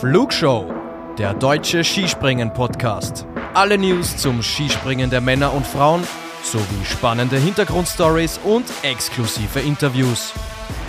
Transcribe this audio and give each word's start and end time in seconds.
Flugshow, 0.00 0.72
der 1.18 1.34
deutsche 1.34 1.82
Skispringen-Podcast. 1.82 3.26
Alle 3.54 3.76
News 3.76 4.16
zum 4.16 4.44
Skispringen 4.44 5.10
der 5.10 5.20
Männer 5.20 5.52
und 5.52 5.66
Frauen 5.66 6.04
sowie 6.44 6.84
spannende 6.84 7.36
Hintergrundstories 7.36 8.38
und 8.44 8.64
exklusive 8.82 9.58
Interviews. 9.58 10.32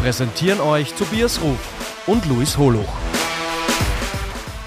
Präsentieren 0.03 0.59
euch 0.59 0.93
Tobias 0.93 1.41
Ruf 1.41 1.57
und 2.05 2.23
Luis 2.27 2.55
Holuch. 2.59 2.93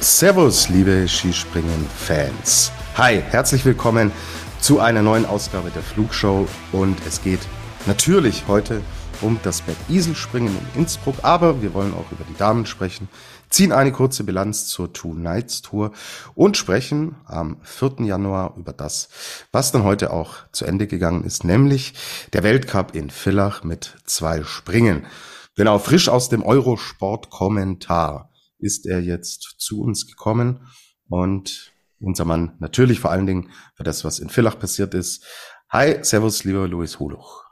Servus, 0.01 0.69
liebe 0.69 1.07
Skispringen-Fans. 1.07 2.73
Hi, 2.97 3.23
herzlich 3.31 3.65
willkommen 3.65 4.11
zu 4.59 4.81
einer 4.81 5.03
neuen 5.03 5.25
Ausgabe 5.25 5.71
der 5.71 5.83
Flugshow 5.83 6.49
und 6.73 6.99
es 7.07 7.23
geht 7.23 7.47
natürlich 7.87 8.43
heute 8.49 8.83
um 9.21 9.39
das 9.45 9.63
Bergisel-Springen 9.63 10.57
in 10.75 10.81
Innsbruck, 10.81 11.15
aber 11.23 11.63
wir 11.63 11.73
wollen 11.75 11.95
auch 11.95 12.11
über 12.11 12.25
die 12.29 12.37
Damen 12.37 12.67
sprechen, 12.67 13.09
ziehen 13.53 13.73
eine 13.73 13.93
kurze 13.93 14.25
Bilanz 14.25 14.67
zur 14.67 14.93
Two 14.93 15.15
Nights 15.15 15.63
Tour 15.63 15.93
und 16.35 16.57
sprechen 16.57 17.17
am 17.27 17.59
4. 17.63 18.07
Januar 18.07 18.57
über 18.57 18.73
das, 18.73 19.09
was 19.53 19.73
dann 19.73 19.85
heute 19.85 20.13
auch 20.13 20.37
zu 20.53 20.65
Ende 20.65 20.87
gegangen 20.87 21.25
ist, 21.25 21.45
nämlich 21.45 21.95
der 22.33 22.43
Weltcup 22.43 22.95
in 22.95 23.11
Villach 23.11 23.63
mit 23.63 23.97
zwei 24.07 24.43
Springen. 24.43 25.07
Genau, 25.55 25.79
frisch 25.79 26.09
aus 26.09 26.31
dem 26.31 26.43
Eurosport-Kommentar 26.43 28.31
ist 28.59 28.87
er 28.87 29.01
jetzt 29.01 29.57
zu 29.59 29.83
uns 29.83 30.07
gekommen 30.07 30.67
und 31.09 31.73
unser 32.01 32.25
Mann 32.25 32.57
natürlich 32.59 33.01
vor 33.01 33.11
allen 33.11 33.27
Dingen 33.27 33.51
für 33.75 33.85
das, 33.85 34.05
was 34.05 34.19
in 34.19 34.31
Villach 34.31 34.59
passiert 34.59 34.95
ist. 34.95 35.25
Hi, 35.69 35.99
Servus, 36.03 36.45
lieber 36.45 36.67
Louis 36.67 36.99
Holuch. 36.99 37.45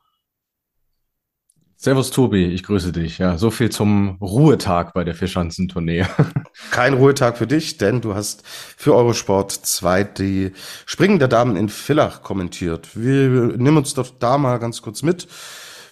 Servus 1.83 2.11
Tobi, 2.11 2.45
ich 2.45 2.63
grüße 2.63 2.93
dich. 2.93 3.17
Ja, 3.17 3.39
so 3.39 3.51
viel 3.51 3.71
zum 3.71 4.19
Ruhetag 4.21 4.93
bei 4.93 5.03
der 5.03 5.15
Vierschanzentournee. 5.15 6.05
Kein 6.71 6.93
Ruhetag 6.93 7.39
für 7.39 7.47
dich, 7.47 7.79
denn 7.79 8.03
du 8.03 8.15
hast 8.15 8.43
für 8.45 8.95
Eurosport 8.95 9.51
2 9.51 10.05
die 10.05 10.53
Springen 10.85 11.19
der 11.19 11.29
Damen 11.29 11.57
in 11.57 11.71
Villach 11.71 12.23
kommentiert. 12.23 12.91
Wir 12.95 13.57
nehmen 13.57 13.79
uns 13.79 13.95
doch 13.95 14.11
da 14.19 14.37
mal 14.37 14.59
ganz 14.59 14.83
kurz 14.83 15.03
mit. 15.03 15.27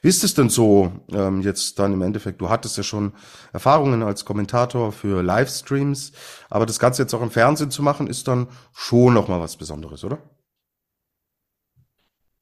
Wie 0.02 0.08
ist 0.08 0.24
es 0.24 0.34
denn 0.34 0.50
so 0.50 0.92
ähm, 1.10 1.40
jetzt 1.40 1.78
dann 1.78 1.94
im 1.94 2.02
Endeffekt? 2.02 2.42
Du 2.42 2.50
hattest 2.50 2.76
ja 2.76 2.82
schon 2.82 3.14
Erfahrungen 3.54 4.02
als 4.02 4.26
Kommentator 4.26 4.92
für 4.92 5.22
Livestreams, 5.22 6.12
aber 6.50 6.66
das 6.66 6.78
Ganze 6.78 7.00
jetzt 7.00 7.14
auch 7.14 7.22
im 7.22 7.30
Fernsehen 7.30 7.70
zu 7.70 7.82
machen, 7.82 8.08
ist 8.08 8.28
dann 8.28 8.48
schon 8.74 9.14
noch 9.14 9.28
mal 9.28 9.40
was 9.40 9.56
Besonderes, 9.56 10.04
oder? 10.04 10.18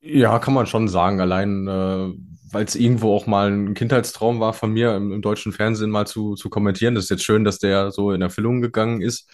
Ja, 0.08 0.38
kann 0.38 0.54
man 0.54 0.66
schon 0.66 0.88
sagen. 0.88 1.20
Allein, 1.20 1.66
äh, 1.66 2.12
weil 2.52 2.64
es 2.64 2.76
irgendwo 2.76 3.14
auch 3.14 3.26
mal 3.26 3.50
ein 3.50 3.74
Kindheitstraum 3.74 4.38
war 4.40 4.52
von 4.52 4.72
mir, 4.72 4.94
im, 4.94 5.12
im, 5.12 5.22
deutschen 5.22 5.52
Fernsehen 5.52 5.90
mal 5.90 6.06
zu, 6.06 6.34
zu 6.36 6.48
kommentieren. 6.48 6.94
Das 6.94 7.04
ist 7.04 7.10
jetzt 7.10 7.24
schön, 7.24 7.44
dass 7.44 7.58
der 7.58 7.90
so 7.90 8.12
in 8.12 8.22
Erfüllung 8.22 8.60
gegangen 8.60 9.00
ist. 9.02 9.28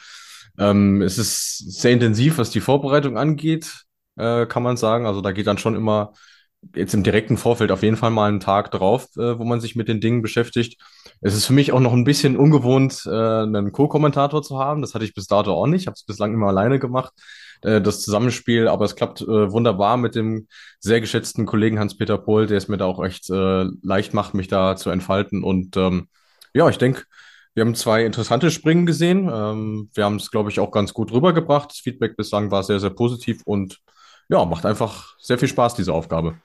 Ähm, 0.58 1.02
es 1.02 1.18
ist 1.18 1.58
sehr 1.80 1.92
intensiv, 1.92 2.38
was 2.38 2.50
die 2.50 2.60
Vorbereitung 2.60 3.18
angeht, 3.18 3.84
äh, 4.16 4.46
kann 4.46 4.62
man 4.62 4.76
sagen. 4.78 5.06
Also 5.06 5.20
da 5.20 5.32
geht 5.32 5.46
dann 5.46 5.58
schon 5.58 5.74
immer 5.74 6.12
jetzt 6.74 6.94
im 6.94 7.02
direkten 7.02 7.36
Vorfeld 7.36 7.70
auf 7.72 7.82
jeden 7.82 7.96
Fall 7.96 8.10
mal 8.10 8.28
einen 8.28 8.40
Tag 8.40 8.70
drauf, 8.70 9.08
äh, 9.16 9.38
wo 9.38 9.44
man 9.44 9.60
sich 9.60 9.76
mit 9.76 9.88
den 9.88 10.00
Dingen 10.00 10.22
beschäftigt. 10.22 10.80
Es 11.20 11.34
ist 11.34 11.46
für 11.46 11.52
mich 11.52 11.72
auch 11.72 11.80
noch 11.80 11.92
ein 11.92 12.04
bisschen 12.04 12.36
ungewohnt, 12.36 13.02
äh, 13.06 13.10
einen 13.10 13.72
Co-Kommentator 13.72 14.42
zu 14.42 14.58
haben. 14.58 14.80
Das 14.80 14.94
hatte 14.94 15.04
ich 15.04 15.14
bis 15.14 15.26
dato 15.26 15.52
auch 15.52 15.66
nicht. 15.66 15.82
Ich 15.82 15.86
habe 15.86 15.96
es 15.96 16.04
bislang 16.04 16.32
immer 16.32 16.48
alleine 16.48 16.78
gemacht, 16.78 17.12
äh, 17.62 17.80
das 17.80 18.02
Zusammenspiel. 18.02 18.68
Aber 18.68 18.84
es 18.84 18.96
klappt 18.96 19.22
äh, 19.22 19.52
wunderbar 19.52 19.96
mit 19.96 20.14
dem 20.14 20.48
sehr 20.78 21.00
geschätzten 21.00 21.46
Kollegen 21.46 21.78
Hans-Peter 21.78 22.18
Pohl, 22.18 22.46
der 22.46 22.58
es 22.58 22.68
mir 22.68 22.76
da 22.76 22.84
auch 22.86 23.02
echt 23.04 23.30
äh, 23.30 23.64
leicht 23.82 24.14
macht, 24.14 24.34
mich 24.34 24.48
da 24.48 24.76
zu 24.76 24.90
entfalten. 24.90 25.42
Und 25.42 25.76
ähm, 25.76 26.08
ja, 26.54 26.68
ich 26.68 26.78
denke, 26.78 27.04
wir 27.54 27.64
haben 27.64 27.74
zwei 27.74 28.04
interessante 28.04 28.50
Springen 28.50 28.86
gesehen. 28.86 29.30
Ähm, 29.32 29.90
wir 29.94 30.04
haben 30.04 30.16
es, 30.16 30.30
glaube 30.30 30.50
ich, 30.50 30.60
auch 30.60 30.70
ganz 30.70 30.94
gut 30.94 31.12
rübergebracht. 31.12 31.70
Das 31.70 31.78
Feedback 31.78 32.16
bislang 32.16 32.50
war 32.50 32.62
sehr, 32.62 32.80
sehr 32.80 32.90
positiv 32.90 33.42
und 33.44 33.80
ja, 34.28 34.44
macht 34.44 34.64
einfach 34.64 35.14
sehr 35.18 35.38
viel 35.38 35.48
Spaß, 35.48 35.74
diese 35.74 35.92
Aufgabe. 35.92 36.36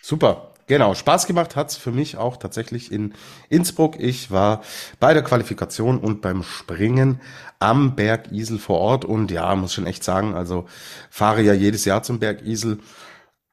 Super. 0.00 0.53
Genau, 0.66 0.94
Spaß 0.94 1.26
gemacht 1.26 1.56
hat's 1.56 1.76
für 1.76 1.90
mich 1.90 2.16
auch 2.16 2.38
tatsächlich 2.38 2.90
in 2.90 3.12
Innsbruck. 3.50 4.00
Ich 4.00 4.30
war 4.30 4.62
bei 4.98 5.12
der 5.12 5.22
Qualifikation 5.22 5.98
und 5.98 6.22
beim 6.22 6.42
Springen 6.42 7.20
am 7.58 7.94
Berg 7.96 8.32
Isel 8.32 8.58
vor 8.58 8.78
Ort 8.80 9.04
und 9.04 9.30
ja, 9.30 9.54
muss 9.56 9.74
schon 9.74 9.86
echt 9.86 10.02
sagen, 10.02 10.34
also 10.34 10.66
fahre 11.10 11.42
ja 11.42 11.52
jedes 11.52 11.84
Jahr 11.84 12.02
zum 12.02 12.18
Berg 12.18 12.42
Isel, 12.46 12.78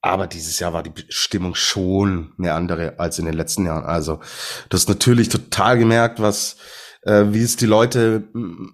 aber 0.02 0.26
dieses 0.26 0.60
Jahr 0.60 0.72
war 0.72 0.84
die 0.84 0.94
Stimmung 1.10 1.54
schon 1.54 2.32
eine 2.38 2.54
andere 2.54 2.98
als 2.98 3.20
in 3.20 3.26
den 3.26 3.36
letzten 3.36 3.66
Jahren. 3.66 3.84
Also 3.84 4.22
du 4.70 4.78
hast 4.78 4.88
natürlich 4.88 5.28
total 5.28 5.78
gemerkt, 5.78 6.22
was 6.22 6.56
äh, 7.04 7.26
wie 7.30 7.44
es 7.44 7.58
die 7.58 7.66
Leute 7.66 8.30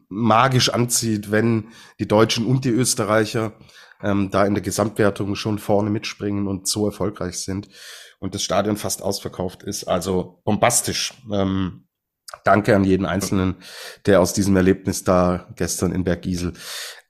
magisch 0.09 0.69
anzieht, 0.69 1.31
wenn 1.31 1.69
die 1.99 2.07
Deutschen 2.07 2.45
und 2.45 2.65
die 2.65 2.69
Österreicher 2.69 3.53
ähm, 4.03 4.29
da 4.29 4.45
in 4.45 4.53
der 4.53 4.63
Gesamtwertung 4.63 5.35
schon 5.35 5.57
vorne 5.57 5.89
mitspringen 5.89 6.47
und 6.47 6.67
so 6.67 6.85
erfolgreich 6.85 7.39
sind 7.39 7.67
und 8.19 8.35
das 8.35 8.43
Stadion 8.43 8.77
fast 8.77 9.01
ausverkauft 9.01 9.63
ist. 9.63 9.85
Also 9.85 10.41
bombastisch. 10.43 11.13
Ähm, 11.31 11.87
danke 12.43 12.75
an 12.75 12.83
jeden 12.83 13.05
Einzelnen, 13.05 13.55
der 14.05 14.21
aus 14.21 14.33
diesem 14.33 14.55
Erlebnis 14.55 15.03
da 15.03 15.47
gestern 15.55 15.91
in 15.91 16.03
Bergisel 16.03 16.53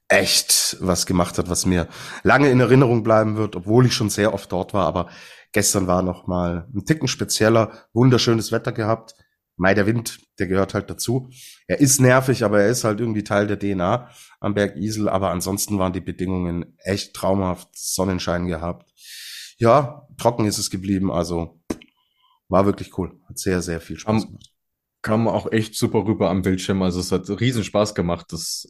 echt 0.08 0.76
was 0.80 1.06
gemacht 1.06 1.38
hat, 1.38 1.50
was 1.50 1.66
mir 1.66 1.86
lange 2.22 2.50
in 2.50 2.60
Erinnerung 2.60 3.02
bleiben 3.02 3.36
wird, 3.36 3.56
obwohl 3.56 3.86
ich 3.86 3.94
schon 3.94 4.10
sehr 4.10 4.32
oft 4.32 4.50
dort 4.50 4.72
war. 4.74 4.86
Aber 4.86 5.08
gestern 5.52 5.86
war 5.86 6.02
noch 6.02 6.26
mal 6.26 6.66
ein 6.74 6.84
Ticken 6.84 7.08
spezieller, 7.08 7.86
wunderschönes 7.92 8.50
Wetter 8.50 8.72
gehabt. 8.72 9.14
Mai, 9.56 9.74
der 9.74 9.86
Wind, 9.86 10.20
der 10.38 10.46
gehört 10.46 10.72
halt 10.72 10.88
dazu. 10.88 11.30
Er 11.66 11.80
ist 11.80 12.00
nervig, 12.00 12.44
aber 12.44 12.60
er 12.60 12.68
ist 12.68 12.84
halt 12.84 13.00
irgendwie 13.00 13.24
Teil 13.24 13.48
der 13.48 13.58
DNA 13.58 14.08
am 14.38 14.54
Berg 14.54 14.76
Isel. 14.76 15.08
Aber 15.08 15.30
ansonsten 15.30 15.78
waren 15.80 15.92
die 15.92 16.00
Bedingungen 16.00 16.76
echt 16.78 17.14
traumhaft. 17.14 17.68
Sonnenschein 17.72 18.46
gehabt. 18.46 18.88
Ja, 19.58 20.06
trocken 20.16 20.46
ist 20.46 20.58
es 20.58 20.70
geblieben. 20.70 21.10
Also 21.12 21.60
war 22.48 22.66
wirklich 22.66 22.96
cool. 22.98 23.20
Hat 23.28 23.38
sehr, 23.38 23.62
sehr 23.62 23.80
viel 23.80 23.98
Spaß 23.98 24.22
kam, 24.22 24.26
gemacht. 24.26 24.52
Kam 25.02 25.28
auch 25.28 25.52
echt 25.52 25.74
super 25.74 26.04
rüber 26.06 26.30
am 26.30 26.42
Bildschirm. 26.42 26.82
Also 26.82 27.00
es 27.00 27.12
hat 27.12 27.28
riesen 27.40 27.64
Spaß 27.64 27.94
gemacht, 27.94 28.26
das, 28.30 28.68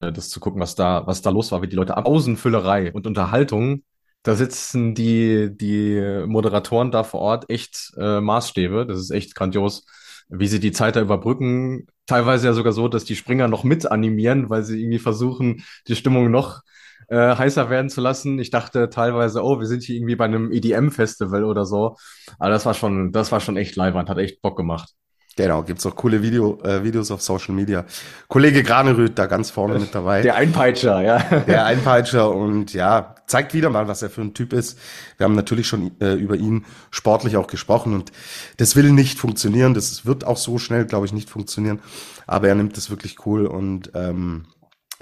äh, 0.00 0.12
das 0.12 0.30
zu 0.30 0.40
gucken, 0.40 0.60
was 0.60 0.74
da, 0.74 1.06
was 1.06 1.22
da 1.22 1.30
los 1.30 1.52
war, 1.52 1.62
wie 1.62 1.68
die 1.68 1.76
Leute 1.76 1.96
Außenfüllerei 1.96 2.92
und 2.92 3.06
Unterhaltung 3.06 3.82
da 4.24 4.34
sitzen 4.34 4.94
die, 4.94 5.50
die 5.54 6.24
Moderatoren 6.26 6.90
da 6.90 7.04
vor 7.04 7.20
Ort 7.20 7.50
echt 7.50 7.92
äh, 7.98 8.22
Maßstäbe. 8.22 8.86
Das 8.86 8.98
ist 8.98 9.10
echt 9.10 9.34
grandios, 9.34 9.84
wie 10.28 10.46
sie 10.46 10.60
die 10.60 10.72
Zeit 10.72 10.96
da 10.96 11.02
überbrücken. 11.02 11.86
Teilweise 12.06 12.46
ja 12.46 12.54
sogar 12.54 12.72
so, 12.72 12.88
dass 12.88 13.04
die 13.04 13.16
Springer 13.16 13.48
noch 13.48 13.64
mit 13.64 13.84
animieren, 13.90 14.48
weil 14.48 14.64
sie 14.64 14.80
irgendwie 14.80 14.98
versuchen, 14.98 15.62
die 15.88 15.94
Stimmung 15.94 16.30
noch 16.30 16.62
äh, 17.08 17.36
heißer 17.36 17.70
werden 17.70 17.90
zu 17.90 18.00
lassen. 18.00 18.38
Ich 18.38 18.50
dachte 18.50 18.90
teilweise, 18.90 19.42
oh, 19.42 19.60
wir 19.60 19.66
sind 19.66 19.82
hier 19.82 19.96
irgendwie 19.96 20.16
bei 20.16 20.24
einem 20.24 20.52
EDM-Festival 20.52 21.44
oder 21.44 21.66
so. 21.66 21.96
Aber 22.38 22.50
das 22.50 22.66
war 22.66 22.74
schon, 22.74 23.12
das 23.12 23.32
war 23.32 23.40
schon 23.40 23.56
echt 23.56 23.76
leiwand, 23.76 24.08
hat 24.08 24.18
echt 24.18 24.42
Bock 24.42 24.56
gemacht. 24.56 24.94
Genau, 25.36 25.64
gibt's 25.64 25.84
auch 25.84 25.96
coole 25.96 26.22
Video, 26.22 26.60
äh, 26.62 26.84
Videos 26.84 27.10
auf 27.10 27.20
Social 27.20 27.54
Media. 27.54 27.84
Kollege 28.28 28.62
Granerüth 28.62 29.18
da 29.18 29.26
ganz 29.26 29.50
vorne 29.50 29.80
mit 29.80 29.92
dabei. 29.92 30.22
Der 30.22 30.36
Einpeitscher, 30.36 31.00
ja. 31.02 31.18
Der 31.40 31.66
Einpeitscher 31.66 32.30
und 32.32 32.72
ja, 32.72 33.16
zeigt 33.26 33.52
wieder 33.52 33.68
mal, 33.68 33.88
was 33.88 34.02
er 34.02 34.10
für 34.10 34.20
ein 34.20 34.34
Typ 34.34 34.52
ist. 34.52 34.78
Wir 35.16 35.24
haben 35.24 35.34
natürlich 35.34 35.66
schon 35.66 35.90
äh, 36.00 36.14
über 36.14 36.36
ihn 36.36 36.64
sportlich 36.92 37.36
auch 37.36 37.48
gesprochen 37.48 37.94
und 37.94 38.12
das 38.58 38.76
will 38.76 38.92
nicht 38.92 39.18
funktionieren. 39.18 39.74
Das 39.74 40.06
wird 40.06 40.24
auch 40.24 40.36
so 40.36 40.58
schnell, 40.58 40.84
glaube 40.84 41.06
ich, 41.06 41.12
nicht 41.12 41.28
funktionieren. 41.28 41.80
Aber 42.28 42.46
er 42.46 42.54
nimmt 42.54 42.76
das 42.76 42.90
wirklich 42.90 43.26
cool 43.26 43.46
und 43.46 43.90
ähm, 43.94 44.46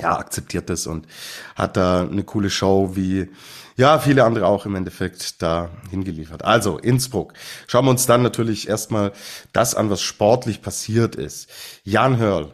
ja, 0.00 0.18
akzeptiert 0.18 0.70
das 0.70 0.86
und 0.86 1.06
hat 1.54 1.76
da 1.76 2.02
eine 2.02 2.24
coole 2.24 2.50
Show 2.50 2.92
wie 2.94 3.28
ja, 3.76 3.98
viele 3.98 4.24
andere 4.24 4.46
auch 4.46 4.66
im 4.66 4.74
Endeffekt 4.74 5.40
da 5.42 5.70
hingeliefert. 5.90 6.44
Also 6.44 6.78
Innsbruck. 6.78 7.32
Schauen 7.66 7.86
wir 7.86 7.90
uns 7.90 8.06
dann 8.06 8.22
natürlich 8.22 8.68
erstmal 8.68 9.12
das 9.52 9.74
an, 9.74 9.90
was 9.90 10.02
sportlich 10.02 10.60
passiert 10.60 11.16
ist. 11.16 11.48
Jan 11.82 12.18
Hörl 12.18 12.52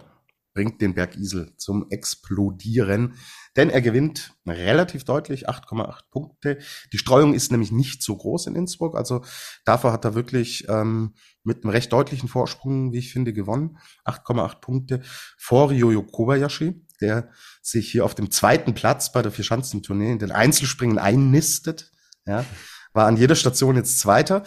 bringt 0.55 0.81
den 0.81 0.95
Berg 0.95 1.17
Isel 1.17 1.53
zum 1.57 1.87
Explodieren, 1.91 3.15
denn 3.57 3.71
er 3.71 3.81
gewinnt 3.81 4.35
relativ 4.47 5.05
deutlich 5.05 5.49
8,8 5.49 6.01
Punkte. 6.11 6.59
Die 6.93 6.99
Streuung 6.99 7.35
ist 7.35 7.51
nämlich 7.53 7.73
nicht 7.73 8.03
so 8.03 8.17
groß 8.17 8.47
in 8.49 8.57
Innsbruck, 8.57 8.97
also 8.97 9.23
dafür 9.65 9.93
hat 9.93 10.05
er 10.05 10.15
wirklich 10.15 10.67
ähm, 10.69 11.15
mit 11.45 11.63
einem 11.63 11.71
recht 11.71 11.93
deutlichen 11.93 12.29
Vorsprung, 12.29 12.93
wie 12.93 12.99
ich 12.99 13.13
finde, 13.13 13.33
gewonnen. 13.33 13.79
8,8 14.05 14.61
Punkte 14.61 15.01
vor 15.37 15.71
Ryoyo 15.71 16.03
Kobayashi 16.03 16.88
der 17.01 17.31
sich 17.63 17.91
hier 17.91 18.05
auf 18.05 18.15
dem 18.15 18.31
zweiten 18.31 18.75
Platz 18.75 19.13
bei 19.13 19.23
der 19.23 19.33
Vierschanzentournee 19.33 20.13
in 20.13 20.19
den 20.19 20.33
Einzelspringen 20.33 20.99
einnistet. 20.99 21.91
Ja, 22.27 22.45
war 22.93 23.07
an 23.07 23.17
jeder 23.17 23.35
Station 23.35 23.77
jetzt 23.77 24.01
Zweiter 24.01 24.43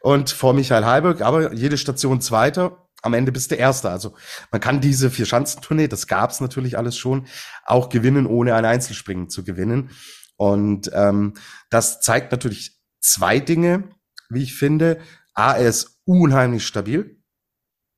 und 0.00 0.30
vor 0.30 0.54
Michael 0.54 0.84
Heiberg, 0.84 1.20
aber 1.20 1.52
jede 1.52 1.76
Station 1.76 2.20
Zweiter. 2.20 2.86
Am 3.02 3.14
Ende 3.14 3.32
bist 3.32 3.50
du 3.50 3.54
Erster. 3.54 3.90
Also 3.90 4.14
man 4.50 4.60
kann 4.60 4.80
diese 4.80 5.10
Vierschanzentournee, 5.10 5.88
das 5.88 6.06
gab's 6.06 6.40
natürlich 6.40 6.76
alles 6.76 6.98
schon, 6.98 7.26
auch 7.64 7.88
gewinnen, 7.88 8.26
ohne 8.26 8.54
ein 8.54 8.66
Einzelspringen 8.66 9.30
zu 9.30 9.42
gewinnen. 9.42 9.90
Und 10.36 10.90
ähm, 10.92 11.34
das 11.70 12.00
zeigt 12.00 12.30
natürlich 12.32 12.78
zwei 13.00 13.40
Dinge, 13.40 13.90
wie 14.28 14.42
ich 14.42 14.54
finde. 14.54 15.00
A, 15.34 15.54
er 15.54 15.68
ist 15.68 16.00
unheimlich 16.04 16.66
stabil. 16.66 17.22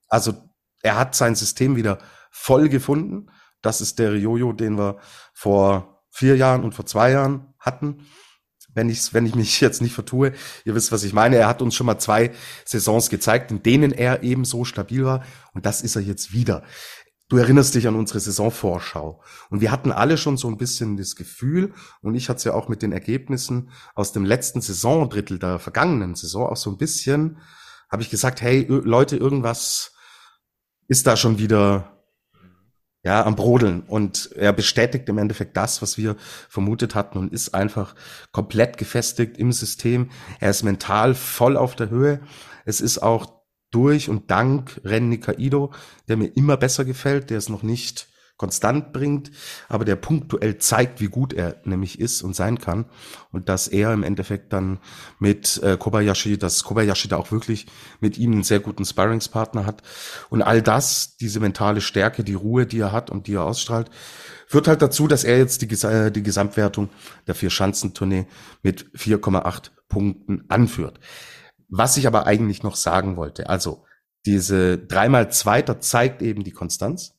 Also 0.08 0.48
er 0.82 0.96
hat 0.96 1.14
sein 1.14 1.34
System 1.34 1.76
wieder 1.76 1.98
voll 2.30 2.68
gefunden. 2.68 3.30
Das 3.62 3.80
ist 3.80 3.98
der 3.98 4.16
Jojo, 4.16 4.52
den 4.52 4.76
wir 4.76 4.98
vor 5.32 6.04
vier 6.10 6.36
Jahren 6.36 6.62
und 6.62 6.74
vor 6.74 6.86
zwei 6.86 7.12
Jahren 7.12 7.54
hatten. 7.58 8.06
Wenn 8.74 8.88
ich, 8.88 9.12
wenn 9.12 9.26
ich 9.26 9.34
mich 9.34 9.60
jetzt 9.62 9.82
nicht 9.82 9.94
vertue, 9.94 10.32
ihr 10.64 10.74
wisst, 10.74 10.92
was 10.92 11.04
ich 11.04 11.12
meine. 11.12 11.36
Er 11.36 11.48
hat 11.48 11.62
uns 11.62 11.74
schon 11.74 11.86
mal 11.86 11.98
zwei 11.98 12.32
Saisons 12.64 13.08
gezeigt, 13.08 13.50
in 13.50 13.62
denen 13.62 13.92
er 13.92 14.22
eben 14.22 14.44
so 14.44 14.64
stabil 14.64 15.04
war. 15.04 15.24
Und 15.54 15.66
das 15.66 15.82
ist 15.82 15.96
er 15.96 16.02
jetzt 16.02 16.32
wieder. 16.32 16.62
Du 17.28 17.38
erinnerst 17.38 17.74
dich 17.74 17.88
an 17.88 17.96
unsere 17.96 18.20
Saisonvorschau. 18.20 19.22
Und 19.48 19.62
wir 19.62 19.70
hatten 19.70 19.90
alle 19.90 20.18
schon 20.18 20.36
so 20.36 20.48
ein 20.48 20.58
bisschen 20.58 20.98
das 20.98 21.16
Gefühl, 21.16 21.72
und 22.02 22.14
ich 22.14 22.28
hatte 22.28 22.36
es 22.36 22.44
ja 22.44 22.52
auch 22.52 22.68
mit 22.68 22.82
den 22.82 22.92
Ergebnissen 22.92 23.70
aus 23.94 24.12
dem 24.12 24.26
letzten 24.26 24.60
Saisondrittel 24.60 25.38
der 25.38 25.58
vergangenen 25.58 26.14
Saison 26.14 26.46
auch 26.50 26.58
so 26.58 26.68
ein 26.68 26.76
bisschen, 26.76 27.38
habe 27.90 28.02
ich 28.02 28.10
gesagt, 28.10 28.42
hey 28.42 28.66
Leute, 28.68 29.16
irgendwas 29.16 29.94
ist 30.88 31.06
da 31.06 31.16
schon 31.16 31.38
wieder 31.38 32.01
ja 33.02 33.24
am 33.24 33.36
Brodeln. 33.36 33.82
Und 33.82 34.30
er 34.36 34.52
bestätigt 34.52 35.08
im 35.08 35.18
Endeffekt 35.18 35.56
das, 35.56 35.82
was 35.82 35.98
wir 35.98 36.16
vermutet 36.48 36.94
hatten 36.94 37.18
und 37.18 37.32
ist 37.32 37.54
einfach 37.54 37.94
komplett 38.30 38.78
gefestigt 38.78 39.38
im 39.38 39.52
System. 39.52 40.10
Er 40.40 40.50
ist 40.50 40.62
mental 40.62 41.14
voll 41.14 41.56
auf 41.56 41.74
der 41.74 41.90
Höhe. 41.90 42.20
Es 42.64 42.80
ist 42.80 42.98
auch 42.98 43.42
durch 43.70 44.08
und 44.08 44.30
dank 44.30 44.80
Renny 44.84 45.18
Kaido, 45.18 45.72
der 46.06 46.16
mir 46.16 46.28
immer 46.36 46.56
besser 46.56 46.84
gefällt, 46.84 47.30
der 47.30 47.38
es 47.38 47.48
noch 47.48 47.62
nicht 47.62 48.11
konstant 48.36 48.92
bringt, 48.92 49.30
aber 49.68 49.84
der 49.84 49.96
punktuell 49.96 50.58
zeigt, 50.58 51.00
wie 51.00 51.06
gut 51.06 51.32
er 51.32 51.60
nämlich 51.64 52.00
ist 52.00 52.22
und 52.22 52.34
sein 52.34 52.58
kann. 52.58 52.86
Und 53.30 53.48
dass 53.48 53.68
er 53.68 53.92
im 53.92 54.02
Endeffekt 54.02 54.52
dann 54.52 54.78
mit 55.18 55.62
äh, 55.62 55.76
Kobayashi, 55.76 56.38
dass 56.38 56.64
Kobayashi 56.64 57.08
da 57.08 57.16
auch 57.16 57.30
wirklich 57.30 57.66
mit 58.00 58.18
ihm 58.18 58.32
einen 58.32 58.42
sehr 58.42 58.60
guten 58.60 58.84
Sparringspartner 58.84 59.64
hat. 59.64 59.82
Und 60.28 60.42
all 60.42 60.60
das, 60.60 61.16
diese 61.16 61.40
mentale 61.40 61.80
Stärke, 61.80 62.24
die 62.24 62.34
Ruhe, 62.34 62.66
die 62.66 62.80
er 62.80 62.92
hat 62.92 63.10
und 63.10 63.26
die 63.26 63.34
er 63.34 63.44
ausstrahlt, 63.44 63.90
führt 64.46 64.68
halt 64.68 64.82
dazu, 64.82 65.06
dass 65.06 65.24
er 65.24 65.38
jetzt 65.38 65.62
die, 65.62 65.86
äh, 65.86 66.10
die 66.10 66.22
Gesamtwertung 66.22 66.90
der 67.26 67.34
Vier-Schanzentournee 67.34 68.26
mit 68.62 68.90
4,8 68.96 69.70
Punkten 69.88 70.44
anführt. 70.48 70.98
Was 71.68 71.96
ich 71.96 72.06
aber 72.06 72.26
eigentlich 72.26 72.62
noch 72.62 72.76
sagen 72.76 73.16
wollte, 73.16 73.48
also 73.48 73.84
diese 74.26 74.78
dreimal 74.78 75.32
Zweiter 75.32 75.80
zeigt 75.80 76.22
eben 76.22 76.44
die 76.44 76.52
Konstanz, 76.52 77.14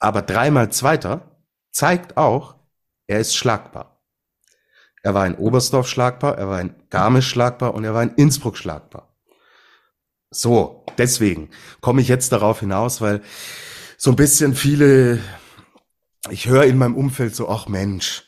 aber 0.00 0.22
dreimal 0.22 0.72
Zweiter 0.72 1.38
zeigt 1.70 2.16
auch, 2.16 2.56
er 3.06 3.20
ist 3.20 3.36
schlagbar. 3.36 4.02
Er 5.02 5.14
war 5.14 5.26
in 5.26 5.36
Oberstdorf 5.36 5.88
schlagbar, 5.88 6.36
er 6.36 6.48
war 6.48 6.60
in 6.60 6.74
Garmisch 6.90 7.28
schlagbar 7.28 7.74
und 7.74 7.84
er 7.84 7.94
war 7.94 8.02
in 8.02 8.14
Innsbruck 8.14 8.56
schlagbar. 8.56 9.16
So, 10.30 10.84
deswegen 10.98 11.50
komme 11.80 12.00
ich 12.00 12.08
jetzt 12.08 12.32
darauf 12.32 12.60
hinaus, 12.60 13.00
weil 13.00 13.22
so 13.96 14.10
ein 14.10 14.16
bisschen 14.16 14.54
viele, 14.54 15.20
ich 16.28 16.46
höre 16.46 16.64
in 16.64 16.78
meinem 16.78 16.96
Umfeld 16.96 17.34
so, 17.34 17.48
ach 17.48 17.68
Mensch, 17.68 18.24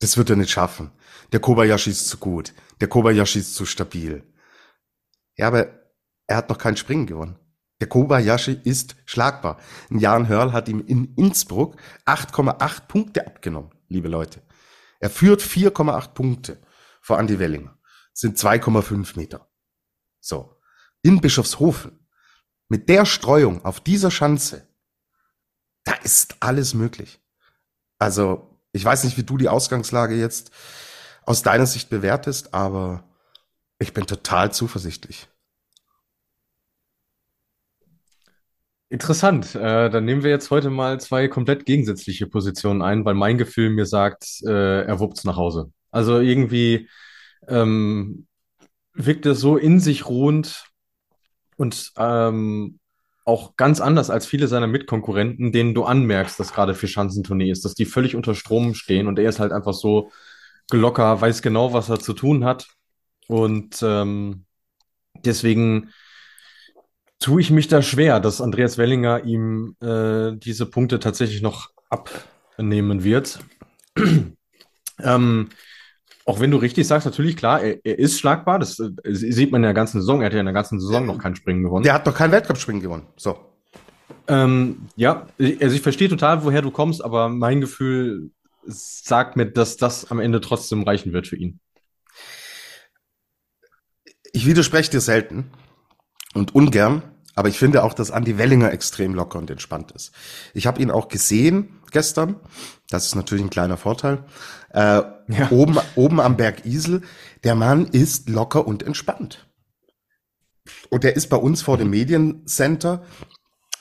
das 0.00 0.16
wird 0.16 0.30
er 0.30 0.36
nicht 0.36 0.50
schaffen. 0.50 0.92
Der 1.32 1.40
Kobayashi 1.40 1.90
ist 1.90 2.08
zu 2.08 2.18
gut. 2.18 2.54
Der 2.80 2.88
Kobayashi 2.88 3.40
ist 3.40 3.54
zu 3.54 3.66
stabil. 3.66 4.24
Ja, 5.36 5.48
aber 5.48 5.68
er 6.26 6.36
hat 6.36 6.48
noch 6.48 6.58
kein 6.58 6.76
Springen 6.76 7.06
gewonnen. 7.06 7.38
Der 7.80 7.88
Kobayashi 7.88 8.60
ist 8.64 8.96
schlagbar. 9.06 9.58
Jan 9.90 10.28
Hörl 10.28 10.52
hat 10.52 10.68
ihm 10.68 10.84
in 10.86 11.14
Innsbruck 11.14 11.76
8,8 12.06 12.86
Punkte 12.88 13.26
abgenommen, 13.26 13.70
liebe 13.88 14.08
Leute. 14.08 14.42
Er 15.00 15.10
führt 15.10 15.42
4,8 15.42 16.08
Punkte 16.08 16.60
vor 17.00 17.18
Andy 17.18 17.38
Wellinger. 17.38 17.78
Sind 18.12 18.36
2,5 18.36 19.16
Meter. 19.16 19.48
So. 20.20 20.60
In 21.02 21.20
Bischofshofen. 21.20 22.06
Mit 22.68 22.88
der 22.88 23.06
Streuung 23.06 23.64
auf 23.64 23.80
dieser 23.80 24.10
Schanze, 24.10 24.68
da 25.84 25.92
ist 25.94 26.36
alles 26.40 26.74
möglich. 26.74 27.20
Also, 27.98 28.60
ich 28.72 28.84
weiß 28.84 29.04
nicht, 29.04 29.16
wie 29.16 29.22
du 29.22 29.38
die 29.38 29.48
Ausgangslage 29.48 30.16
jetzt 30.16 30.50
aus 31.24 31.42
deiner 31.42 31.66
Sicht 31.66 31.88
bewertest, 31.88 32.52
aber 32.52 33.04
ich 33.78 33.94
bin 33.94 34.06
total 34.06 34.52
zuversichtlich. 34.52 35.28
Interessant. 38.90 39.54
Äh, 39.54 39.90
dann 39.90 40.04
nehmen 40.06 40.22
wir 40.22 40.30
jetzt 40.30 40.50
heute 40.50 40.70
mal 40.70 40.98
zwei 40.98 41.28
komplett 41.28 41.66
gegensätzliche 41.66 42.26
Positionen 42.26 42.80
ein, 42.80 43.04
weil 43.04 43.14
mein 43.14 43.36
Gefühl 43.36 43.68
mir 43.70 43.84
sagt, 43.84 44.40
äh, 44.46 44.82
er 44.82 44.98
wuppt's 44.98 45.24
nach 45.24 45.36
Hause. 45.36 45.70
Also 45.90 46.20
irgendwie 46.20 46.88
ähm, 47.48 48.26
wirkt 48.94 49.26
er 49.26 49.34
so 49.34 49.56
in 49.58 49.80
sich 49.80 50.08
ruhend 50.08 50.64
und 51.56 51.92
ähm, 51.98 52.78
auch 53.26 53.56
ganz 53.56 53.80
anders 53.80 54.08
als 54.08 54.26
viele 54.26 54.48
seiner 54.48 54.66
Mitkonkurrenten, 54.66 55.52
denen 55.52 55.74
du 55.74 55.84
anmerkst, 55.84 56.40
dass 56.40 56.54
gerade 56.54 56.74
für 56.74 56.88
Schanzentournee 56.88 57.50
ist, 57.50 57.66
dass 57.66 57.74
die 57.74 57.84
völlig 57.84 58.16
unter 58.16 58.34
Strom 58.34 58.74
stehen 58.74 59.06
und 59.06 59.18
er 59.18 59.28
ist 59.28 59.38
halt 59.38 59.52
einfach 59.52 59.74
so 59.74 60.10
locker, 60.72 61.20
weiß 61.20 61.42
genau, 61.42 61.74
was 61.74 61.90
er 61.90 62.00
zu 62.00 62.14
tun 62.14 62.44
hat. 62.44 62.68
Und 63.26 63.82
ähm, 63.82 64.46
deswegen 65.24 65.90
tue 67.20 67.40
ich 67.40 67.50
mich 67.50 67.68
da 67.68 67.82
schwer, 67.82 68.20
dass 68.20 68.40
Andreas 68.40 68.78
Wellinger 68.78 69.24
ihm 69.24 69.76
äh, 69.80 70.32
diese 70.36 70.66
Punkte 70.66 70.98
tatsächlich 71.00 71.42
noch 71.42 71.70
abnehmen 71.90 73.04
wird. 73.04 73.40
ähm, 75.00 75.48
auch 76.24 76.40
wenn 76.40 76.50
du 76.50 76.58
richtig 76.58 76.86
sagst, 76.86 77.06
natürlich 77.06 77.36
klar, 77.36 77.62
er, 77.62 77.84
er 77.84 77.98
ist 77.98 78.18
schlagbar. 78.20 78.58
Das, 78.58 78.76
das, 78.76 78.92
äh, 79.04 79.14
sieht 79.14 79.50
man 79.50 79.60
in 79.60 79.66
der 79.66 79.74
ganzen 79.74 80.00
Saison. 80.00 80.20
Er 80.20 80.26
hat 80.26 80.34
ja 80.34 80.40
in 80.40 80.46
der 80.46 80.54
ganzen 80.54 80.78
Saison 80.80 81.06
noch 81.06 81.18
kein 81.18 81.34
Springen 81.34 81.62
gewonnen. 81.62 81.84
Der 81.84 81.94
hat 81.94 82.06
noch 82.06 82.14
kein 82.14 82.30
Weltcup-Springen 82.30 82.82
gewonnen. 82.82 83.06
So. 83.16 83.38
Ähm, 84.28 84.88
ja, 84.96 85.26
also 85.38 85.74
ich 85.74 85.80
verstehe 85.82 86.08
total, 86.08 86.44
woher 86.44 86.62
du 86.62 86.70
kommst, 86.70 87.02
aber 87.02 87.28
mein 87.30 87.60
Gefühl 87.60 88.30
sagt 88.64 89.36
mir, 89.36 89.46
dass 89.46 89.78
das 89.78 90.10
am 90.10 90.20
Ende 90.20 90.40
trotzdem 90.40 90.82
reichen 90.82 91.12
wird 91.14 91.26
für 91.26 91.36
ihn. 91.36 91.60
Ich 94.32 94.46
widerspreche 94.46 94.90
dir 94.90 95.00
selten 95.00 95.50
und 96.34 96.54
ungern, 96.54 97.02
aber 97.34 97.48
ich 97.48 97.58
finde 97.58 97.84
auch, 97.84 97.94
dass 97.94 98.10
Andy 98.10 98.36
Wellinger 98.36 98.72
extrem 98.72 99.14
locker 99.14 99.38
und 99.38 99.48
entspannt 99.48 99.92
ist. 99.92 100.12
Ich 100.54 100.66
habe 100.66 100.82
ihn 100.82 100.90
auch 100.90 101.08
gesehen 101.08 101.80
gestern. 101.92 102.36
Das 102.90 103.06
ist 103.06 103.14
natürlich 103.14 103.44
ein 103.44 103.50
kleiner 103.50 103.76
Vorteil. 103.76 104.24
Äh, 104.72 105.02
ja. 105.28 105.50
oben, 105.50 105.78
oben 105.94 106.20
am 106.20 106.36
Berg 106.36 106.66
Isel. 106.66 107.02
Der 107.44 107.54
Mann 107.54 107.86
ist 107.86 108.28
locker 108.28 108.66
und 108.66 108.82
entspannt. 108.82 109.46
Und 110.90 111.04
der 111.04 111.14
ist 111.14 111.28
bei 111.28 111.36
uns 111.36 111.62
vor 111.62 111.78
dem 111.78 111.90
Mediencenter. 111.90 113.04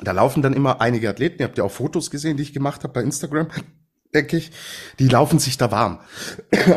Da 0.01 0.11
laufen 0.11 0.43
dann 0.43 0.53
immer 0.53 0.79
einige 0.79 1.09
Athleten. 1.09 1.39
Ihr 1.39 1.47
habt 1.47 1.57
ja 1.57 1.63
auch 1.63 1.71
Fotos 1.71 2.11
gesehen, 2.11 2.37
die 2.37 2.43
ich 2.43 2.53
gemacht 2.53 2.83
habe 2.83 2.93
bei 2.93 3.01
Instagram 3.01 3.47
denke 4.13 4.37
ich, 4.37 4.51
die 4.99 5.07
laufen 5.07 5.39
sich 5.39 5.57
da 5.57 5.71
warm. 5.71 5.99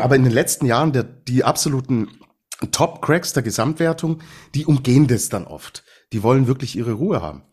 Aber 0.01 0.15
in 0.15 0.23
den 0.23 0.33
letzten 0.33 0.65
Jahren, 0.65 0.91
der, 0.91 1.03
die 1.03 1.43
absoluten 1.43 2.09
Top-Cracks 2.69 3.33
der 3.33 3.43
Gesamtwertung, 3.43 4.21
die 4.53 4.65
umgehen 4.65 5.07
das 5.07 5.29
dann 5.29 5.45
oft. 5.45 5.83
Die 6.13 6.23
wollen 6.23 6.47
wirklich 6.47 6.75
ihre 6.75 6.93
Ruhe 6.93 7.21
haben. 7.21 7.43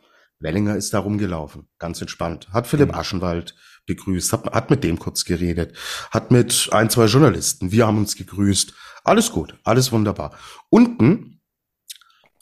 Wellinger 0.40 0.76
ist 0.76 0.94
da 0.94 1.00
rumgelaufen, 1.00 1.68
ganz 1.78 2.00
entspannt. 2.00 2.48
Hat 2.50 2.66
Philipp 2.66 2.88
mhm. 2.88 2.94
Aschenwald 2.94 3.54
begrüßt, 3.86 4.32
hat, 4.32 4.44
hat 4.46 4.70
mit 4.70 4.84
dem 4.84 4.98
kurz 4.98 5.24
geredet, 5.24 5.76
hat 6.10 6.30
mit 6.30 6.68
ein, 6.72 6.90
zwei 6.90 7.06
Journalisten, 7.06 7.72
wir 7.72 7.86
haben 7.86 7.98
uns 7.98 8.14
gegrüßt. 8.14 8.74
Alles 9.02 9.32
gut, 9.32 9.58
alles 9.64 9.90
wunderbar. 9.90 10.36
Unten 10.68 11.40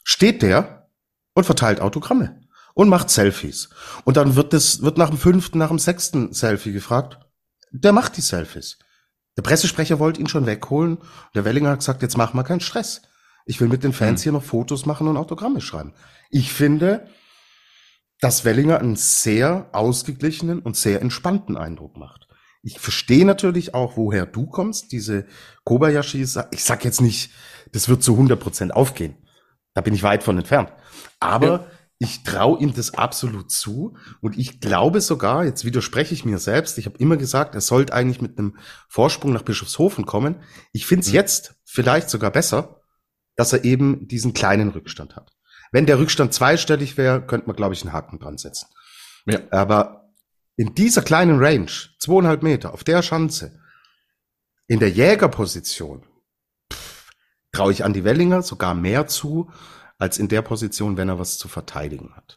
steht 0.05 0.43
der 0.43 0.91
und 1.35 1.45
verteilt 1.45 1.81
Autogramme 1.81 2.41
und 2.75 2.89
macht 2.89 3.09
Selfies. 3.09 3.71
Und 4.05 4.17
dann 4.17 4.37
wird 4.37 4.53
es, 4.53 4.83
wird 4.83 4.99
nach 4.99 5.09
dem 5.09 5.19
fünften, 5.19 5.59
nach 5.59 5.69
dem 5.69 5.79
sechsten 5.79 6.33
Selfie 6.35 6.73
gefragt, 6.73 7.19
der 7.71 7.93
macht 7.93 8.17
die 8.17 8.23
Selfies. 8.23 8.79
Der 9.37 9.43
Pressesprecher 9.43 9.99
wollte 9.99 10.21
ihn 10.21 10.29
schon 10.29 10.47
wegholen. 10.47 10.99
Der 11.35 11.45
Wellinger 11.45 11.71
hat 11.71 11.81
gesagt, 11.81 12.03
jetzt 12.03 12.17
machen 12.17 12.37
wir 12.37 12.45
keinen 12.45 12.61
Stress. 12.61 13.03
Ich 13.45 13.61
will 13.61 13.69
mit 13.69 13.85
den 13.85 13.93
Fans 13.93 14.21
hm. 14.21 14.25
hier 14.25 14.33
noch 14.33 14.43
Fotos 14.43 14.87
machen 14.87 15.07
und 15.09 15.17
Autogramme 15.17 15.61
schreiben. 15.61 15.93
Ich 16.31 16.53
finde, 16.53 17.07
dass 18.21 18.45
Wellinger 18.45 18.79
einen 18.79 18.97
sehr 18.97 19.69
ausgeglichenen 19.73 20.61
und 20.61 20.77
sehr 20.77 21.03
entspannten 21.03 21.57
Eindruck 21.57 21.97
macht. 21.97 22.27
Ich 22.63 22.81
verstehe 22.81 23.25
natürlich 23.25 23.75
auch, 23.75 23.97
woher 23.97 24.27
du 24.27 24.47
kommst, 24.47 24.91
diese 24.91 25.27
Kobayashi. 25.65 26.23
Ich 26.51 26.65
sag 26.65 26.85
jetzt 26.85 27.01
nicht, 27.01 27.31
das 27.73 27.89
wird 27.89 28.03
zu 28.03 28.13
100 28.13 28.41
Prozent 28.41 28.75
aufgehen. 28.75 29.17
Da 29.75 29.83
bin 29.83 29.95
ich 29.95 30.03
weit 30.03 30.25
von 30.25 30.39
entfernt. 30.39 30.73
Aber 31.21 31.47
ja 31.47 31.67
ich 31.99 32.25
traue 32.25 32.59
ihm 32.61 32.75
das 32.75 32.95
absolut 32.95 33.51
zu 33.51 33.97
und 34.21 34.37
ich 34.39 34.61
glaube 34.61 35.01
sogar, 35.01 35.45
jetzt 35.45 35.65
widerspreche 35.65 36.13
ich 36.13 36.25
mir 36.25 36.39
selbst, 36.39 36.77
ich 36.79 36.87
habe 36.87 36.99
immer 36.99 37.17
gesagt, 37.17 37.55
er 37.55 37.63
sollte 37.63 37.95
eigentlich 37.95 38.21
mit 38.21 38.39
einem 38.39 38.59
Vorsprung 38.89 39.33
nach 39.33 39.43
Bischofshofen 39.43 40.05
kommen. 40.05 40.43
Ich 40.73 40.87
finde 40.87 41.03
es 41.03 41.09
mhm. 41.09 41.15
jetzt 41.15 41.55
vielleicht 41.65 42.11
sogar 42.11 42.31
besser, 42.31 42.83
dass 43.35 43.53
er 43.53 43.65
eben 43.65 44.09
diesen 44.09 44.35
kleinen 44.35 44.71
Rückstand 44.71 45.17
hat. 45.17 45.33
Wenn 45.73 45.87
der 45.87 45.99
Rückstand 45.99 46.35
zweistellig 46.35 46.97
wäre, 46.97 47.25
könnte 47.27 47.47
man, 47.47 47.57
glaube 47.57 47.75
ich, 47.75 47.83
einen 47.83 47.93
Haken 47.93 48.19
dran 48.19 48.39
setzen. 48.39 48.69
Ja. 49.27 49.41
Aber 49.51 50.11
in 50.57 50.75
dieser 50.75 51.03
kleinen 51.03 51.39
Range, 51.39 51.71
zweieinhalb 51.99 52.43
Meter, 52.43 52.73
auf 52.73 52.85
der 52.85 53.03
Schanze, 53.03 53.59
in 54.69 54.81
der 54.81 54.91
Jägerposition, 54.91 56.07
traue 57.53 57.73
ich 57.73 57.85
Andi 57.85 58.05
Wellinger 58.05 58.43
sogar 58.43 58.75
mehr 58.75 59.07
zu, 59.07 59.51
als 59.99 60.19
in 60.19 60.29
der 60.29 60.43
Position, 60.43 60.97
wenn 60.97 61.09
er 61.09 61.19
was 61.19 61.39
zu 61.39 61.49
verteidigen 61.49 62.13
hat. 62.15 62.37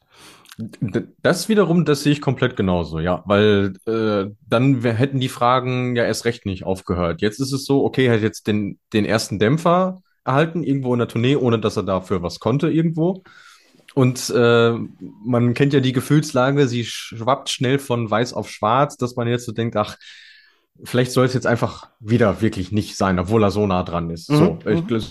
Das 1.22 1.48
wiederum, 1.48 1.86
das 1.86 2.04
sehe 2.04 2.12
ich 2.12 2.22
komplett 2.22 2.58
genauso, 2.58 3.00
ja, 3.00 3.24
weil 3.25 3.75
äh, 3.86 4.30
dann 4.46 4.82
hätten 4.82 5.22
die 5.22 5.30
Fragen 5.30 5.96
ja 5.96 6.04
erst 6.04 6.25
recht 6.25 6.46
nicht 6.46 6.66
aufgehört. 6.66 7.22
Jetzt 7.22 7.39
ist 7.39 7.54
es 7.54 7.63
so, 7.63 7.86
okay, 7.86 8.08
er 8.08 8.16
hat 8.16 8.22
jetzt 8.22 8.48
den, 8.48 8.78
den 8.92 9.06
ersten 9.06 9.39
Dämpfer 9.39 10.01
erhalten, 10.25 10.63
irgendwo 10.63 10.94
in 10.94 11.00
der 11.00 11.08
Tournee, 11.08 11.38
ohne 11.38 11.60
dass 11.60 11.78
er 11.78 11.84
dafür 11.84 12.22
was 12.22 12.39
konnte 12.39 12.70
irgendwo. 12.70 13.24
Und 13.96 14.30
äh, 14.36 14.74
man 15.25 15.54
kennt 15.54 15.74
ja 15.74 15.80
die 15.80 15.94
Gefühlslage, 15.94 16.68
sie 16.68 16.84
schwappt 16.84 17.50
schnell 17.50 17.80
von 17.80 18.10
weiß 18.10 18.34
auf 18.34 18.50
schwarz, 18.50 18.98
dass 18.98 19.16
man 19.16 19.28
jetzt 19.28 19.46
so 19.46 19.54
denkt, 19.54 19.78
ach, 19.78 19.98
vielleicht 20.84 21.12
soll 21.12 21.25
es 21.25 21.34
jetzt 21.34 21.48
einfach 21.48 21.89
wieder 22.00 22.42
wirklich 22.42 22.72
nicht 22.72 22.98
sein, 22.98 23.18
obwohl 23.18 23.44
er 23.44 23.51
so 23.51 23.66
nah 23.66 23.84
dran 23.84 24.10
ist. 24.10 24.30
Mhm. 24.30 24.36
So, 24.36 24.60
ich, 24.66 24.84
mhm. 24.84 25.04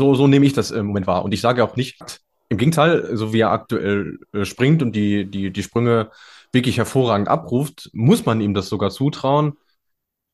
So, 0.00 0.14
so 0.14 0.26
nehme 0.26 0.46
ich 0.46 0.54
das 0.54 0.70
im 0.70 0.86
Moment 0.86 1.06
wahr. 1.06 1.24
Und 1.24 1.34
ich 1.34 1.42
sage 1.42 1.62
auch 1.62 1.76
nicht, 1.76 2.00
im 2.48 2.56
Gegenteil, 2.56 3.14
so 3.16 3.34
wie 3.34 3.40
er 3.40 3.50
aktuell 3.50 4.18
äh, 4.32 4.46
springt 4.46 4.82
und 4.82 4.92
die, 4.92 5.30
die, 5.30 5.52
die 5.52 5.62
Sprünge 5.62 6.10
wirklich 6.52 6.78
hervorragend 6.78 7.28
abruft, 7.28 7.90
muss 7.92 8.24
man 8.24 8.40
ihm 8.40 8.54
das 8.54 8.70
sogar 8.70 8.90
zutrauen. 8.90 9.58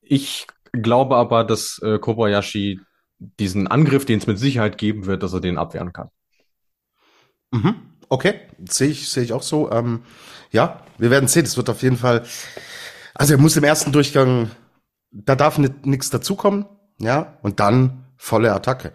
Ich 0.00 0.46
glaube 0.72 1.16
aber, 1.16 1.42
dass 1.42 1.80
äh, 1.82 1.98
Kobayashi 1.98 2.80
diesen 3.18 3.66
Angriff, 3.66 4.04
den 4.04 4.18
es 4.18 4.28
mit 4.28 4.38
Sicherheit 4.38 4.78
geben 4.78 5.06
wird, 5.06 5.24
dass 5.24 5.32
er 5.32 5.40
den 5.40 5.58
abwehren 5.58 5.92
kann. 5.92 6.10
Mhm. 7.50 7.74
Okay, 8.08 8.40
sehe 8.68 8.88
ich, 8.88 9.08
sehe 9.10 9.24
ich 9.24 9.32
auch 9.32 9.42
so. 9.42 9.70
Ähm, 9.72 10.04
ja, 10.52 10.82
wir 10.98 11.10
werden 11.10 11.28
sehen. 11.28 11.44
Es 11.44 11.56
wird 11.56 11.68
auf 11.68 11.82
jeden 11.82 11.96
Fall. 11.96 12.24
Also 13.14 13.34
er 13.34 13.40
muss 13.40 13.56
im 13.56 13.64
ersten 13.64 13.90
Durchgang, 13.90 14.50
da 15.10 15.34
darf 15.34 15.58
nichts 15.58 16.10
dazukommen, 16.10 16.66
ja, 16.98 17.36
und 17.42 17.58
dann 17.58 18.04
volle 18.16 18.54
Attacke. 18.54 18.92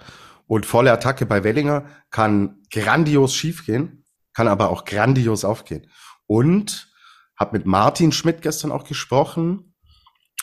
Und 0.51 0.65
volle 0.65 0.91
Attacke 0.91 1.25
bei 1.25 1.45
Wellinger 1.45 1.85
kann 2.09 2.57
grandios 2.73 3.33
schiefgehen, 3.33 4.03
kann 4.33 4.49
aber 4.49 4.69
auch 4.69 4.83
grandios 4.83 5.45
aufgehen. 5.45 5.87
Und 6.27 6.91
habe 7.37 7.57
mit 7.57 7.65
Martin 7.65 8.11
Schmidt 8.11 8.41
gestern 8.41 8.73
auch 8.73 8.83
gesprochen. 8.83 9.75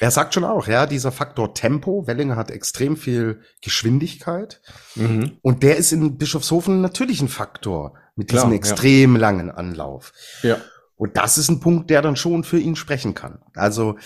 Er 0.00 0.10
sagt 0.10 0.32
schon 0.32 0.44
auch, 0.44 0.66
ja, 0.66 0.86
dieser 0.86 1.12
Faktor 1.12 1.52
Tempo. 1.52 2.06
Wellinger 2.06 2.36
hat 2.36 2.50
extrem 2.50 2.96
viel 2.96 3.42
Geschwindigkeit. 3.60 4.62
Mhm. 4.94 5.36
Und 5.42 5.62
der 5.62 5.76
ist 5.76 5.92
in 5.92 6.16
Bischofshofen 6.16 6.80
natürlich 6.80 7.20
ein 7.20 7.28
Faktor 7.28 7.92
mit 8.16 8.30
diesem 8.30 8.48
Klar, 8.48 8.54
extrem 8.54 9.16
ja. 9.16 9.20
langen 9.20 9.50
Anlauf. 9.50 10.14
Ja. 10.42 10.56
Und 10.98 11.16
das 11.16 11.38
ist 11.38 11.48
ein 11.48 11.60
Punkt, 11.60 11.90
der 11.90 12.02
dann 12.02 12.16
schon 12.16 12.42
für 12.42 12.58
ihn 12.58 12.74
sprechen 12.74 13.14
kann. 13.14 13.38
Also 13.54 13.96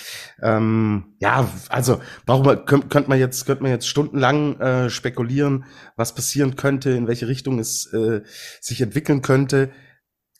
ähm, 0.42 1.16
ja, 1.20 1.48
also 1.70 2.02
warum 2.26 2.66
könnte 2.66 3.08
man 3.08 3.18
jetzt 3.18 3.46
könnte 3.46 3.62
man 3.62 3.72
jetzt 3.72 3.88
stundenlang 3.88 4.60
äh, 4.60 4.90
spekulieren, 4.90 5.64
was 5.96 6.14
passieren 6.14 6.54
könnte, 6.54 6.90
in 6.90 7.08
welche 7.08 7.28
Richtung 7.28 7.58
es 7.58 7.90
äh, 7.94 8.20
sich 8.60 8.82
entwickeln 8.82 9.22
könnte. 9.22 9.70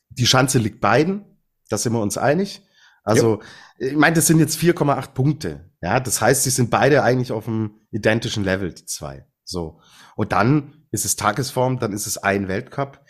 Die 0.09 0.25
Chance 0.25 0.59
liegt 0.59 0.79
beiden, 0.79 1.25
da 1.69 1.77
sind 1.79 1.91
wir 1.91 2.01
uns 2.01 2.19
einig. 2.19 2.61
Also 3.03 3.41
ja. 3.79 3.87
ich 3.89 3.95
meine, 3.97 4.15
das 4.15 4.27
sind 4.27 4.39
jetzt 4.39 4.59
4,8 4.59 5.13
Punkte. 5.13 5.71
Ja, 5.81 5.99
das 5.99 6.21
heißt, 6.21 6.43
sie 6.43 6.51
sind 6.51 6.69
beide 6.69 7.03
eigentlich 7.03 7.31
auf 7.31 7.47
einem 7.47 7.81
identischen 7.89 8.43
Level, 8.43 8.71
die 8.71 8.85
zwei. 8.85 9.25
So 9.43 9.81
und 10.15 10.31
dann 10.31 10.85
ist 10.91 11.05
es 11.05 11.15
Tagesform, 11.15 11.79
dann 11.79 11.93
ist 11.93 12.05
es 12.05 12.19
ein 12.19 12.47
Weltcup 12.47 13.03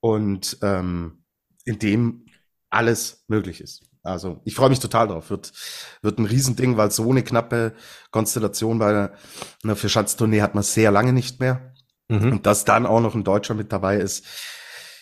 und 0.00 0.56
ähm, 0.62 1.24
in 1.66 1.78
dem 1.78 2.25
alles 2.70 3.24
möglich 3.28 3.60
ist. 3.60 3.82
Also 4.02 4.40
ich 4.44 4.54
freue 4.54 4.70
mich 4.70 4.78
total 4.78 5.08
drauf. 5.08 5.30
Wird, 5.30 5.52
wird 6.02 6.18
ein 6.18 6.26
Riesending, 6.26 6.76
weil 6.76 6.90
so 6.90 7.10
eine 7.10 7.22
knappe 7.22 7.74
Konstellation 8.10 8.78
bei 8.78 9.10
einer 9.64 9.76
Vierschanztournee 9.76 10.42
hat 10.42 10.54
man 10.54 10.62
sehr 10.62 10.90
lange 10.90 11.12
nicht 11.12 11.40
mehr. 11.40 11.74
Mhm. 12.08 12.32
Und 12.32 12.46
dass 12.46 12.64
dann 12.64 12.86
auch 12.86 13.00
noch 13.00 13.14
ein 13.14 13.24
Deutscher 13.24 13.54
mit 13.54 13.72
dabei 13.72 13.96
ist, 13.96 14.24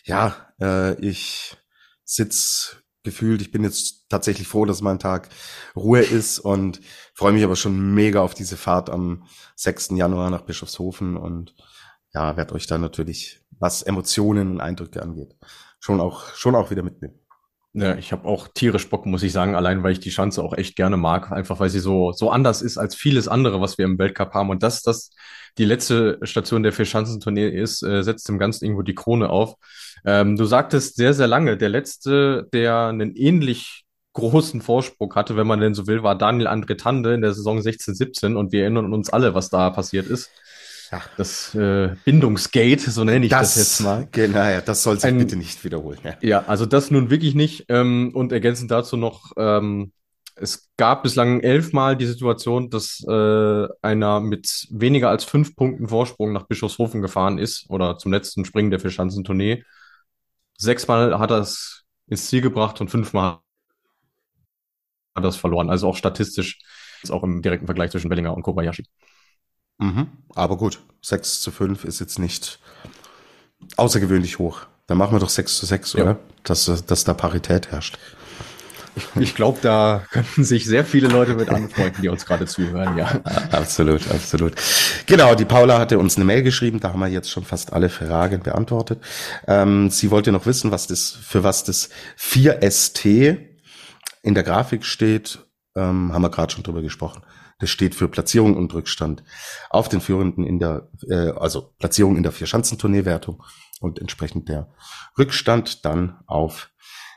ja, 0.04 0.34
äh, 0.60 0.94
ich 1.00 1.56
sitz 2.04 2.76
gefühlt, 3.02 3.42
ich 3.42 3.50
bin 3.50 3.62
jetzt 3.62 4.08
tatsächlich 4.08 4.48
froh, 4.48 4.64
dass 4.64 4.80
mein 4.80 4.98
Tag 4.98 5.28
Ruhe 5.76 6.00
ist 6.00 6.38
und 6.38 6.80
freue 7.12 7.32
mich 7.32 7.44
aber 7.44 7.56
schon 7.56 7.94
mega 7.94 8.20
auf 8.20 8.34
diese 8.34 8.56
Fahrt 8.56 8.88
am 8.90 9.24
6. 9.56 9.90
Januar 9.90 10.30
nach 10.30 10.42
Bischofshofen 10.42 11.16
und 11.16 11.54
ja, 12.14 12.36
werde 12.36 12.54
euch 12.54 12.66
dann 12.66 12.80
natürlich, 12.80 13.42
was 13.50 13.82
Emotionen 13.82 14.52
und 14.52 14.60
Eindrücke 14.60 15.02
angeht, 15.02 15.36
schon 15.78 16.00
auch, 16.00 16.32
schon 16.34 16.54
auch 16.54 16.70
wieder 16.70 16.82
mitnehmen. 16.82 17.18
Ja, 17.76 17.96
ich 17.96 18.12
habe 18.12 18.28
auch 18.28 18.46
tierisch 18.54 18.88
Bock, 18.88 19.04
muss 19.04 19.24
ich 19.24 19.32
sagen, 19.32 19.56
allein 19.56 19.82
weil 19.82 19.90
ich 19.90 19.98
die 19.98 20.12
Schanze 20.12 20.44
auch 20.44 20.56
echt 20.56 20.76
gerne 20.76 20.96
mag, 20.96 21.32
einfach 21.32 21.58
weil 21.58 21.70
sie 21.70 21.80
so 21.80 22.12
so 22.12 22.30
anders 22.30 22.62
ist 22.62 22.78
als 22.78 22.94
vieles 22.94 23.26
andere, 23.26 23.60
was 23.60 23.78
wir 23.78 23.84
im 23.84 23.98
Weltcup 23.98 24.32
haben. 24.32 24.50
Und 24.50 24.62
dass 24.62 24.82
das 24.82 25.10
die 25.58 25.64
letzte 25.64 26.18
Station 26.22 26.62
der 26.62 26.72
Vier-Schanzentournee 26.72 27.48
ist, 27.48 27.82
äh, 27.82 28.02
setzt 28.02 28.28
dem 28.28 28.38
Ganzen 28.38 28.64
irgendwo 28.64 28.82
die 28.82 28.94
Krone 28.94 29.28
auf. 29.28 29.56
Ähm, 30.04 30.36
du 30.36 30.44
sagtest 30.44 30.96
sehr, 30.96 31.14
sehr 31.14 31.26
lange, 31.26 31.56
der 31.56 31.68
letzte, 31.68 32.48
der 32.52 32.86
einen 32.86 33.16
ähnlich 33.16 33.84
großen 34.12 34.60
Vorsprung 34.62 35.12
hatte, 35.16 35.36
wenn 35.36 35.46
man 35.46 35.60
denn 35.60 35.74
so 35.74 35.88
will, 35.88 36.04
war 36.04 36.16
Daniel 36.16 36.46
André 36.46 36.76
Tande 36.78 37.12
in 37.14 37.22
der 37.22 37.34
Saison 37.34 37.58
16-17 37.58 38.36
und 38.36 38.52
wir 38.52 38.62
erinnern 38.62 38.92
uns 38.92 39.10
alle, 39.10 39.34
was 39.34 39.50
da 39.50 39.70
passiert 39.70 40.06
ist. 40.06 40.30
Ja. 40.90 41.02
Das 41.16 41.54
äh, 41.54 41.94
Bindungsgate, 42.04 42.90
so 42.90 43.04
nenne 43.04 43.26
ich 43.26 43.30
das, 43.30 43.54
das, 43.54 43.56
jetzt 43.56 43.80
mal. 43.80 44.08
Genau, 44.10 44.38
ja, 44.38 44.60
das 44.60 44.82
soll 44.82 44.96
sich 44.96 45.04
Ein, 45.04 45.18
bitte 45.18 45.36
nicht 45.36 45.64
wiederholen. 45.64 45.98
Ja. 46.02 46.16
ja, 46.20 46.44
also 46.46 46.66
das 46.66 46.90
nun 46.90 47.10
wirklich 47.10 47.34
nicht. 47.34 47.66
Ähm, 47.68 48.10
und 48.14 48.32
ergänzend 48.32 48.70
dazu 48.70 48.96
noch, 48.96 49.32
ähm, 49.36 49.92
es 50.36 50.68
gab 50.76 51.04
bislang 51.04 51.40
elfmal 51.40 51.96
die 51.96 52.06
Situation, 52.06 52.68
dass 52.70 53.04
äh, 53.08 53.68
einer 53.82 54.20
mit 54.20 54.66
weniger 54.70 55.08
als 55.08 55.24
fünf 55.24 55.54
Punkten 55.54 55.88
Vorsprung 55.88 56.32
nach 56.32 56.46
Bischofshofen 56.46 57.02
gefahren 57.02 57.38
ist 57.38 57.70
oder 57.70 57.98
zum 57.98 58.12
letzten 58.12 58.44
Springen 58.44 58.70
der 58.70 58.80
Vierschanzentournee. 58.80 59.64
Sechsmal 60.56 61.18
hat 61.18 61.30
er 61.30 61.38
es 61.38 61.84
ins 62.06 62.28
Ziel 62.28 62.40
gebracht 62.40 62.80
und 62.80 62.90
fünfmal 62.90 63.38
hat 65.14 65.24
er 65.24 65.28
es 65.28 65.36
verloren. 65.36 65.70
Also 65.70 65.88
auch 65.88 65.96
statistisch, 65.96 66.60
ist 67.02 67.10
auch 67.10 67.22
im 67.22 67.42
direkten 67.42 67.66
Vergleich 67.66 67.90
zwischen 67.90 68.08
Bellinger 68.08 68.34
und 68.34 68.42
Kobayashi. 68.42 68.84
Mhm. 69.78 70.08
Aber 70.34 70.56
gut, 70.56 70.80
6 71.02 71.42
zu 71.42 71.50
5 71.50 71.84
ist 71.84 72.00
jetzt 72.00 72.18
nicht 72.18 72.58
außergewöhnlich 73.76 74.38
hoch. 74.38 74.62
Dann 74.86 74.98
machen 74.98 75.12
wir 75.12 75.20
doch 75.20 75.30
6 75.30 75.56
zu 75.56 75.66
6, 75.66 75.92
ja. 75.94 76.02
oder? 76.02 76.18
Dass, 76.42 76.84
dass 76.86 77.04
da 77.04 77.14
Parität 77.14 77.70
herrscht. 77.70 77.98
Ich, 78.96 79.20
ich 79.20 79.34
glaube, 79.34 79.58
da 79.60 80.04
könnten 80.10 80.44
sich 80.44 80.66
sehr 80.66 80.84
viele 80.84 81.08
Leute 81.08 81.34
mit 81.34 81.48
anfreunden, 81.48 82.02
die 82.02 82.08
uns 82.08 82.26
gerade 82.26 82.46
zuhören, 82.46 82.96
ja. 82.96 83.06
Absolut, 83.50 84.08
absolut. 84.10 84.54
Genau, 85.06 85.34
die 85.34 85.44
Paula 85.44 85.78
hatte 85.78 85.98
uns 85.98 86.16
eine 86.16 86.24
Mail 86.24 86.42
geschrieben, 86.42 86.78
da 86.78 86.92
haben 86.92 87.00
wir 87.00 87.08
jetzt 87.08 87.30
schon 87.30 87.44
fast 87.44 87.72
alle 87.72 87.88
Fragen 87.88 88.42
beantwortet. 88.42 89.00
Ähm, 89.48 89.90
sie 89.90 90.10
wollte 90.10 90.30
noch 90.30 90.46
wissen, 90.46 90.70
was 90.70 90.86
das, 90.86 91.10
für 91.10 91.42
was 91.42 91.64
das 91.64 91.88
4ST 92.20 93.38
in 94.22 94.34
der 94.34 94.44
Grafik 94.44 94.84
steht. 94.84 95.40
Ähm, 95.76 96.12
haben 96.12 96.22
wir 96.22 96.30
gerade 96.30 96.52
schon 96.52 96.62
drüber 96.62 96.82
gesprochen. 96.82 97.22
Das 97.64 97.70
steht 97.70 97.94
für 97.94 98.08
Platzierung 98.08 98.58
und 98.58 98.74
Rückstand 98.74 99.24
auf 99.70 99.88
den 99.88 100.02
Führenden 100.02 100.44
in 100.44 100.58
der, 100.58 100.90
äh, 101.08 101.30
also 101.30 101.72
Platzierung 101.78 102.18
in 102.18 102.22
der 102.22 102.30
Vierschanzentourneewertung 102.30 103.42
und 103.80 103.98
entsprechend 103.98 104.50
der 104.50 104.68
Rückstand 105.18 105.86
dann 105.86 106.20
auf 106.26 106.72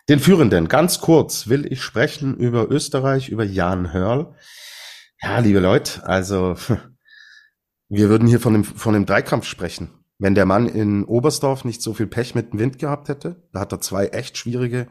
den 0.08 0.22
Führenden. 0.22 0.70
Ganz 0.70 1.02
kurz 1.02 1.50
will 1.50 1.70
ich 1.70 1.82
sprechen 1.82 2.38
über 2.38 2.72
Österreich, 2.72 3.28
über 3.28 3.44
Jan 3.44 3.92
Hörl. 3.92 4.36
Ja, 5.22 5.40
liebe 5.40 5.60
Leute, 5.60 6.08
also 6.08 6.56
wir 7.90 8.08
würden 8.08 8.30
hier 8.30 8.40
von 8.40 8.54
dem, 8.54 8.64
von 8.64 8.94
dem 8.94 9.06
Dreikampf 9.06 9.48
sprechen. 9.48 9.90
Wenn 10.18 10.34
der 10.34 10.46
Mann 10.46 10.70
in 10.70 11.04
Oberstdorf 11.04 11.66
nicht 11.66 11.82
so 11.82 11.94
viel 11.94 12.08
Pech 12.08 12.36
mit 12.36 12.54
dem 12.54 12.60
Wind 12.60 12.80
gehabt 12.80 13.10
hätte, 13.10 13.44
da 13.52 13.60
hat 13.60 13.74
er 13.74 13.82
zwei 13.82 14.08
echt 14.08 14.38
schwierige 14.38 14.88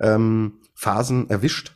ähm, 0.00 0.62
Phasen 0.74 1.28
erwischt 1.28 1.75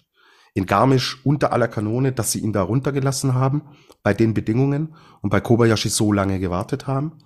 in 0.54 0.66
Garmisch 0.66 1.25
unter 1.25 1.52
aller 1.52 1.69
Kanone, 1.69 2.12
dass 2.12 2.33
sie 2.33 2.40
ihn 2.40 2.52
da 2.52 2.62
runtergelassen 2.62 3.35
haben 3.35 3.62
bei 4.02 4.14
den 4.14 4.35
Bedingungen 4.35 4.95
und 5.23 5.30
bei 5.30 5.40
Kobayashi 5.40 5.88
so 5.88 6.12
lange 6.12 6.38
gewartet 6.38 6.87
haben. 6.87 7.19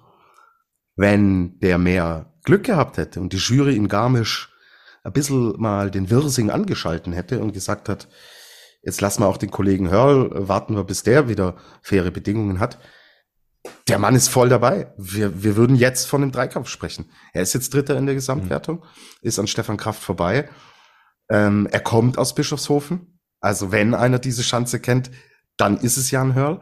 Wenn 0.97 1.59
der 1.61 1.79
mehr 1.79 2.35
Glück 2.45 2.65
gehabt 2.65 2.99
hätte 2.99 3.21
und 3.21 3.33
die 3.33 3.39
Jury 3.39 3.77
in 3.77 3.89
Garmisch 3.89 4.51
ein 5.03 5.13
bisschen 5.13 5.61
mal 5.61 5.91
den 5.91 6.11
Wirsing 6.11 6.51
angeschalten 6.51 7.13
hätte 7.13 7.41
und 7.41 7.53
gesagt 7.53 7.89
hat, 7.89 8.09
jetzt 8.83 9.01
lassen 9.01 9.23
wir 9.23 9.29
auch 9.29 9.37
den 9.37 9.51
Kollegen 9.51 9.91
Hörl, 9.91 10.49
warten 10.49 10.77
wir, 10.77 10.85
bis 10.85 11.03
der 11.03 11.29
wieder 11.29 11.57
faire 11.83 12.11
Bedingungen 12.11 12.61
hat. 12.61 12.79
Der 13.89 13.99
Mann 13.99 14.15
ist 14.15 14.29
voll 14.29 14.49
dabei. 14.49 14.93
Wir, 14.97 15.43
wir 15.43 15.57
würden 15.57 15.77
jetzt 15.77 16.07
von 16.07 16.21
dem 16.21 16.33
Dreikampf 16.33 16.69
sprechen. 16.69 17.11
Er 17.33 17.43
ist 17.43 17.55
jetzt 17.55 17.73
Dritter 17.73 17.97
in 17.97 18.07
der 18.07 18.15
Gesamtwertung, 18.15 18.77
mhm. 18.77 18.83
ist 19.23 19.39
an 19.39 19.47
Stefan 19.47 19.77
Kraft 19.77 20.03
vorbei. 20.03 20.49
Ähm, 21.31 21.67
er 21.71 21.81
kommt 21.81 22.19
aus 22.19 22.35
Bischofshofen, 22.35 23.14
also 23.45 23.73
wenn 23.73 23.95
einer 23.95 24.19
diese 24.19 24.43
Schanze 24.43 24.81
kennt, 24.81 25.11
dann 25.59 25.77
ist 25.77 25.99
es 25.99 26.11
Jan 26.11 26.35
Hörl. 26.35 26.61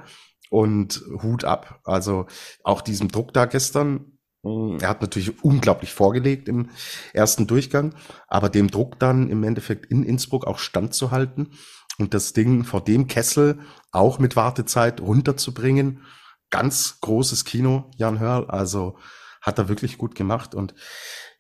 Und 0.50 1.02
Hut 1.22 1.44
ab. 1.44 1.80
Also 1.84 2.26
auch 2.62 2.82
diesem 2.82 3.08
Druck 3.08 3.32
da 3.32 3.46
gestern. 3.46 4.18
Hm, 4.44 4.78
er 4.82 4.88
hat 4.88 5.00
natürlich 5.00 5.42
unglaublich 5.42 5.94
vorgelegt 5.94 6.46
im 6.46 6.68
ersten 7.14 7.46
Durchgang, 7.46 7.94
aber 8.28 8.50
dem 8.50 8.70
Druck 8.70 8.98
dann 8.98 9.30
im 9.30 9.44
Endeffekt 9.44 9.86
in 9.86 10.02
Innsbruck 10.02 10.46
auch 10.46 10.58
standzuhalten 10.58 11.52
und 11.98 12.12
das 12.12 12.34
Ding 12.34 12.64
vor 12.64 12.84
dem 12.84 13.06
Kessel 13.06 13.60
auch 13.92 14.18
mit 14.18 14.36
Wartezeit 14.36 15.00
runterzubringen. 15.00 16.02
Ganz 16.50 16.98
großes 17.00 17.46
Kino, 17.46 17.90
Jan 17.96 18.18
Hörl. 18.18 18.50
Also 18.50 18.98
hat 19.40 19.58
er 19.58 19.68
wirklich 19.70 19.96
gut 19.96 20.14
gemacht. 20.14 20.54
Und 20.54 20.74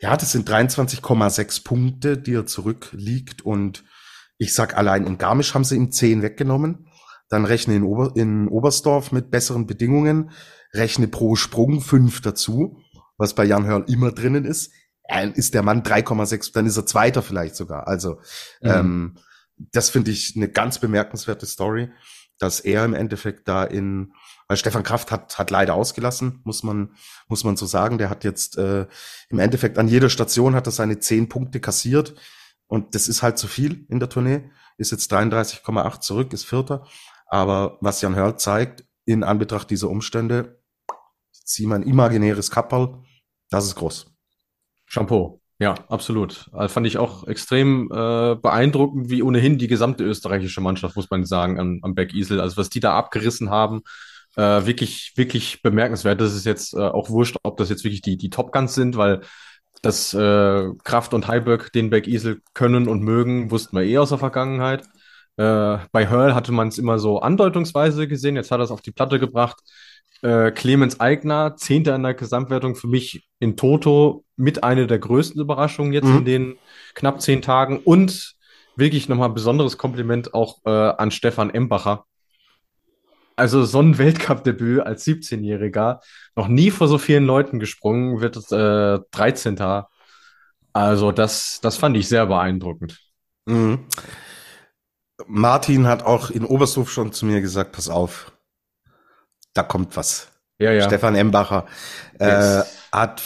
ja, 0.00 0.16
das 0.16 0.32
sind 0.32 0.48
23,6 0.48 1.64
Punkte, 1.64 2.16
die 2.16 2.34
er 2.34 2.46
zurückliegt. 2.46 3.42
Und 3.42 3.84
ich 4.42 4.54
sag 4.54 4.76
allein 4.76 5.06
in 5.06 5.18
Garmisch 5.18 5.54
haben 5.54 5.62
sie 5.62 5.76
ihm 5.76 5.92
10 5.92 6.22
weggenommen. 6.22 6.88
Dann 7.28 7.44
rechne 7.44 7.76
in, 7.76 7.84
Ober 7.84 8.12
in 8.16 8.48
Oberstdorf 8.48 9.12
mit 9.12 9.30
besseren 9.30 9.68
Bedingungen, 9.68 10.32
rechne 10.74 11.06
pro 11.06 11.36
Sprung 11.36 11.80
5 11.80 12.20
dazu, 12.22 12.76
was 13.16 13.34
bei 13.34 13.44
Jan 13.44 13.66
Hörl 13.66 13.84
immer 13.86 14.10
drinnen 14.10 14.44
ist. 14.44 14.72
Dann 15.08 15.32
ist 15.32 15.54
der 15.54 15.62
Mann 15.62 15.84
3,6, 15.84 16.52
dann 16.54 16.66
ist 16.66 16.76
er 16.76 16.86
Zweiter 16.86 17.22
vielleicht 17.22 17.54
sogar. 17.54 17.86
Also 17.86 18.16
mhm. 18.60 18.70
ähm, 18.70 19.18
das 19.56 19.90
finde 19.90 20.10
ich 20.10 20.34
eine 20.34 20.48
ganz 20.48 20.80
bemerkenswerte 20.80 21.46
Story, 21.46 21.92
dass 22.40 22.58
er 22.58 22.84
im 22.84 22.94
Endeffekt 22.94 23.46
da 23.46 23.62
in 23.62 24.12
weil 24.48 24.56
Stefan 24.56 24.82
Kraft 24.82 25.12
hat, 25.12 25.38
hat 25.38 25.50
leider 25.50 25.74
ausgelassen, 25.74 26.40
muss 26.44 26.62
man, 26.62 26.94
muss 27.28 27.44
man 27.44 27.56
so 27.56 27.64
sagen. 27.64 27.96
Der 27.96 28.10
hat 28.10 28.24
jetzt 28.24 28.58
äh, 28.58 28.86
im 29.30 29.38
Endeffekt 29.38 29.78
an 29.78 29.88
jeder 29.88 30.10
Station 30.10 30.54
hat 30.54 30.66
er 30.66 30.72
seine 30.72 30.98
zehn 30.98 31.28
Punkte 31.28 31.60
kassiert. 31.60 32.14
Und 32.72 32.94
das 32.94 33.06
ist 33.06 33.22
halt 33.22 33.36
zu 33.36 33.48
viel 33.48 33.84
in 33.90 34.00
der 34.00 34.08
Tournee. 34.08 34.50
Ist 34.78 34.92
jetzt 34.92 35.12
33,8 35.12 36.00
zurück, 36.00 36.32
ist 36.32 36.46
Vierter. 36.46 36.86
Aber 37.26 37.76
was 37.82 38.00
Jan 38.00 38.14
Hörl 38.14 38.38
zeigt, 38.38 38.86
in 39.04 39.24
Anbetracht 39.24 39.68
dieser 39.68 39.90
Umstände, 39.90 40.58
zieh 41.32 41.66
mal 41.66 41.74
ein 41.74 41.82
imaginäres 41.82 42.50
Kapperl, 42.50 43.02
das 43.50 43.66
ist 43.66 43.74
groß. 43.74 44.06
Shampoo. 44.86 45.42
Ja, 45.58 45.74
absolut. 45.88 46.48
Also 46.52 46.72
fand 46.72 46.86
ich 46.86 46.96
auch 46.96 47.26
extrem 47.26 47.90
äh, 47.92 48.36
beeindruckend, 48.36 49.10
wie 49.10 49.22
ohnehin 49.22 49.58
die 49.58 49.68
gesamte 49.68 50.04
österreichische 50.04 50.62
Mannschaft, 50.62 50.96
muss 50.96 51.10
man 51.10 51.26
sagen, 51.26 51.60
am, 51.60 51.80
am 51.82 51.94
Bergisel. 51.94 52.40
Also 52.40 52.56
was 52.56 52.70
die 52.70 52.80
da 52.80 52.96
abgerissen 52.96 53.50
haben, 53.50 53.82
äh, 54.36 54.64
wirklich, 54.64 55.12
wirklich 55.16 55.60
bemerkenswert. 55.60 56.22
Das 56.22 56.34
ist 56.34 56.46
jetzt 56.46 56.72
äh, 56.72 56.78
auch 56.78 57.10
wurscht, 57.10 57.36
ob 57.42 57.58
das 57.58 57.68
jetzt 57.68 57.84
wirklich 57.84 58.00
die, 58.00 58.16
die 58.16 58.30
Top 58.30 58.50
Guns 58.50 58.74
sind, 58.74 58.96
weil 58.96 59.20
das 59.80 60.14
äh, 60.14 60.68
Kraft 60.84 61.14
und 61.14 61.28
Heiberg 61.28 61.72
den 61.72 61.90
Bergisel 61.90 62.40
können 62.54 62.88
und 62.88 63.02
mögen, 63.02 63.50
wussten 63.50 63.76
wir 63.76 63.84
eh 63.84 63.98
aus 63.98 64.10
der 64.10 64.18
Vergangenheit. 64.18 64.84
Äh, 65.36 65.78
bei 65.90 66.08
Hurl 66.08 66.34
hatte 66.34 66.52
man 66.52 66.68
es 66.68 66.78
immer 66.78 66.98
so 66.98 67.20
andeutungsweise 67.20 68.06
gesehen, 68.06 68.36
jetzt 68.36 68.50
hat 68.50 68.60
er 68.60 68.64
es 68.64 68.70
auf 68.70 68.82
die 68.82 68.92
Platte 68.92 69.18
gebracht. 69.18 69.58
Äh, 70.20 70.52
Clemens 70.52 71.00
Eigner, 71.00 71.56
Zehnter 71.56 71.96
in 71.96 72.02
der 72.02 72.14
Gesamtwertung, 72.14 72.76
für 72.76 72.86
mich 72.86 73.26
in 73.40 73.56
Toto 73.56 74.24
mit 74.36 74.62
einer 74.62 74.86
der 74.86 74.98
größten 74.98 75.40
Überraschungen 75.40 75.92
jetzt 75.92 76.06
mhm. 76.06 76.18
in 76.18 76.24
den 76.24 76.54
knapp 76.94 77.20
zehn 77.20 77.42
Tagen. 77.42 77.78
Und 77.78 78.36
wirklich 78.76 79.08
nochmal 79.08 79.30
ein 79.30 79.34
besonderes 79.34 79.78
Kompliment 79.78 80.34
auch 80.34 80.58
äh, 80.64 80.70
an 80.70 81.10
Stefan 81.10 81.50
Embacher, 81.50 82.04
also 83.42 83.64
so 83.64 83.80
ein 83.80 83.98
Weltcup-Debüt 83.98 84.86
als 84.86 85.04
17-Jähriger, 85.04 85.98
noch 86.36 86.46
nie 86.46 86.70
vor 86.70 86.86
so 86.86 86.96
vielen 86.96 87.24
Leuten 87.24 87.58
gesprungen, 87.58 88.20
wird 88.20 88.36
äh, 88.52 89.00
13. 89.10 89.58
Also 90.72 91.10
das, 91.10 91.58
das 91.60 91.76
fand 91.76 91.96
ich 91.96 92.06
sehr 92.06 92.26
beeindruckend. 92.26 93.00
Mhm. 93.46 93.80
Martin 95.26 95.88
hat 95.88 96.04
auch 96.04 96.30
in 96.30 96.44
Obersthof 96.44 96.88
schon 96.88 97.12
zu 97.12 97.26
mir 97.26 97.40
gesagt, 97.40 97.72
pass 97.72 97.88
auf, 97.88 98.30
da 99.54 99.64
kommt 99.64 99.96
was. 99.96 100.28
Ja, 100.60 100.70
ja. 100.70 100.84
Stefan 100.84 101.16
Embacher 101.16 101.66
äh, 102.20 102.28
yes. 102.28 102.78
hat 102.92 103.22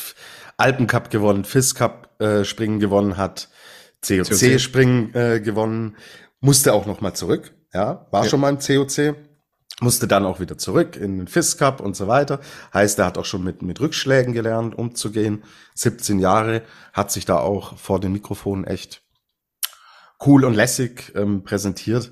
Alpencup 0.57 1.11
gewonnen, 1.11 1.45
FIS 1.45 1.75
Cup 1.75 2.19
äh, 2.23 2.43
Springen 2.45 2.81
gewonnen, 2.81 3.19
hat 3.19 3.51
COC, 4.01 4.31
COC. 4.31 4.61
Springen 4.61 5.15
äh, 5.15 5.41
gewonnen, 5.41 5.97
musste 6.41 6.73
auch 6.73 6.87
noch 6.87 7.03
mal 7.03 7.13
zurück. 7.13 7.53
Ja, 7.75 8.07
war 8.11 8.25
ja. 8.25 8.31
schon 8.31 8.41
mal 8.41 8.49
im 8.49 8.59
COC 8.59 9.15
musste 9.81 10.09
dann 10.09 10.25
auch 10.25 10.41
wieder 10.41 10.57
zurück 10.57 10.97
in 10.97 11.19
den 11.19 11.29
FIS 11.29 11.59
Cup 11.59 11.81
und 11.81 11.97
so 11.97 12.09
weiter. 12.09 12.41
Heißt, 12.73 12.99
er 12.99 13.07
hat 13.07 13.19
auch 13.19 13.25
schon 13.25 13.45
mit, 13.45 13.63
mit 13.63 13.81
Rückschlägen 13.81 14.33
gelernt, 14.33 14.75
umzugehen. 14.75 15.45
17 15.75 16.19
Jahre, 16.19 16.63
hat 16.93 17.11
sich 17.11 17.27
da 17.27 17.39
auch 17.39 17.77
vor 17.77 18.01
den 18.01 18.13
Mikrofonen 18.13 18.65
echt 18.65 19.03
cool 20.25 20.45
und 20.45 20.55
lässig 20.55 21.13
ähm, 21.15 21.45
präsentiert. 21.45 22.11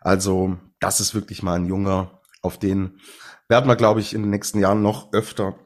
Also 0.00 0.58
das 0.80 1.00
ist 1.00 1.14
wirklich 1.14 1.42
mal 1.42 1.54
ein 1.54 1.66
Junger, 1.66 2.20
auf 2.42 2.58
den 2.58 3.00
werden 3.48 3.68
wir, 3.68 3.76
glaube 3.76 4.00
ich, 4.00 4.14
in 4.14 4.22
den 4.22 4.30
nächsten 4.30 4.58
Jahren 4.58 4.82
noch 4.82 5.12
öfter 5.12 5.56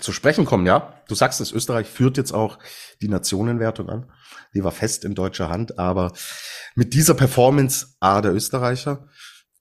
zu 0.00 0.12
sprechen 0.12 0.44
kommen. 0.44 0.66
Ja, 0.66 1.00
du 1.08 1.14
sagst 1.14 1.40
es, 1.40 1.52
Österreich 1.52 1.88
führt 1.88 2.16
jetzt 2.16 2.32
auch 2.32 2.58
die 3.00 3.08
Nationenwertung 3.08 3.88
an. 3.88 4.12
Die 4.54 4.64
war 4.64 4.72
fest 4.72 5.04
in 5.04 5.14
deutscher 5.14 5.48
Hand, 5.48 5.78
aber 5.78 6.12
mit 6.74 6.94
dieser 6.94 7.14
Performance 7.14 7.96
A 8.00 8.20
der 8.20 8.34
Österreicher 8.34 9.06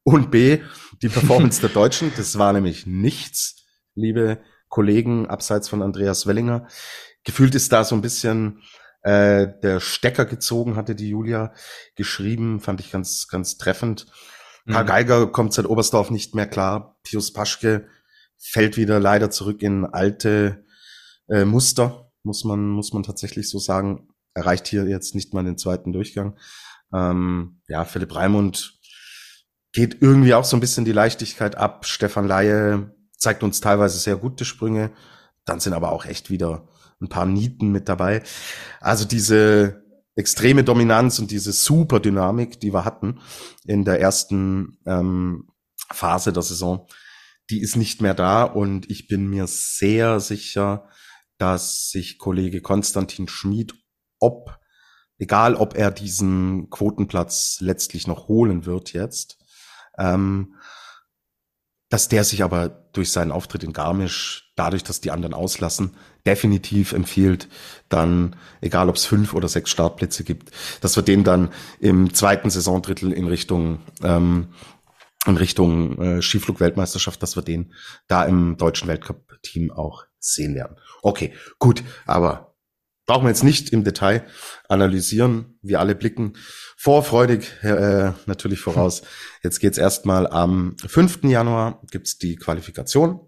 und 0.03 0.31
B, 0.31 0.61
die 1.01 1.09
Performance 1.09 1.61
der 1.61 1.69
Deutschen, 1.69 2.11
das 2.15 2.37
war 2.37 2.53
nämlich 2.53 2.85
nichts, 2.85 3.65
liebe 3.95 4.39
Kollegen, 4.69 5.27
abseits 5.27 5.69
von 5.69 5.81
Andreas 5.81 6.27
Wellinger. 6.27 6.67
Gefühlt 7.23 7.55
ist 7.55 7.71
da 7.71 7.83
so 7.83 7.95
ein 7.95 8.01
bisschen 8.01 8.61
äh, 9.01 9.47
der 9.61 9.79
Stecker 9.79 10.25
gezogen, 10.25 10.75
hatte 10.75 10.95
die 10.95 11.09
Julia 11.09 11.53
geschrieben, 11.95 12.59
fand 12.59 12.79
ich 12.79 12.91
ganz, 12.91 13.27
ganz 13.27 13.57
treffend. 13.57 14.07
Mhm. 14.65 14.73
Karl 14.73 14.85
Geiger 14.85 15.27
kommt 15.27 15.53
seit 15.53 15.65
Oberstdorf 15.65 16.09
nicht 16.09 16.35
mehr 16.35 16.47
klar. 16.47 16.97
Pius 17.03 17.33
Paschke 17.33 17.87
fällt 18.37 18.77
wieder 18.77 18.99
leider 18.99 19.29
zurück 19.29 19.61
in 19.61 19.85
alte 19.85 20.65
äh, 21.29 21.45
Muster, 21.45 22.11
muss 22.23 22.43
man, 22.43 22.69
muss 22.69 22.93
man 22.93 23.03
tatsächlich 23.03 23.49
so 23.49 23.59
sagen. 23.59 24.09
Erreicht 24.33 24.67
hier 24.67 24.85
jetzt 24.85 25.13
nicht 25.13 25.33
mal 25.33 25.43
den 25.43 25.57
zweiten 25.57 25.93
Durchgang. 25.93 26.37
Ähm, 26.93 27.61
ja, 27.67 27.85
Philipp 27.85 28.15
Raimund 28.15 28.79
geht 29.73 30.01
irgendwie 30.01 30.35
auch 30.35 30.45
so 30.45 30.55
ein 30.55 30.59
bisschen 30.59 30.85
die 30.85 30.91
Leichtigkeit 30.91 31.57
ab. 31.57 31.85
Stefan 31.85 32.27
Laie 32.27 32.95
zeigt 33.17 33.43
uns 33.43 33.59
teilweise 33.59 33.97
sehr 33.97 34.15
gute 34.15 34.45
Sprünge. 34.45 34.91
Dann 35.45 35.59
sind 35.59 35.73
aber 35.73 35.91
auch 35.91 36.05
echt 36.05 36.29
wieder 36.29 36.69
ein 37.01 37.09
paar 37.09 37.25
Nieten 37.25 37.71
mit 37.71 37.89
dabei. 37.89 38.23
Also 38.79 39.05
diese 39.05 39.83
extreme 40.15 40.63
Dominanz 40.63 41.19
und 41.19 41.31
diese 41.31 41.51
super 41.51 41.99
Dynamik, 41.99 42.59
die 42.59 42.71
wir 42.71 42.85
hatten 42.85 43.19
in 43.65 43.83
der 43.83 43.99
ersten 43.99 44.77
ähm, 44.85 45.49
Phase 45.91 46.31
der 46.31 46.43
Saison, 46.43 46.87
die 47.49 47.61
ist 47.61 47.75
nicht 47.75 48.01
mehr 48.01 48.13
da 48.13 48.43
und 48.43 48.89
ich 48.89 49.07
bin 49.07 49.27
mir 49.27 49.47
sehr 49.47 50.19
sicher, 50.19 50.87
dass 51.37 51.89
sich 51.89 52.19
Kollege 52.19 52.61
Konstantin 52.61 53.27
Schmid, 53.27 53.73
ob, 54.19 54.59
egal 55.17 55.55
ob 55.55 55.75
er 55.75 55.91
diesen 55.91 56.69
Quotenplatz 56.69 57.57
letztlich 57.59 58.07
noch 58.07 58.27
holen 58.27 58.65
wird 58.65 58.93
jetzt, 58.93 59.42
ähm, 59.97 60.55
dass 61.89 62.07
der 62.09 62.23
sich 62.23 62.43
aber 62.43 62.69
durch 62.69 63.11
seinen 63.11 63.31
Auftritt 63.31 63.63
in 63.63 63.73
Garmisch, 63.73 64.51
dadurch, 64.55 64.83
dass 64.83 65.01
die 65.01 65.11
anderen 65.11 65.33
auslassen, 65.33 65.95
definitiv 66.25 66.91
empfiehlt, 66.93 67.47
dann, 67.89 68.35
egal 68.61 68.89
ob 68.89 68.95
es 68.95 69.05
fünf 69.05 69.33
oder 69.33 69.47
sechs 69.47 69.69
Startplätze 69.69 70.23
gibt, 70.23 70.51
dass 70.81 70.95
wir 70.95 71.03
den 71.03 71.23
dann 71.23 71.49
im 71.79 72.13
zweiten 72.13 72.49
Saisondrittel 72.49 73.11
in 73.11 73.27
Richtung 73.27 73.79
ähm, 74.01 74.47
in 75.25 75.37
Richtung 75.37 76.01
äh, 76.01 76.21
Skiflug-Weltmeisterschaft, 76.21 77.21
dass 77.21 77.35
wir 77.35 77.43
den 77.43 77.73
da 78.07 78.25
im 78.25 78.57
deutschen 78.57 78.87
Weltcup-Team 78.87 79.71
auch 79.71 80.03
sehen 80.19 80.55
werden. 80.55 80.77
Okay, 81.01 81.33
gut, 81.59 81.83
aber 82.05 82.52
brauchen 83.05 83.23
wir 83.23 83.29
jetzt 83.29 83.43
nicht 83.43 83.71
im 83.71 83.83
Detail 83.83 84.25
analysieren. 84.69 85.57
Wir 85.61 85.79
alle 85.79 85.95
blicken 85.95 86.33
vorfreudig 86.77 87.51
äh, 87.61 88.11
natürlich 88.25 88.59
voraus. 88.59 89.01
Jetzt 89.43 89.59
geht's 89.59 89.77
erstmal 89.77 90.27
am 90.27 90.75
5. 90.85 91.23
Januar 91.23 91.81
gibt's 91.91 92.17
die 92.17 92.35
Qualifikation 92.35 93.19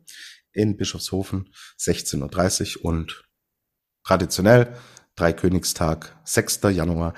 in 0.51 0.77
Bischofshofen 0.77 1.49
16.30 1.79 2.77
Uhr 2.79 2.85
und 2.85 3.25
traditionell 4.03 4.75
Dreikönigstag 5.15 6.15
6. 6.25 6.61
Januar 6.71 7.13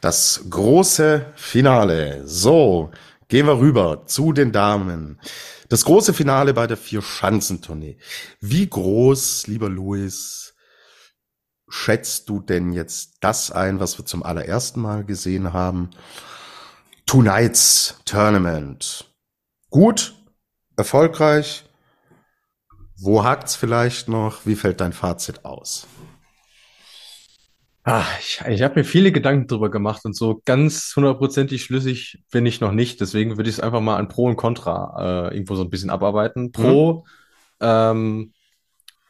das 0.00 0.44
große 0.50 1.26
Finale. 1.36 2.26
So, 2.26 2.90
gehen 3.28 3.46
wir 3.46 3.58
rüber 3.58 4.04
zu 4.06 4.32
den 4.32 4.52
Damen. 4.52 5.20
Das 5.68 5.84
große 5.84 6.12
Finale 6.12 6.52
bei 6.52 6.66
der 6.66 6.76
Vier-Schanzentournee. 6.76 7.96
Wie 8.40 8.68
groß, 8.68 9.46
lieber 9.46 9.70
Louis, 9.70 10.51
schätzt 11.72 12.28
du 12.28 12.38
denn 12.38 12.72
jetzt 12.72 13.16
das 13.22 13.50
ein, 13.50 13.80
was 13.80 13.98
wir 13.98 14.04
zum 14.04 14.22
allerersten 14.22 14.80
Mal 14.82 15.04
gesehen 15.04 15.54
haben? 15.54 15.88
Tonight's 17.06 17.98
Tournament. 18.04 19.10
Gut, 19.70 20.14
erfolgreich. 20.76 21.64
Wo 23.00 23.24
hakt's 23.24 23.56
vielleicht 23.56 24.08
noch? 24.08 24.44
Wie 24.44 24.54
fällt 24.54 24.82
dein 24.82 24.92
Fazit 24.92 25.46
aus? 25.46 25.86
Ah, 27.84 28.04
ich 28.20 28.42
ich 28.46 28.62
habe 28.62 28.76
mir 28.76 28.84
viele 28.84 29.10
Gedanken 29.10 29.48
drüber 29.48 29.70
gemacht 29.70 30.04
und 30.04 30.14
so 30.14 30.42
ganz 30.44 30.92
hundertprozentig 30.94 31.64
schlüssig 31.64 32.22
bin 32.30 32.44
ich 32.44 32.60
noch 32.60 32.72
nicht. 32.72 33.00
Deswegen 33.00 33.38
würde 33.38 33.48
ich 33.48 33.56
es 33.56 33.60
einfach 33.60 33.80
mal 33.80 33.96
an 33.96 34.08
Pro 34.08 34.26
und 34.26 34.36
Contra 34.36 35.30
äh, 35.30 35.34
irgendwo 35.34 35.56
so 35.56 35.62
ein 35.62 35.70
bisschen 35.70 35.90
abarbeiten. 35.90 36.52
Pro, 36.52 37.04
mhm. 37.60 37.60
ähm, 37.60 38.32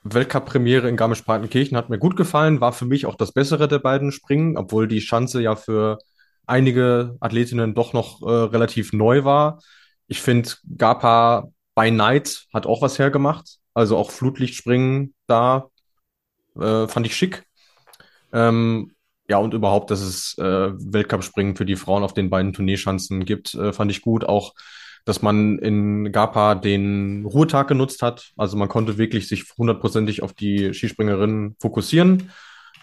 Weltcup-Premiere 0.04 0.88
in 0.88 0.96
Garmisch-Partenkirchen 0.96 1.76
hat 1.76 1.88
mir 1.90 1.98
gut 1.98 2.16
gefallen, 2.16 2.60
war 2.60 2.72
für 2.72 2.86
mich 2.86 3.06
auch 3.06 3.14
das 3.14 3.32
bessere 3.32 3.68
der 3.68 3.78
beiden 3.78 4.12
Springen, 4.12 4.56
obwohl 4.56 4.88
die 4.88 5.00
Schanze 5.00 5.42
ja 5.42 5.56
für 5.56 5.98
einige 6.46 7.16
Athletinnen 7.20 7.74
doch 7.74 7.92
noch 7.92 8.22
äh, 8.22 8.26
relativ 8.30 8.92
neu 8.92 9.24
war. 9.24 9.60
Ich 10.08 10.20
finde, 10.20 10.50
Gapa 10.76 11.48
by 11.74 11.90
Night 11.90 12.46
hat 12.52 12.66
auch 12.66 12.82
was 12.82 12.98
hergemacht. 12.98 13.58
Also 13.74 13.96
auch 13.96 14.10
Flutlichtspringen 14.10 15.14
da 15.26 15.68
Äh, 16.58 16.86
fand 16.88 17.06
ich 17.06 17.16
schick. 17.16 17.44
Ähm, 18.32 18.92
ja, 19.28 19.38
und 19.38 19.54
überhaupt, 19.54 19.90
dass 19.90 20.00
es 20.00 20.36
äh, 20.38 20.42
Weltcup-Springen 20.44 21.56
für 21.56 21.64
die 21.64 21.76
Frauen 21.76 22.02
auf 22.02 22.14
den 22.14 22.30
beiden 22.30 22.52
Turnierschanzen 22.52 23.24
gibt, 23.24 23.54
äh, 23.54 23.72
fand 23.72 23.90
ich 23.90 24.02
gut. 24.02 24.24
Auch, 24.24 24.54
dass 25.04 25.22
man 25.22 25.58
in 25.58 26.12
Gapa 26.12 26.54
den 26.54 27.24
Ruhetag 27.24 27.68
genutzt 27.68 28.02
hat. 28.02 28.32
Also 28.36 28.56
man 28.56 28.68
konnte 28.68 28.98
wirklich 28.98 29.28
sich 29.28 29.44
hundertprozentig 29.56 30.22
auf 30.22 30.32
die 30.32 30.72
Skispringerinnen 30.72 31.56
fokussieren. 31.60 32.30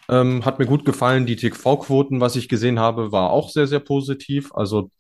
Ähm, 0.10 0.44
hat 0.44 0.60
mir 0.60 0.66
gut 0.66 0.86
gefallen. 0.86 1.26
Die 1.26 1.36
TV-Quoten, 1.36 2.20
was 2.20 2.36
ich 2.36 2.50
gesehen 2.50 2.80
habe, 2.80 3.12
war 3.12 3.30
auch 3.30 3.50
sehr, 3.50 3.68
sehr 3.68 3.80
positiv. 3.80 4.54
Also 4.54 4.92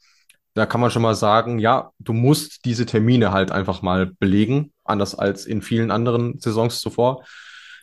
da 0.53 0.65
kann 0.65 0.82
man 0.82 0.91
schon 0.91 1.01
mal 1.01 1.15
sagen, 1.15 1.60
ja, 1.60 1.91
du 1.99 2.13
musst 2.13 2.65
diese 2.65 2.86
Termine 2.86 3.32
halt 3.32 3.51
einfach 3.51 3.82
mal 3.82 4.08
belegen, 4.19 4.73
anders 4.84 5.15
als 5.15 5.45
in 5.45 5.62
vielen 5.62 5.91
anderen 5.91 6.39
Saisons 6.39 6.79
zuvor. 6.79 7.23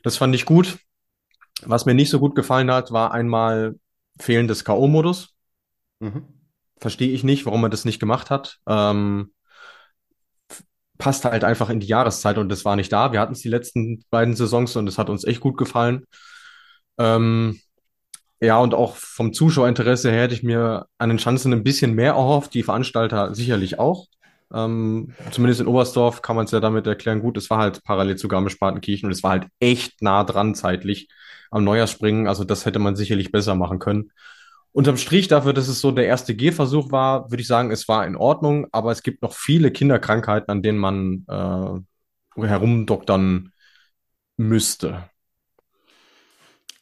Das 0.02 0.16
fand 0.16 0.34
ich 0.34 0.44
gut. 0.44 0.78
Was 1.62 1.86
mir 1.86 1.94
nicht 1.94 2.10
so 2.10 2.18
gut 2.18 2.34
gefallen 2.34 2.70
hat, 2.70 2.92
war 2.92 3.12
einmal 3.12 3.76
fehlendes 4.18 4.64
K.O.-Modus. 4.64 5.28
Mhm. 6.00 6.35
Verstehe 6.78 7.10
ich 7.10 7.24
nicht, 7.24 7.46
warum 7.46 7.60
man 7.60 7.70
das 7.70 7.84
nicht 7.84 8.00
gemacht 8.00 8.30
hat. 8.30 8.58
Ähm, 8.66 9.32
passt 10.98 11.24
halt 11.24 11.44
einfach 11.44 11.70
in 11.70 11.80
die 11.80 11.86
Jahreszeit 11.86 12.38
und 12.38 12.48
das 12.48 12.64
war 12.64 12.76
nicht 12.76 12.92
da. 12.92 13.12
Wir 13.12 13.20
hatten 13.20 13.32
es 13.32 13.40
die 13.40 13.48
letzten 13.48 14.04
beiden 14.10 14.34
Saisons 14.34 14.76
und 14.76 14.88
es 14.88 14.98
hat 14.98 15.10
uns 15.10 15.24
echt 15.24 15.40
gut 15.40 15.56
gefallen. 15.58 16.04
Ähm, 16.98 17.60
ja, 18.40 18.58
und 18.58 18.74
auch 18.74 18.96
vom 18.96 19.32
Zuschauerinteresse 19.32 20.10
her 20.10 20.22
hätte 20.22 20.34
ich 20.34 20.42
mir 20.42 20.86
an 20.98 21.08
den 21.08 21.18
Schanzen 21.18 21.52
ein 21.52 21.64
bisschen 21.64 21.94
mehr 21.94 22.12
erhofft, 22.12 22.54
die 22.54 22.62
Veranstalter 22.62 23.34
sicherlich 23.34 23.78
auch. 23.78 24.06
Ähm, 24.52 25.14
zumindest 25.30 25.60
in 25.60 25.66
Oberstdorf 25.66 26.22
kann 26.22 26.36
man 26.36 26.44
es 26.44 26.50
ja 26.52 26.60
damit 26.60 26.86
erklären, 26.86 27.20
gut, 27.20 27.36
es 27.36 27.50
war 27.50 27.58
halt 27.58 27.82
parallel 27.82 28.16
zu 28.16 28.28
Garmisch-Partenkirchen 28.28 29.06
und 29.06 29.12
es 29.12 29.22
war 29.22 29.32
halt 29.32 29.48
echt 29.58 30.02
nah 30.02 30.22
dran 30.24 30.54
zeitlich 30.54 31.08
am 31.50 31.64
Neujahrsspringen. 31.64 32.28
Also 32.28 32.44
das 32.44 32.66
hätte 32.66 32.78
man 32.78 32.96
sicherlich 32.96 33.32
besser 33.32 33.54
machen 33.54 33.78
können. 33.78 34.12
Unterm 34.76 34.98
Strich 34.98 35.26
dafür, 35.26 35.54
dass 35.54 35.68
es 35.68 35.80
so 35.80 35.90
der 35.90 36.04
erste 36.04 36.36
Gehversuch 36.36 36.92
war, 36.92 37.30
würde 37.30 37.40
ich 37.40 37.48
sagen, 37.48 37.70
es 37.70 37.88
war 37.88 38.06
in 38.06 38.14
Ordnung, 38.14 38.66
aber 38.72 38.92
es 38.92 39.02
gibt 39.02 39.22
noch 39.22 39.32
viele 39.32 39.70
Kinderkrankheiten, 39.70 40.50
an 40.50 40.60
denen 40.60 40.76
man 40.76 41.24
äh, 41.28 42.46
herumdoktern 42.46 43.54
müsste. 44.36 45.08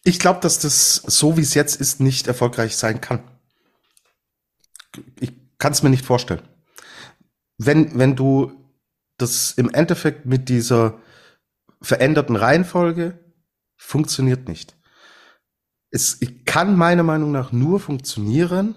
Ich 0.03 0.19
glaube, 0.19 0.41
dass 0.41 0.59
das, 0.59 0.97
so 0.97 1.37
wie 1.37 1.43
es 1.43 1.55
jetzt 1.55 1.81
ist, 1.81 2.01
nicht 2.01 2.27
erfolgreich 2.27 2.77
sein 2.77 3.01
kann. 3.01 3.23
Ich 5.21 5.33
kann 5.59 5.71
es 5.71 5.85
mir 5.85 5.91
nicht 5.91 6.05
vorstellen. 6.05 6.43
Wenn, 7.59 7.97
wenn 7.97 8.17
du 8.17 8.51
das 9.19 9.53
im 9.53 9.71
Endeffekt 9.71 10.27
mit 10.27 10.49
dieser 10.49 10.99
veränderten 11.81 12.35
Reihenfolge 12.35 13.21
funktioniert 13.77 14.49
nicht. 14.49 14.75
Es 15.95 16.19
kann 16.45 16.77
meiner 16.77 17.05
Meinung 17.05 17.31
nach 17.31 17.53
nur 17.53 17.79
funktionieren, 17.79 18.75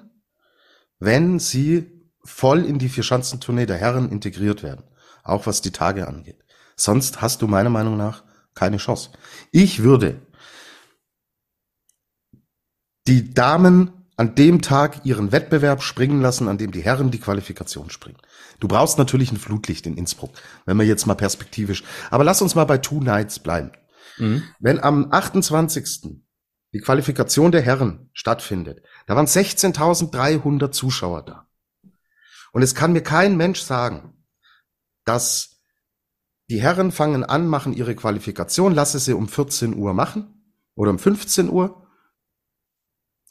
wenn 1.00 1.40
sie 1.40 2.12
voll 2.24 2.64
in 2.64 2.78
die 2.78 2.90
Vierschanzentournee 2.90 3.66
der 3.66 3.78
Herren 3.78 4.12
integriert 4.12 4.62
werden. 4.62 4.84
Auch 5.24 5.48
was 5.48 5.62
die 5.62 5.72
Tage 5.72 6.08
angeht. 6.08 6.38
Sonst 6.76 7.20
hast 7.20 7.42
du 7.42 7.48
meiner 7.48 7.72
Meinung 7.72 7.98
nach 7.98 8.24
keine 8.54 8.78
Chance. 8.78 9.10
Ich 9.52 9.82
würde 9.82 10.22
die 13.08 13.34
Damen 13.34 14.06
an 14.16 14.36
dem 14.36 14.62
Tag 14.62 15.04
ihren 15.04 15.32
Wettbewerb 15.32 15.82
springen 15.82 16.22
lassen, 16.22 16.48
an 16.48 16.60
dem 16.60 16.72
die 16.72 16.82
Herren 16.82 17.10
die 17.10 17.20
Qualifikation 17.20 17.90
springen. 17.90 18.20
Du 18.60 18.68
brauchst 18.68 19.00
natürlich 19.00 19.32
ein 19.32 19.38
Flutlicht 19.38 19.88
in 19.88 19.98
Innsbruck, 19.98 20.34
wenn 20.68 20.78
wir 20.78 20.86
jetzt 20.86 21.08
mal 21.08 21.16
perspektivisch. 21.16 21.84
Aber 22.12 22.24
lass 22.24 22.44
uns 22.44 22.54
mal 22.54 22.66
bei 22.66 22.78
Two 22.78 23.02
Nights 23.02 23.40
bleiben. 23.40 23.72
Mhm. 24.20 24.44
Wenn 24.60 24.80
am 24.80 25.12
28. 25.12 26.27
die 26.78 26.84
Qualifikation 26.84 27.52
der 27.52 27.64
Herren 27.64 28.12
stattfindet, 28.14 28.84
da 29.08 29.16
waren 29.16 29.26
16.300 29.26 30.70
Zuschauer 30.70 31.24
da. 31.26 31.48
Und 32.52 32.62
es 32.62 32.76
kann 32.76 32.94
mir 32.94 33.02
kein 33.02 33.36
Mensch 33.36 33.62
sagen, 33.62 34.14
dass 35.04 35.60
die 36.52 36.62
Herren 36.62 36.92
fangen 36.92 37.24
an, 37.24 37.48
machen 37.48 37.74
ihre 37.74 37.96
Qualifikation, 37.96 38.76
lasse 38.76 39.00
sie 39.00 39.14
um 39.14 39.28
14 39.28 39.76
Uhr 39.76 39.96
machen 39.96 40.54
oder 40.76 40.92
um 40.92 41.00
15 41.00 41.50
Uhr 41.50 41.88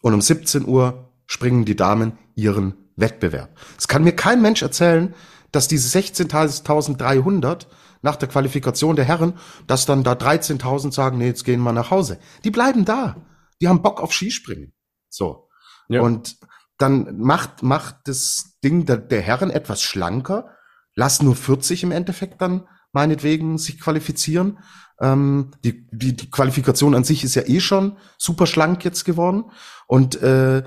und 0.02 0.12
um 0.12 0.20
17 0.20 0.66
Uhr 0.66 1.12
springen 1.26 1.64
die 1.64 1.76
Damen 1.76 2.18
ihren 2.34 2.74
Wettbewerb. 2.96 3.56
Es 3.78 3.86
kann 3.86 4.02
mir 4.02 4.16
kein 4.16 4.42
Mensch 4.42 4.62
erzählen, 4.62 5.14
dass 5.52 5.68
diese 5.68 5.96
16.300 5.96 7.68
nach 8.02 8.16
der 8.16 8.28
Qualifikation 8.28 8.96
der 8.96 9.04
Herren, 9.04 9.34
dass 9.68 9.86
dann 9.86 10.02
da 10.02 10.14
13.000 10.14 10.92
sagen, 10.92 11.18
nee, 11.18 11.28
jetzt 11.28 11.44
gehen 11.44 11.60
wir 11.60 11.72
nach 11.72 11.92
Hause. 11.92 12.18
Die 12.42 12.50
bleiben 12.50 12.84
da. 12.84 13.14
Die 13.60 13.68
haben 13.68 13.82
Bock 13.82 14.00
auf 14.00 14.12
Skispringen. 14.12 14.74
So. 15.08 15.48
Ja. 15.88 16.02
Und 16.02 16.36
dann 16.78 17.18
macht, 17.18 17.62
macht 17.62 17.96
das 18.04 18.58
Ding 18.62 18.86
der, 18.86 18.98
der 18.98 19.22
Herren 19.22 19.50
etwas 19.50 19.82
schlanker. 19.82 20.50
Lass 20.94 21.22
nur 21.22 21.36
40 21.36 21.82
im 21.82 21.92
Endeffekt 21.92 22.40
dann 22.40 22.66
meinetwegen 22.92 23.58
sich 23.58 23.80
qualifizieren. 23.80 24.58
Ähm, 25.00 25.50
die, 25.64 25.86
die, 25.90 26.16
die 26.16 26.30
Qualifikation 26.30 26.94
an 26.94 27.04
sich 27.04 27.24
ist 27.24 27.34
ja 27.34 27.42
eh 27.46 27.60
schon 27.60 27.98
super 28.16 28.46
schlank 28.46 28.84
jetzt 28.84 29.04
geworden. 29.04 29.44
Und 29.86 30.20
äh, 30.22 30.62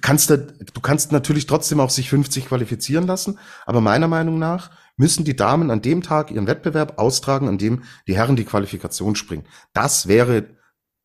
kannst 0.00 0.30
du, 0.30 0.38
du 0.38 0.80
kannst 0.80 1.12
natürlich 1.12 1.46
trotzdem 1.46 1.80
auch 1.80 1.90
sich 1.90 2.10
50 2.10 2.46
qualifizieren 2.46 3.06
lassen, 3.06 3.38
aber 3.64 3.80
meiner 3.80 4.08
Meinung 4.08 4.38
nach 4.38 4.70
müssen 4.96 5.24
die 5.24 5.36
Damen 5.36 5.70
an 5.70 5.82
dem 5.82 6.02
Tag 6.02 6.30
ihren 6.30 6.46
Wettbewerb 6.46 6.98
austragen, 6.98 7.48
an 7.48 7.58
dem 7.58 7.84
die 8.06 8.16
Herren 8.16 8.36
die 8.36 8.44
Qualifikation 8.44 9.16
springen. 9.16 9.46
Das 9.72 10.08
wäre 10.08 10.56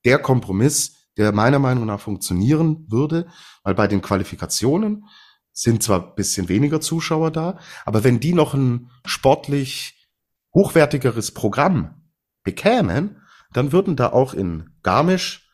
der 0.05 0.19
Kompromiss, 0.19 1.09
der 1.17 1.31
meiner 1.31 1.59
Meinung 1.59 1.85
nach 1.85 1.99
funktionieren 1.99 2.85
würde, 2.89 3.27
weil 3.63 3.75
bei 3.75 3.87
den 3.87 4.01
Qualifikationen 4.01 5.05
sind 5.53 5.83
zwar 5.83 6.15
bisschen 6.15 6.49
weniger 6.49 6.79
Zuschauer 6.79 7.31
da, 7.31 7.59
aber 7.85 8.03
wenn 8.03 8.19
die 8.19 8.33
noch 8.33 8.53
ein 8.53 8.89
sportlich 9.05 10.07
hochwertigeres 10.53 11.31
Programm 11.31 12.09
bekämen, 12.43 13.21
dann 13.53 13.71
würden 13.71 13.95
da 13.95 14.11
auch 14.11 14.33
in 14.33 14.69
Garmisch 14.81 15.49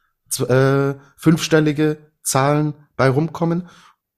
äh, 0.48 0.94
fünfstellige 1.16 2.12
Zahlen 2.22 2.74
bei 2.96 3.10
rumkommen 3.10 3.70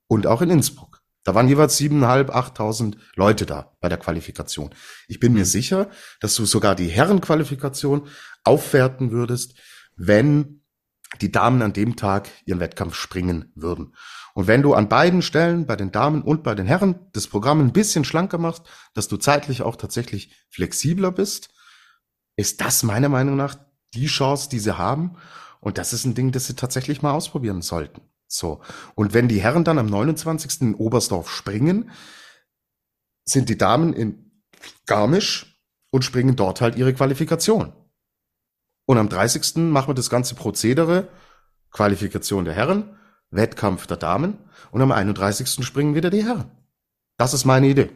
und 0.07 0.27
auch 0.27 0.41
in 0.41 0.49
Innsbruck. 0.49 1.01
Da 1.23 1.35
waren 1.35 1.47
jeweils 1.47 1.77
siebeneinhalb, 1.77 2.35
achttausend 2.35 2.97
Leute 3.15 3.45
da 3.45 3.75
bei 3.81 3.89
der 3.89 3.97
Qualifikation. 3.97 4.71
Ich 5.07 5.19
bin 5.19 5.33
mir 5.33 5.39
mhm. 5.39 5.45
sicher, 5.45 5.89
dass 6.21 6.35
du 6.35 6.45
sogar 6.45 6.75
die 6.75 6.87
Herrenqualifikation 6.87 8.07
aufwerten 8.43 9.11
würdest, 9.11 9.57
wenn 9.99 10.63
die 11.21 11.31
Damen 11.31 11.61
an 11.61 11.73
dem 11.73 11.95
Tag 11.95 12.29
ihren 12.45 12.59
Wettkampf 12.59 12.95
springen 12.95 13.51
würden. 13.55 13.95
Und 14.33 14.47
wenn 14.47 14.61
du 14.61 14.73
an 14.73 14.89
beiden 14.89 15.21
Stellen, 15.21 15.65
bei 15.65 15.75
den 15.75 15.91
Damen 15.91 16.21
und 16.21 16.43
bei 16.43 16.55
den 16.55 16.65
Herren, 16.65 17.07
das 17.13 17.27
Programm 17.27 17.59
ein 17.59 17.73
bisschen 17.73 18.05
schlanker 18.05 18.37
machst, 18.37 18.63
dass 18.93 19.07
du 19.07 19.17
zeitlich 19.17 19.61
auch 19.61 19.75
tatsächlich 19.75 20.35
flexibler 20.49 21.11
bist, 21.11 21.49
ist 22.35 22.61
das 22.61 22.83
meiner 22.83 23.09
Meinung 23.09 23.35
nach 23.35 23.55
die 23.93 24.05
Chance, 24.05 24.49
die 24.49 24.59
sie 24.59 24.77
haben. 24.77 25.17
Und 25.59 25.77
das 25.77 25.91
ist 25.93 26.05
ein 26.05 26.15
Ding, 26.15 26.31
das 26.31 26.47
sie 26.47 26.55
tatsächlich 26.55 27.01
mal 27.01 27.11
ausprobieren 27.11 27.61
sollten. 27.61 28.01
So. 28.27 28.61
Und 28.95 29.13
wenn 29.13 29.27
die 29.27 29.41
Herren 29.41 29.63
dann 29.63 29.79
am 29.79 29.87
29. 29.87 30.61
in 30.61 30.75
Oberstdorf 30.75 31.29
springen, 31.29 31.91
sind 33.25 33.49
die 33.49 33.57
Damen 33.57 33.93
in 33.93 34.43
Garmisch 34.85 35.59
und 35.91 36.05
springen 36.05 36.35
dort 36.35 36.61
halt 36.61 36.75
ihre 36.75 36.93
Qualifikation. 36.93 37.73
Und 38.89 38.97
am 38.97 39.07
30. 39.07 39.57
machen 39.57 39.89
wir 39.89 39.93
das 39.93 40.09
ganze 40.09 40.33
Prozedere, 40.33 41.09
Qualifikation 41.69 42.43
der 42.43 42.55
Herren, 42.55 42.97
Wettkampf 43.29 43.85
der 43.85 43.97
Damen 43.97 44.39
und 44.71 44.81
am 44.81 44.91
31. 44.91 45.63
springen 45.63 45.93
wieder 45.93 46.09
die 46.09 46.25
Herren. 46.25 46.49
Das 47.15 47.35
ist 47.35 47.45
meine 47.45 47.67
Idee. 47.67 47.91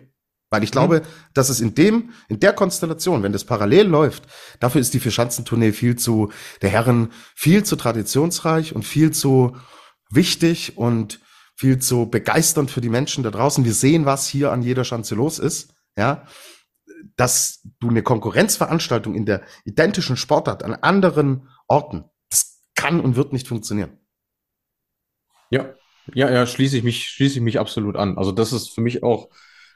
Weil 0.52 0.64
ich 0.64 0.70
glaube, 0.70 1.00
mhm. 1.00 1.06
dass 1.34 1.50
es 1.50 1.62
in 1.62 1.74
dem, 1.74 2.12
in 2.28 2.40
der 2.40 2.54
Konstellation, 2.54 3.24
wenn 3.24 3.34
das 3.34 3.44
parallel 3.44 3.88
läuft, 3.88 4.26
dafür 4.60 4.82
ist 4.82 4.94
die 4.94 5.00
Vierschanzentournee 5.00 5.72
viel 5.72 5.96
zu, 5.96 6.32
der 6.62 6.70
Herren 6.70 7.12
viel 7.34 7.64
zu 7.64 7.76
traditionsreich 7.76 8.76
und 8.76 8.84
viel 8.84 9.10
zu 9.10 9.58
wichtig 10.12 10.78
und 10.78 11.22
viel 11.56 11.80
zu 11.80 12.06
begeisternd 12.06 12.70
für 12.70 12.82
die 12.82 12.90
Menschen 12.90 13.24
da 13.24 13.32
draußen. 13.32 13.66
Wir 13.66 13.74
sehen, 13.74 14.06
was 14.06 14.28
hier 14.28 14.52
an 14.52 14.62
jeder 14.62 14.84
Schanze 14.84 15.16
los 15.16 15.40
ist, 15.40 15.74
ja. 15.98 16.28
Dass 17.16 17.62
du 17.80 17.90
eine 17.90 18.04
Konkurrenzveranstaltung 18.04 19.16
in 19.16 19.26
der 19.26 19.44
identischen 19.66 20.18
Sportart 20.18 20.64
an 20.64 20.74
anderen 20.74 21.50
Orten, 21.68 22.06
das 22.30 22.62
kann 22.76 23.00
und 23.00 23.16
wird 23.16 23.34
nicht 23.34 23.48
funktionieren. 23.48 24.00
Ja, 25.50 25.76
ja, 26.14 26.30
ja, 26.32 26.46
schließe 26.46 26.78
ich 26.78 26.84
mich, 26.84 27.08
schließe 27.08 27.38
ich 27.38 27.44
mich 27.44 27.60
absolut 27.60 27.96
an. 27.96 28.18
Also 28.18 28.32
das 28.32 28.52
ist 28.52 28.70
für 28.70 28.82
mich 28.82 29.04
auch 29.04 29.30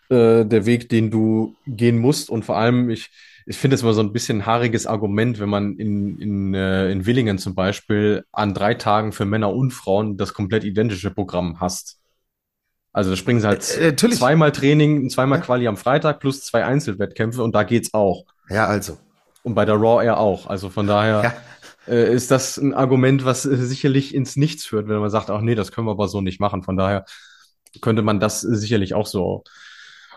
äh, 0.10 0.46
der 0.46 0.66
Weg, 0.66 0.90
den 0.90 1.12
du 1.12 1.56
gehen 1.66 1.98
musst. 2.00 2.30
Und 2.30 2.44
vor 2.44 2.58
allem, 2.58 2.90
ich, 2.90 3.10
ich 3.46 3.58
finde 3.58 3.76
es 3.76 3.82
immer 3.82 3.94
so 3.94 4.02
ein 4.02 4.14
bisschen 4.14 4.46
haariges 4.46 4.88
Argument, 4.88 5.40
wenn 5.40 5.50
man 5.50 5.78
in, 5.78 6.18
in, 6.20 6.54
äh, 6.54 6.92
in 6.92 7.06
Willingen 7.06 7.38
zum 7.38 7.56
Beispiel 7.56 8.26
an 8.32 8.54
drei 8.54 8.74
Tagen 8.74 9.12
für 9.12 9.26
Männer 9.26 9.54
und 9.54 9.72
Frauen 9.72 10.18
das 10.18 10.34
komplett 10.34 10.64
identische 10.64 11.12
Programm 11.12 11.60
hast. 11.60 12.00
Also 12.98 13.12
da 13.12 13.16
springen 13.16 13.40
sie 13.40 13.48
halt 13.48 13.78
äh, 13.78 13.96
zweimal 13.96 14.52
Training, 14.52 15.08
zweimal 15.12 15.38
ja. 15.38 15.46
Quali 15.46 15.68
am 15.68 15.78
Freitag 15.78 16.20
plus 16.20 16.42
zwei 16.42 16.66
Einzelwettkämpfe 16.66 17.44
und 17.44 17.54
da 17.54 17.62
geht's 17.62 17.94
auch. 17.94 18.26
Ja, 18.50 18.66
also. 18.66 18.98
Und 19.44 19.54
bei 19.54 19.66
der 19.66 19.76
Raw 19.76 20.04
Air 20.04 20.20
auch. 20.20 20.48
Also 20.48 20.72
von 20.72 20.88
daher. 20.88 21.22
Ja. 21.88 21.94
äh, 21.94 22.12
ist 22.12 22.32
das 22.32 22.58
ein 22.58 22.74
Argument, 22.74 23.24
was 23.24 23.46
äh, 23.46 23.56
sicherlich 23.56 24.16
ins 24.16 24.36
Nichts 24.36 24.66
führt, 24.66 24.88
wenn 24.88 24.98
man 24.98 25.12
sagt, 25.12 25.30
ach 25.30 25.42
nee, 25.42 25.54
das 25.54 25.72
können 25.72 25.86
wir 25.86 25.92
aber 25.92 26.08
so 26.08 26.22
nicht 26.22 26.40
machen. 26.40 26.64
Von 26.64 26.76
daher 26.76 27.06
könnte 27.82 28.02
man 28.02 28.20
das 28.20 28.42
sicherlich 28.42 28.96
auch 28.96 29.06
so 29.06 29.44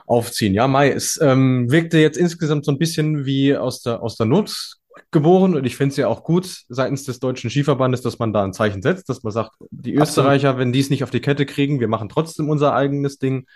aufziehen. 0.07 0.55
Ja, 0.55 0.67
Mai, 0.67 0.91
es 0.91 1.21
ähm, 1.21 1.71
wirkte 1.71 1.99
jetzt 1.99 2.17
insgesamt 2.17 2.65
so 2.65 2.73
ein 2.73 2.79
bisschen 2.79 3.27
wie 3.27 3.59
aus 3.59 3.83
der, 3.83 4.03
aus 4.03 4.17
der 4.17 4.25
Not 4.25 4.79
geboren 5.11 5.55
und 5.55 5.65
ich 5.65 5.77
finde 5.77 5.93
es 5.93 5.97
ja 5.97 6.09
auch 6.09 6.25
gut 6.25 6.65
seitens 6.69 7.05
des 7.05 7.21
Deutschen 7.21 7.51
Skiverbandes, 7.51 8.03
dass 8.03 8.19
man 8.19 8.33
da 8.33 8.45
ein 8.45 8.53
Zeichen 8.53 8.83
setzt, 8.83 9.09
dass 9.09 9.23
man 9.23 9.33
sagt, 9.33 9.53
die 9.71 9.95
Österreicher, 9.95 10.51
Absolut. 10.51 10.59
wenn 10.59 10.73
die 10.73 10.81
es 10.81 10.91
nicht 10.91 11.05
auf 11.05 11.11
die 11.11 11.21
Kette 11.21 11.47
kriegen, 11.47 11.81
wir 11.81 11.89
machen 11.89 12.09
trotzdem 12.09 12.49
unser 12.49 12.75
eigenes 12.75 13.19
Ding. 13.19 13.47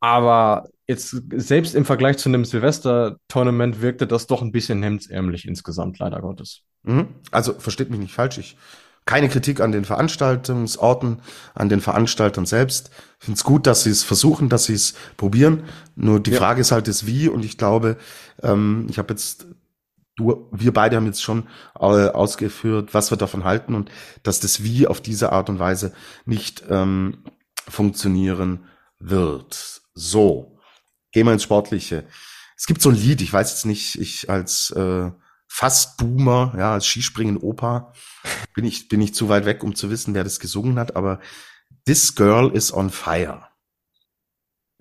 Aber 0.00 0.68
jetzt 0.86 1.16
selbst 1.34 1.74
im 1.74 1.86
Vergleich 1.86 2.18
zu 2.18 2.28
einem 2.28 2.44
Silvester-Tournament 2.44 3.80
wirkte 3.80 4.06
das 4.06 4.26
doch 4.26 4.42
ein 4.42 4.52
bisschen 4.52 4.82
hemdsärmlich 4.82 5.46
insgesamt, 5.48 5.98
leider 5.98 6.20
Gottes. 6.20 6.62
Mhm. 6.82 7.08
Also 7.30 7.54
versteht 7.54 7.90
mich 7.90 8.00
nicht 8.00 8.14
falsch, 8.14 8.38
ich 8.38 8.56
keine 9.06 9.28
Kritik 9.28 9.60
an 9.60 9.72
den 9.72 9.84
Veranstaltungsorten, 9.84 11.20
an 11.54 11.68
den 11.68 11.80
Veranstaltern 11.80 12.46
selbst. 12.46 12.90
Ich 13.18 13.26
finde 13.26 13.36
es 13.36 13.44
gut, 13.44 13.66
dass 13.66 13.82
sie 13.84 13.90
es 13.90 14.02
versuchen, 14.02 14.48
dass 14.48 14.64
sie 14.64 14.74
es 14.74 14.94
probieren. 15.16 15.64
Nur 15.94 16.20
die 16.20 16.30
ja. 16.30 16.38
Frage 16.38 16.62
ist 16.62 16.72
halt 16.72 16.88
das 16.88 17.06
Wie 17.06 17.28
und 17.28 17.44
ich 17.44 17.58
glaube, 17.58 17.98
ähm, 18.42 18.86
ich 18.88 18.98
habe 18.98 19.12
jetzt, 19.12 19.46
du, 20.16 20.48
wir 20.52 20.72
beide 20.72 20.96
haben 20.96 21.06
jetzt 21.06 21.22
schon 21.22 21.48
äh, 21.76 22.08
ausgeführt, 22.08 22.94
was 22.94 23.10
wir 23.10 23.18
davon 23.18 23.44
halten 23.44 23.74
und 23.74 23.90
dass 24.22 24.40
das 24.40 24.62
Wie 24.62 24.86
auf 24.86 25.00
diese 25.00 25.32
Art 25.32 25.48
und 25.48 25.58
Weise 25.58 25.92
nicht 26.24 26.64
ähm, 26.68 27.24
funktionieren 27.68 28.66
wird. 28.98 29.82
So, 29.94 30.58
gehen 31.12 31.26
wir 31.26 31.32
ins 31.32 31.42
Sportliche. 31.42 32.06
Es 32.56 32.66
gibt 32.66 32.82
so 32.82 32.90
ein 32.90 32.96
Lied, 32.96 33.20
ich 33.20 33.32
weiß 33.32 33.50
jetzt 33.50 33.66
nicht, 33.66 33.98
ich 33.98 34.30
als 34.30 34.70
äh, 34.70 35.10
fast 35.48 35.96
Boomer, 35.98 36.54
ja, 36.56 36.72
als 36.72 36.86
Skispringen-Opa, 36.86 37.92
bin 38.54 38.64
ich, 38.64 38.88
bin 38.88 39.00
ich 39.00 39.14
zu 39.14 39.28
weit 39.28 39.44
weg, 39.44 39.62
um 39.62 39.74
zu 39.74 39.90
wissen, 39.90 40.14
wer 40.14 40.24
das 40.24 40.40
gesungen 40.40 40.78
hat, 40.78 40.96
aber 40.96 41.20
This 41.86 42.14
Girl 42.14 42.50
is 42.50 42.72
on 42.72 42.90
Fire. 42.90 43.48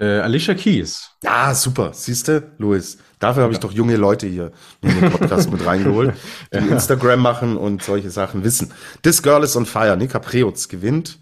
Äh, 0.03 0.19
Alicia 0.19 0.53
Keys. 0.53 1.11
Ja, 1.23 1.55
super. 1.55 1.93
Siehste, 1.93 2.51
Louis, 2.57 2.97
dafür 3.19 3.43
habe 3.43 3.53
ich 3.53 3.59
doch 3.59 3.71
junge 3.71 3.95
Leute 3.95 4.27
hier 4.27 4.51
in 4.81 4.99
den 4.99 5.11
Podcast 5.11 5.49
mit 5.49 5.65
reingeholt, 5.65 6.13
die 6.53 6.57
ja. 6.57 6.65
Instagram 6.65 7.21
machen 7.21 7.55
und 7.55 7.81
solche 7.81 8.09
Sachen 8.09 8.43
wissen. 8.43 8.73
This 9.01 9.23
Girl 9.23 9.43
is 9.43 9.55
on 9.55 9.65
Fire. 9.65 9.95
Nika 9.95 10.19
Preutz 10.19 10.67
gewinnt 10.67 11.19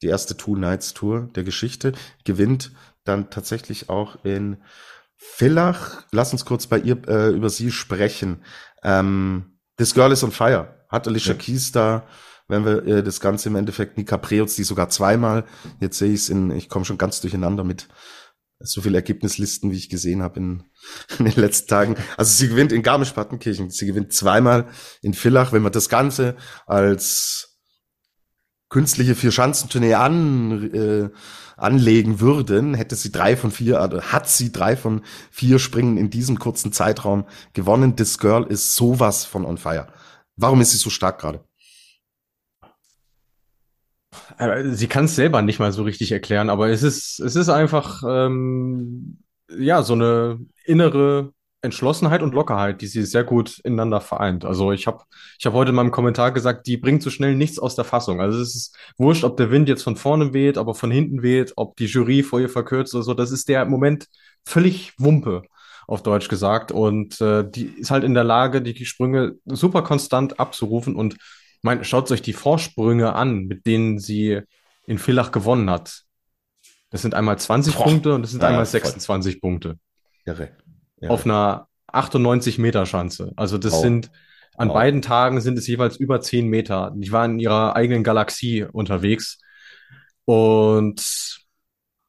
die 0.00 0.06
erste 0.06 0.38
Two 0.38 0.56
Nights 0.56 0.94
Tour 0.94 1.28
der 1.34 1.44
Geschichte, 1.44 1.92
gewinnt 2.24 2.72
dann 3.04 3.28
tatsächlich 3.28 3.90
auch 3.90 4.24
in 4.24 4.56
Villach, 5.16 6.02
lass 6.12 6.32
uns 6.32 6.46
kurz 6.46 6.66
bei 6.66 6.78
ihr 6.78 6.96
äh, 7.06 7.28
über 7.28 7.50
sie 7.50 7.70
sprechen. 7.70 8.42
Ähm, 8.82 9.58
This 9.76 9.92
Girl 9.92 10.12
is 10.12 10.24
on 10.24 10.32
Fire. 10.32 10.86
Hat 10.88 11.06
Alicia 11.06 11.34
ja. 11.34 11.38
Keys 11.38 11.72
da, 11.72 12.06
wenn 12.52 12.66
wir 12.66 12.86
äh, 12.86 13.02
das 13.02 13.20
Ganze 13.20 13.48
im 13.48 13.56
Endeffekt 13.56 13.96
Nika 13.96 14.18
Preutz, 14.18 14.54
die 14.56 14.64
sogar 14.64 14.90
zweimal, 14.90 15.44
jetzt 15.80 15.98
sehe 15.98 16.12
ich 16.12 16.20
es 16.20 16.28
in, 16.28 16.50
ich 16.50 16.68
komme 16.68 16.84
schon 16.84 16.98
ganz 16.98 17.20
durcheinander 17.20 17.64
mit 17.64 17.88
so 18.60 18.82
viele 18.82 18.98
Ergebnislisten, 18.98 19.70
wie 19.70 19.76
ich 19.76 19.88
gesehen 19.88 20.22
habe 20.22 20.38
in, 20.38 20.64
in 21.18 21.24
den 21.24 21.40
letzten 21.40 21.68
Tagen. 21.68 21.96
Also 22.16 22.32
sie 22.32 22.48
gewinnt 22.48 22.70
in 22.70 22.82
Garmisch-Partenkirchen, 22.82 23.70
sie 23.70 23.86
gewinnt 23.86 24.12
zweimal 24.12 24.68
in 25.00 25.14
Villach. 25.14 25.52
Wenn 25.52 25.62
man 25.62 25.72
das 25.72 25.88
Ganze 25.88 26.36
als 26.66 27.58
künstliche 28.68 29.14
Vier-Schanzentournee 29.14 29.94
an, 29.94 30.74
äh, 30.74 31.10
anlegen 31.56 32.20
würden, 32.20 32.74
hätte 32.74 32.96
sie 32.96 33.12
drei 33.12 33.36
von 33.36 33.50
vier, 33.50 33.80
also 33.80 34.00
hat 34.02 34.28
sie 34.28 34.52
drei 34.52 34.76
von 34.76 35.02
vier 35.30 35.58
Springen 35.58 35.96
in 35.96 36.10
diesem 36.10 36.38
kurzen 36.38 36.72
Zeitraum 36.72 37.26
gewonnen. 37.54 37.96
This 37.96 38.18
Girl 38.18 38.44
ist 38.44 38.74
sowas 38.74 39.24
von 39.24 39.46
on 39.46 39.58
fire. 39.58 39.88
Warum 40.36 40.60
ist 40.60 40.72
sie 40.72 40.78
so 40.78 40.90
stark 40.90 41.18
gerade? 41.20 41.44
Sie 44.72 44.88
kann 44.88 45.06
es 45.06 45.14
selber 45.16 45.42
nicht 45.42 45.58
mal 45.58 45.72
so 45.72 45.84
richtig 45.84 46.12
erklären, 46.12 46.50
aber 46.50 46.68
es 46.68 46.82
ist, 46.82 47.18
es 47.20 47.36
ist 47.36 47.48
einfach 47.48 48.02
ähm, 48.06 49.18
ja 49.48 49.82
so 49.82 49.94
eine 49.94 50.38
innere 50.64 51.32
Entschlossenheit 51.62 52.22
und 52.22 52.34
Lockerheit, 52.34 52.82
die 52.82 52.88
sie 52.88 53.04
sehr 53.04 53.22
gut 53.24 53.60
ineinander 53.60 54.00
vereint. 54.00 54.44
Also 54.44 54.72
ich 54.72 54.86
habe 54.88 55.04
ich 55.38 55.46
hab 55.46 55.52
heute 55.52 55.70
in 55.70 55.76
meinem 55.76 55.92
Kommentar 55.92 56.32
gesagt, 56.32 56.66
die 56.66 56.76
bringt 56.76 57.02
so 57.02 57.10
schnell 57.10 57.36
nichts 57.36 57.58
aus 57.58 57.76
der 57.76 57.84
Fassung. 57.84 58.20
Also 58.20 58.40
es 58.40 58.54
ist 58.56 58.76
wurscht, 58.98 59.22
ob 59.22 59.36
der 59.36 59.50
Wind 59.52 59.68
jetzt 59.68 59.84
von 59.84 59.96
vorne 59.96 60.32
weht, 60.32 60.58
aber 60.58 60.74
von 60.74 60.90
hinten 60.90 61.22
weht, 61.22 61.52
ob 61.56 61.76
die 61.76 61.86
Jury 61.86 62.24
vor 62.24 62.40
ihr 62.40 62.48
verkürzt 62.48 62.94
oder 62.94 63.04
so. 63.04 63.14
Das 63.14 63.30
ist 63.30 63.48
der 63.48 63.64
Moment 63.64 64.08
völlig 64.44 64.92
Wumpe, 64.98 65.42
auf 65.86 66.02
Deutsch 66.02 66.28
gesagt. 66.28 66.72
Und 66.72 67.20
äh, 67.20 67.48
die 67.48 67.66
ist 67.66 67.92
halt 67.92 68.02
in 68.02 68.14
der 68.14 68.24
Lage, 68.24 68.60
die 68.60 68.84
Sprünge 68.84 69.36
super 69.44 69.82
konstant 69.82 70.40
abzurufen. 70.40 70.96
Und 70.96 71.16
mein, 71.62 71.84
schaut 71.84 72.10
euch 72.10 72.22
die 72.22 72.32
Vorsprünge 72.32 73.14
an, 73.14 73.44
mit 73.44 73.66
denen 73.66 73.98
sie 73.98 74.40
in 74.86 74.98
Villach 74.98 75.30
gewonnen 75.30 75.70
hat. 75.70 76.02
Das 76.90 77.02
sind 77.02 77.14
einmal 77.14 77.38
20 77.38 77.74
Boah. 77.74 77.84
Punkte 77.84 78.14
und 78.14 78.22
das 78.22 78.32
sind 78.32 78.42
ja, 78.42 78.48
einmal 78.48 78.66
26 78.66 79.34
voll. 79.34 79.40
Punkte. 79.40 79.78
Irre 80.24 80.50
ja. 81.02 81.10
auf 81.10 81.24
einer 81.24 81.68
98 81.88 82.58
Meter 82.58 82.86
Schanze. 82.86 83.32
Also 83.36 83.58
das 83.58 83.72
wow. 83.72 83.82
sind 83.82 84.10
an 84.56 84.68
wow. 84.68 84.74
beiden 84.74 85.02
Tagen 85.02 85.40
sind 85.40 85.58
es 85.58 85.66
jeweils 85.66 85.96
über 85.96 86.20
10 86.20 86.46
Meter. 86.46 86.94
Ich 87.00 87.12
war 87.12 87.24
in 87.24 87.38
ihrer 87.38 87.76
eigenen 87.76 88.04
Galaxie 88.04 88.64
unterwegs 88.64 89.38
und 90.24 91.31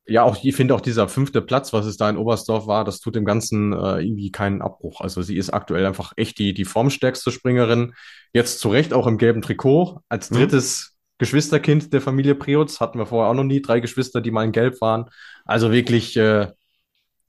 ja, 0.06 0.24
auch 0.24 0.44
ich 0.44 0.56
finde 0.56 0.76
auch 0.76 0.82
dieser 0.82 1.08
fünfte 1.08 1.42
Platz, 1.42 1.72
was 1.72 1.86
es 1.86 1.96
da 1.96 2.10
in 2.10 2.18
Oberstdorf 2.18 2.68
war, 2.68 2.84
das 2.84 3.00
tut 3.00 3.16
dem 3.16 3.24
Ganzen 3.24 3.72
äh, 3.72 4.02
irgendwie 4.02 4.32
keinen 4.32 4.62
Abbruch. 4.62 5.00
Also 5.00 5.22
sie 5.22 5.38
ist 5.38 5.52
aktuell 5.52 5.86
einfach 5.86 6.12
echt 6.18 6.40
die, 6.40 6.54
die 6.54 6.66
formstärkste 6.66 7.32
Springerin. 7.32 7.94
Jetzt 8.34 8.60
zu 8.60 8.70
Recht 8.70 8.94
auch 8.94 9.08
im 9.08 9.18
gelben 9.18 9.42
Trikot. 9.42 10.02
Als 10.10 10.30
mhm. 10.30 10.36
drittes 10.36 10.90
mhm. 10.90 11.16
Geschwisterkind 11.20 11.94
der 11.94 12.02
Familie 12.02 12.36
Preutz 12.36 12.82
hatten 12.82 13.00
wir 13.00 13.06
vorher 13.06 13.32
auch 13.32 13.36
noch 13.36 13.46
nie. 13.46 13.62
Drei 13.62 13.80
Geschwister, 13.80 14.20
die 14.20 14.32
mal 14.32 14.44
in 14.44 14.52
Gelb 14.52 14.82
waren. 14.82 15.06
Also 15.46 15.72
wirklich, 15.72 16.18
äh, 16.18 16.48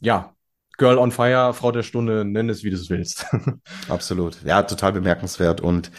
ja, 0.01 0.35
Girl 0.77 0.99
on 0.99 1.13
Fire, 1.13 1.55
Frau 1.55 1.71
der 1.71 1.85
Stunde, 1.85 2.25
nenn 2.25 2.49
es 2.51 2.65
wie 2.65 2.71
du 2.71 2.77
es 2.77 2.91
willst. 2.91 3.27
Absolut. 3.89 4.43
Ja, 4.45 4.65
total 4.65 4.93
bemerkenswert. 4.93 5.61
Und 5.61 5.93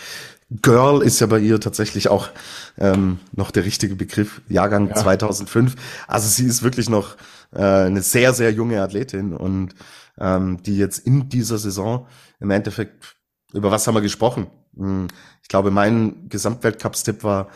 Girl 0.61 1.01
ist 1.01 1.19
ja 1.19 1.27
bei 1.27 1.39
ihr 1.39 1.59
tatsächlich 1.59 2.07
auch 2.09 2.29
ähm, 2.77 3.19
noch 3.31 3.51
der 3.51 3.65
richtige 3.65 3.95
Begriff, 3.95 4.41
Jahrgang 4.47 4.89
ja. 4.89 4.95
2005. 4.95 5.75
Also 6.07 6.27
sie 6.27 6.45
ist 6.45 6.63
wirklich 6.63 6.89
noch 6.89 7.15
äh, 7.53 7.61
eine 7.61 8.01
sehr, 8.01 8.33
sehr 8.33 8.51
junge 8.51 8.81
Athletin 8.81 9.33
und 9.33 9.73
ähm, 10.19 10.61
die 10.63 10.77
jetzt 10.77 10.99
in 10.99 11.29
dieser 11.29 11.57
Saison 11.57 12.07
im 12.39 12.51
Endeffekt, 12.51 13.15
über 13.53 13.71
was 13.71 13.87
haben 13.87 13.95
wir 13.95 14.01
gesprochen? 14.01 14.47
Hm, 14.75 15.07
ich 15.41 15.47
glaube, 15.47 15.71
mein 15.71 16.27
Gesamtweltcups-Tipp 16.29 17.23
war 17.23 17.49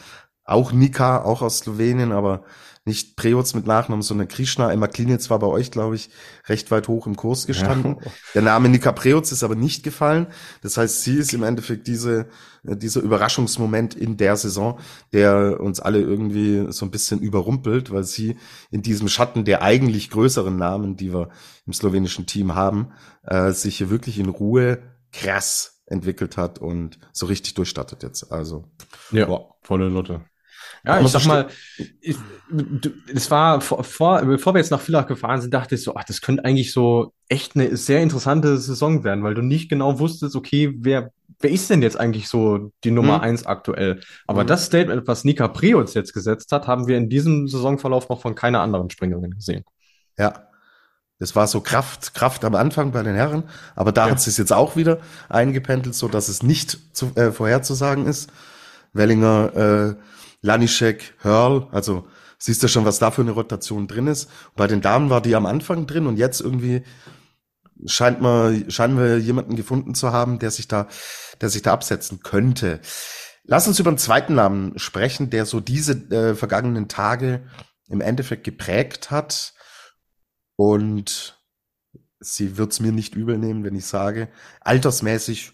auch 0.46 0.72
Nika, 0.72 1.24
auch 1.24 1.42
aus 1.42 1.60
Slowenien, 1.60 2.12
aber 2.12 2.44
nicht 2.90 3.16
Preoz 3.16 3.54
mit 3.54 3.68
Nachnamen, 3.68 4.02
sondern 4.02 4.28
Krishna. 4.28 4.72
Emma 4.74 4.88
Klinitz 4.88 5.30
war 5.30 5.40
bei 5.40 5.48
euch, 5.48 5.72
glaube 5.72 5.96
ich, 5.96 6.10
recht 6.48 6.72
weit 6.72 6.88
hoch 6.88 7.08
im 7.08 7.16
Kurs 7.16 7.46
gestanden. 7.46 7.98
Ja. 8.04 8.12
Der 8.34 8.42
Name 8.42 8.68
Nika 8.68 8.92
Preoz 8.92 9.32
ist 9.32 9.44
aber 9.44 9.56
nicht 9.56 9.84
gefallen. 9.84 10.28
Das 10.62 10.76
heißt, 10.78 11.04
sie 11.04 11.16
ist 11.16 11.34
im 11.34 11.44
Endeffekt 11.44 11.88
diese, 11.88 12.28
äh, 12.68 12.76
dieser 12.76 13.02
Überraschungsmoment 13.02 13.94
in 13.96 14.18
der 14.18 14.36
Saison, 14.36 14.80
der 15.14 15.60
uns 15.62 15.80
alle 15.80 16.02
irgendwie 16.02 16.66
so 16.72 16.86
ein 16.86 16.92
bisschen 16.92 17.20
überrumpelt, 17.20 17.92
weil 17.92 18.04
sie 18.04 18.38
in 18.72 18.82
diesem 18.82 19.08
Schatten 19.08 19.46
der 19.46 19.62
eigentlich 19.62 20.10
größeren 20.10 20.58
Namen, 20.58 20.98
die 20.98 21.14
wir 21.14 21.30
im 21.66 21.74
slowenischen 21.74 22.26
Team 22.26 22.56
haben, 22.56 22.92
äh, 23.24 23.52
sich 23.52 23.78
hier 23.78 23.90
wirklich 23.90 24.18
in 24.20 24.30
Ruhe 24.30 24.80
krass 25.14 25.84
entwickelt 25.86 26.38
hat 26.38 26.60
und 26.60 27.00
so 27.14 27.28
richtig 27.28 27.54
durchstattet 27.54 28.04
jetzt. 28.04 28.32
Also 28.32 28.66
ja, 29.12 29.26
boah. 29.26 29.56
volle 29.62 29.90
Lotte. 29.90 30.22
Ja, 30.86 31.02
ich 31.02 31.08
sag 31.08 31.26
mal, 31.26 31.48
es 33.14 33.32
war 33.32 33.62
vor, 33.62 33.84
vor, 33.84 34.22
bevor 34.24 34.54
wir 34.54 34.60
jetzt 34.60 34.72
nach 34.72 34.82
Villach 34.82 35.08
gefahren 35.08 35.42
sind, 35.42 35.54
dachte 35.54 35.76
ich 35.76 35.84
so, 35.84 35.96
ach, 35.96 36.04
das 36.04 36.22
könnte 36.22 36.46
eigentlich 36.46 36.72
so 36.72 37.14
echt 37.28 37.56
eine 37.56 37.76
sehr 37.78 38.02
interessante 38.02 38.58
Saison 38.58 39.04
werden, 39.04 39.24
weil 39.24 39.36
du 39.36 39.42
nicht 39.42 39.70
genau 39.70 40.00
wusstest, 40.00 40.36
okay, 40.36 40.74
wer, 40.80 41.12
wer 41.40 41.52
ist 41.52 41.70
denn 41.70 41.82
jetzt 41.82 42.00
eigentlich 42.00 42.28
so 42.28 42.72
die 42.84 42.92
Nummer 42.92 43.18
mhm. 43.18 43.24
eins 43.24 43.46
aktuell? 43.46 44.02
Aber 44.26 44.44
mhm. 44.44 44.48
das 44.48 44.66
Statement, 44.66 45.08
was 45.08 45.24
Nika 45.24 45.48
Preutz 45.48 45.94
jetzt 45.94 46.14
gesetzt 46.14 46.52
hat, 46.52 46.68
haben 46.68 46.88
wir 46.88 46.98
in 46.98 47.10
diesem 47.10 47.48
Saisonverlauf 47.48 48.10
noch 48.10 48.22
von 48.22 48.36
keiner 48.36 48.62
anderen 48.62 48.90
Springerin 48.90 49.32
gesehen. 49.32 49.64
Ja. 50.18 50.46
Das 51.22 51.36
war 51.36 51.48
so 51.48 51.60
Kraft, 51.60 52.14
Kraft 52.14 52.46
am 52.46 52.56
Anfang 52.56 52.94
bei 52.94 53.04
den 53.04 53.14
Herren, 53.14 53.44
aber 53.76 53.92
da 53.92 54.06
ja. 54.06 54.12
hat 54.12 54.20
es 54.20 54.38
jetzt 54.38 54.54
auch 54.54 54.78
wieder 54.78 55.00
eingependelt, 55.28 55.94
so 55.94 56.08
dass 56.08 56.30
es 56.30 56.44
nicht 56.44 56.96
zu, 56.96 57.12
äh, 57.16 57.32
vorherzusagen 57.32 58.08
ist. 58.08 58.32
Wellinger 58.94 59.98
äh, 59.98 60.04
Lanischek, 60.42 61.16
Hörl, 61.20 61.68
also 61.72 62.08
siehst 62.38 62.64
du 62.64 62.68
schon, 62.68 62.86
was 62.86 63.00
da 63.00 63.12
für 63.12 63.22
eine 63.22 63.32
Rotation 63.32 63.88
drin 63.88 64.08
ist. 64.08 64.30
bei 64.56 64.68
den 64.68 64.82
Damen 64.82 65.10
war 65.10 65.22
die 65.22 65.36
am 65.36 65.46
Anfang 65.46 65.88
drin 65.88 66.08
und 66.08 66.18
jetzt 66.18 66.40
irgendwie 66.42 66.84
scheint 67.86 68.22
man, 68.22 68.70
scheinen 68.70 68.98
wir 68.98 69.18
jemanden 69.18 69.56
gefunden 69.56 69.96
zu 69.96 70.12
haben, 70.12 70.40
der 70.40 70.52
sich 70.52 70.68
da, 70.68 70.88
der 71.42 71.50
sich 71.50 71.62
da 71.62 71.74
absetzen 71.74 72.22
könnte. 72.22 72.82
Lass 73.44 73.68
uns 73.68 73.80
über 73.80 73.90
einen 73.90 73.98
zweiten 73.98 74.36
Namen 74.36 74.78
sprechen, 74.78 75.30
der 75.30 75.46
so 75.46 75.60
diese 75.60 75.94
äh, 76.12 76.36
vergangenen 76.36 76.88
Tage 76.88 77.48
im 77.88 78.02
Endeffekt 78.02 78.44
geprägt 78.44 79.12
hat. 79.12 79.54
Und 80.56 81.40
sie 82.20 82.58
wird's 82.58 82.80
mir 82.80 82.92
nicht 82.92 83.16
übel 83.16 83.38
nehmen, 83.38 83.64
wenn 83.64 83.76
ich 83.76 83.86
sage, 83.86 84.30
altersmäßig 84.62 85.54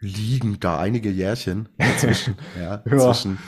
liegen 0.00 0.58
da 0.58 0.78
einige 0.78 1.10
Jährchen 1.10 1.68
dazwischen, 1.78 2.36
ja, 2.58 2.82
ja. 2.84 2.98
zwischen 2.98 3.38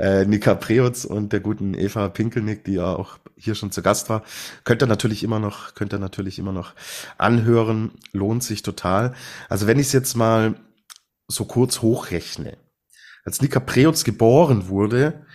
äh, 0.00 0.24
Nika 0.24 0.54
Preutz 0.54 1.04
und 1.04 1.32
der 1.32 1.40
guten 1.40 1.74
Eva 1.74 2.08
Pinkelnick, 2.08 2.64
die 2.64 2.74
ja 2.74 2.86
auch 2.86 3.18
hier 3.36 3.54
schon 3.54 3.70
zu 3.70 3.82
Gast 3.82 4.08
war. 4.08 4.22
Könnt 4.64 4.82
ihr 4.82 4.86
natürlich 4.86 5.22
immer 5.22 5.38
noch, 5.38 5.74
könnt 5.74 5.92
ihr 5.92 5.98
natürlich 5.98 6.38
immer 6.38 6.52
noch 6.52 6.74
anhören, 7.18 7.92
lohnt 8.12 8.42
sich 8.42 8.62
total. 8.62 9.14
Also 9.48 9.66
wenn 9.66 9.78
ich 9.78 9.88
es 9.88 9.92
jetzt 9.92 10.16
mal 10.16 10.54
so 11.28 11.44
kurz 11.44 11.82
hochrechne. 11.82 12.56
Als 13.24 13.42
Nika 13.42 13.60
Preutz 13.60 14.04
geboren 14.04 14.68
wurde, 14.68 15.26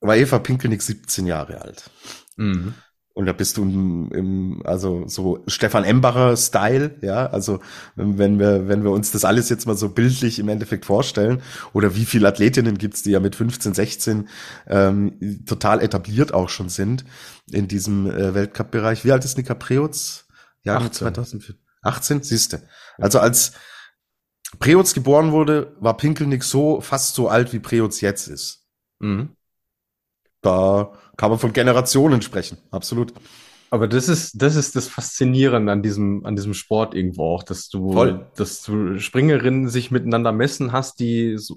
war 0.00 0.16
Eva 0.16 0.38
Pinkelnick 0.38 0.82
17 0.82 1.26
Jahre 1.26 1.60
alt. 1.60 1.90
Mhm. 2.36 2.74
Und 3.16 3.26
da 3.26 3.32
bist 3.32 3.56
du 3.56 3.62
im, 3.62 4.10
im 4.12 4.62
also 4.64 5.06
so 5.06 5.44
Stefan 5.46 5.84
Embacher 5.84 6.36
Style, 6.36 6.96
ja, 7.00 7.26
also 7.26 7.60
wenn 7.94 8.40
wir 8.40 8.66
wenn 8.66 8.82
wir 8.82 8.90
uns 8.90 9.12
das 9.12 9.24
alles 9.24 9.48
jetzt 9.48 9.66
mal 9.66 9.76
so 9.76 9.88
bildlich 9.88 10.40
im 10.40 10.48
Endeffekt 10.48 10.84
vorstellen 10.84 11.40
oder 11.72 11.94
wie 11.94 12.06
viele 12.06 12.26
Athletinnen 12.26 12.76
gibt's, 12.76 13.04
die 13.04 13.12
ja 13.12 13.20
mit 13.20 13.36
15, 13.36 13.72
16 13.72 14.28
ähm, 14.66 15.44
total 15.46 15.80
etabliert 15.80 16.34
auch 16.34 16.48
schon 16.48 16.68
sind 16.68 17.04
in 17.52 17.68
diesem 17.68 18.10
äh, 18.10 18.34
Weltcup-Bereich. 18.34 19.04
Wie 19.04 19.12
alt 19.12 19.24
ist 19.24 19.36
Nika 19.38 19.54
Preutz? 19.54 20.26
Jahre 20.64 20.90
2004. 20.90 21.54
18, 21.82 22.22
siehste. 22.22 22.66
Also 22.98 23.20
als 23.20 23.52
Preutz 24.58 24.92
geboren 24.92 25.30
wurde, 25.30 25.76
war 25.78 25.96
Pinkelnick 25.96 26.42
so 26.42 26.80
fast 26.80 27.14
so 27.14 27.28
alt 27.28 27.52
wie 27.52 27.60
Preutz 27.60 28.00
jetzt 28.00 28.26
ist. 28.26 28.66
Mhm. 28.98 29.36
Da 30.44 30.92
kann 31.16 31.30
man 31.30 31.38
von 31.38 31.52
Generationen 31.52 32.22
sprechen, 32.22 32.58
absolut. 32.70 33.12
Aber 33.70 33.88
das 33.88 34.08
ist, 34.08 34.40
das 34.40 34.56
ist 34.56 34.76
das 34.76 34.88
Faszinierende 34.88 35.72
an 35.72 35.82
diesem, 35.82 36.24
an 36.24 36.36
diesem 36.36 36.54
Sport 36.54 36.94
irgendwo 36.94 37.24
auch, 37.24 37.42
dass 37.42 37.68
du, 37.68 37.92
Voll. 37.92 38.26
dass 38.36 38.62
du 38.62 38.98
Springerinnen 38.98 39.68
sich 39.68 39.90
miteinander 39.90 40.32
messen 40.32 40.70
hast, 40.70 41.00
die 41.00 41.38
so, 41.38 41.56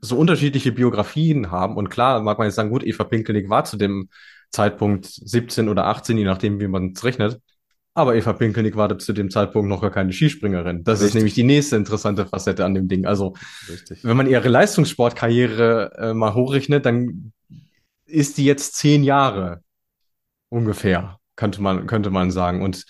so 0.00 0.16
unterschiedliche 0.16 0.72
Biografien 0.72 1.50
haben. 1.50 1.76
Und 1.76 1.88
klar, 1.88 2.20
mag 2.20 2.38
man 2.38 2.46
jetzt 2.46 2.54
sagen, 2.54 2.70
gut, 2.70 2.84
Eva 2.84 3.02
Pinkelnick 3.04 3.48
war 3.48 3.64
zu 3.64 3.76
dem 3.76 4.08
Zeitpunkt 4.50 5.06
17 5.06 5.68
oder 5.68 5.86
18, 5.86 6.18
je 6.18 6.24
nachdem, 6.24 6.60
wie 6.60 6.68
man 6.68 6.92
es 6.94 7.02
rechnet. 7.02 7.40
Aber 7.94 8.14
Eva 8.14 8.34
Pinkelnick 8.34 8.76
war 8.76 8.96
zu 8.98 9.12
dem 9.12 9.30
Zeitpunkt 9.30 9.68
noch 9.68 9.80
gar 9.80 9.90
keine 9.90 10.12
Skispringerin. 10.12 10.84
Das 10.84 11.00
Richtig. 11.00 11.08
ist 11.08 11.14
nämlich 11.14 11.34
die 11.34 11.42
nächste 11.42 11.76
interessante 11.76 12.26
Facette 12.26 12.64
an 12.64 12.74
dem 12.74 12.86
Ding. 12.86 13.06
Also, 13.06 13.34
Richtig. 13.68 14.04
wenn 14.04 14.16
man 14.16 14.28
ihre 14.28 14.48
Leistungssportkarriere 14.48 15.92
äh, 15.98 16.14
mal 16.14 16.34
hochrechnet, 16.34 16.86
dann 16.86 17.32
ist 18.08 18.38
die 18.38 18.44
jetzt 18.44 18.74
zehn 18.74 19.04
Jahre 19.04 19.62
ungefähr, 20.48 21.18
könnte 21.36 21.62
man, 21.62 21.86
könnte 21.86 22.10
man 22.10 22.30
sagen. 22.30 22.62
Und 22.62 22.84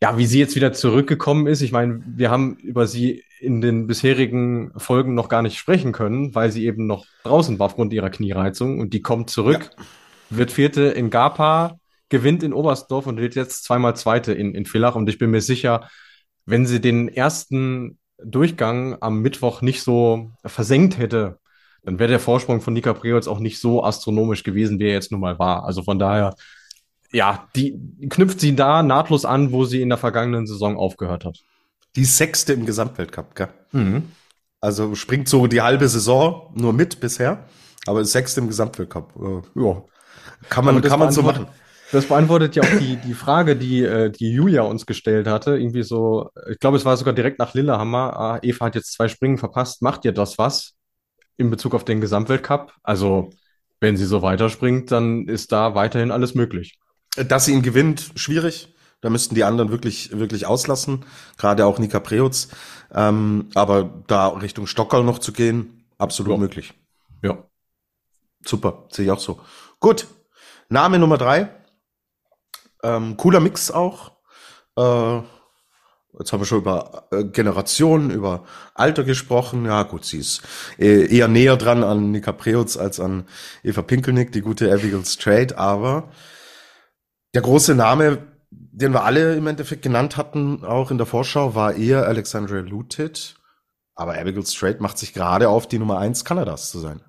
ja, 0.00 0.18
wie 0.18 0.26
sie 0.26 0.38
jetzt 0.38 0.56
wieder 0.56 0.72
zurückgekommen 0.72 1.46
ist, 1.46 1.60
ich 1.60 1.72
meine, 1.72 2.02
wir 2.06 2.30
haben 2.30 2.56
über 2.56 2.86
sie 2.86 3.24
in 3.40 3.60
den 3.60 3.86
bisherigen 3.86 4.72
Folgen 4.76 5.14
noch 5.14 5.28
gar 5.28 5.42
nicht 5.42 5.58
sprechen 5.58 5.92
können, 5.92 6.34
weil 6.34 6.50
sie 6.50 6.66
eben 6.66 6.86
noch 6.86 7.04
draußen 7.24 7.58
war 7.58 7.66
aufgrund 7.66 7.92
ihrer 7.92 8.10
Kniereizung 8.10 8.80
und 8.80 8.92
die 8.94 9.02
kommt 9.02 9.30
zurück, 9.30 9.70
ja. 9.76 9.84
wird 10.30 10.50
Vierte 10.50 10.82
in 10.82 11.10
Gapa, 11.10 11.78
gewinnt 12.08 12.42
in 12.42 12.52
Oberstdorf 12.52 13.06
und 13.06 13.18
wird 13.18 13.34
jetzt 13.34 13.64
zweimal 13.64 13.96
Zweite 13.96 14.32
in, 14.32 14.54
in 14.54 14.66
Villach 14.66 14.94
und 14.94 15.08
ich 15.08 15.18
bin 15.18 15.30
mir 15.30 15.40
sicher, 15.40 15.88
wenn 16.46 16.66
sie 16.66 16.80
den 16.80 17.08
ersten 17.08 17.98
Durchgang 18.22 18.96
am 19.00 19.20
Mittwoch 19.20 19.62
nicht 19.62 19.82
so 19.82 20.32
versenkt 20.44 20.98
hätte, 20.98 21.38
dann 21.84 21.98
wäre 21.98 22.10
der 22.10 22.20
Vorsprung 22.20 22.60
von 22.60 22.72
Nika 22.72 22.92
Preholz 22.92 23.28
auch 23.28 23.38
nicht 23.38 23.60
so 23.60 23.84
astronomisch 23.84 24.42
gewesen, 24.42 24.78
wie 24.78 24.84
er 24.84 24.94
jetzt 24.94 25.12
nun 25.12 25.20
mal 25.20 25.38
war. 25.38 25.64
Also 25.64 25.82
von 25.82 25.98
daher, 25.98 26.34
ja, 27.12 27.48
die 27.54 27.78
knüpft 28.08 28.40
sie 28.40 28.56
da 28.56 28.82
nahtlos 28.82 29.24
an, 29.24 29.52
wo 29.52 29.64
sie 29.64 29.82
in 29.82 29.90
der 29.90 29.98
vergangenen 29.98 30.46
Saison 30.46 30.76
aufgehört 30.76 31.24
hat. 31.24 31.38
Die 31.96 32.04
sechste 32.04 32.52
im 32.52 32.66
Gesamtweltcup, 32.66 33.34
gell? 33.34 33.48
Mhm. 33.72 34.04
Also 34.60 34.94
springt 34.94 35.28
so 35.28 35.46
die 35.46 35.60
halbe 35.60 35.88
Saison 35.88 36.52
nur 36.54 36.72
mit 36.72 36.98
bisher, 37.00 37.44
aber 37.86 38.04
sechste 38.04 38.40
im 38.40 38.48
Gesamtweltcup. 38.48 39.12
Äh, 39.16 39.60
ja. 39.60 39.82
Kann 40.48 40.64
man, 40.64 40.80
kann 40.80 40.98
man 40.98 41.12
so 41.12 41.22
machen. 41.22 41.46
Das 41.92 42.06
beantwortet 42.06 42.56
ja 42.56 42.62
auch 42.62 42.78
die, 42.80 42.96
die 42.96 43.14
Frage, 43.14 43.56
die, 43.56 43.82
äh, 43.82 44.10
die 44.10 44.32
Julia 44.32 44.62
uns 44.62 44.86
gestellt 44.86 45.28
hatte. 45.28 45.56
Irgendwie 45.58 45.82
so, 45.82 46.30
ich 46.50 46.58
glaube, 46.58 46.76
es 46.76 46.84
war 46.84 46.96
sogar 46.96 47.14
direkt 47.14 47.38
nach 47.38 47.54
Lillehammer. 47.54 48.18
Ah, 48.18 48.38
Eva 48.42 48.66
hat 48.66 48.74
jetzt 48.74 48.94
zwei 48.94 49.06
Springen 49.06 49.38
verpasst. 49.38 49.82
Macht 49.82 50.04
ihr 50.04 50.12
das 50.12 50.38
was? 50.38 50.74
In 51.36 51.50
Bezug 51.50 51.74
auf 51.74 51.84
den 51.84 52.00
Gesamtweltcup. 52.00 52.72
Also, 52.82 53.30
wenn 53.80 53.96
sie 53.96 54.06
so 54.06 54.22
weiterspringt, 54.22 54.90
dann 54.90 55.28
ist 55.28 55.52
da 55.52 55.74
weiterhin 55.74 56.10
alles 56.10 56.34
möglich. 56.34 56.78
Dass 57.16 57.44
sie 57.44 57.52
ihn 57.52 57.62
gewinnt, 57.62 58.12
schwierig. 58.16 58.74
Da 59.00 59.10
müssten 59.10 59.34
die 59.34 59.44
anderen 59.44 59.70
wirklich, 59.70 60.16
wirklich 60.18 60.46
auslassen. 60.46 61.04
Gerade 61.36 61.66
auch 61.66 61.78
Nika 61.78 62.00
Preutz. 62.00 62.48
Ähm, 62.92 63.50
aber 63.54 64.02
da 64.06 64.28
Richtung 64.28 64.66
Stockholm 64.66 65.04
noch 65.04 65.18
zu 65.18 65.32
gehen, 65.32 65.84
absolut 65.98 66.32
ja. 66.32 66.38
möglich. 66.38 66.74
Ja. 67.22 67.44
Super, 68.44 68.86
sehe 68.90 69.04
ich 69.04 69.10
auch 69.10 69.20
so. 69.20 69.40
Gut. 69.80 70.06
Name 70.70 70.98
Nummer 70.98 71.18
drei. 71.18 71.50
Ähm, 72.82 73.16
cooler 73.16 73.40
Mix 73.40 73.70
auch. 73.70 74.12
Äh, 74.76 75.20
Jetzt 76.18 76.32
haben 76.32 76.40
wir 76.40 76.46
schon 76.46 76.58
über 76.58 77.08
äh, 77.10 77.24
Generationen, 77.24 78.10
über 78.10 78.44
Alter 78.74 79.04
gesprochen. 79.04 79.64
Ja, 79.64 79.82
gut, 79.82 80.04
sie 80.04 80.18
ist 80.18 80.42
äh, 80.78 81.06
eher 81.14 81.28
näher 81.28 81.56
dran 81.56 81.82
an 81.82 82.12
Nika 82.12 82.32
Preutz 82.32 82.76
als 82.76 83.00
an 83.00 83.24
Eva 83.62 83.82
Pinkelnick, 83.82 84.30
die 84.32 84.40
gute 84.40 84.72
Abigail 84.72 85.04
Strait. 85.04 85.56
Aber 85.56 86.10
der 87.34 87.42
große 87.42 87.74
Name, 87.74 88.18
den 88.50 88.92
wir 88.92 89.04
alle 89.04 89.34
im 89.34 89.46
Endeffekt 89.46 89.82
genannt 89.82 90.16
hatten, 90.16 90.64
auch 90.64 90.90
in 90.90 90.98
der 90.98 91.06
Vorschau, 91.06 91.54
war 91.54 91.74
eher 91.74 92.06
Alexandra 92.06 92.60
Lutit. 92.60 93.34
Aber 93.96 94.16
Abigail 94.18 94.46
Strait 94.46 94.80
macht 94.80 94.98
sich 94.98 95.14
gerade 95.14 95.48
auf, 95.48 95.66
die 95.66 95.78
Nummer 95.78 95.98
eins 95.98 96.24
Kanadas 96.24 96.70
zu 96.70 96.78
sein. 96.78 97.00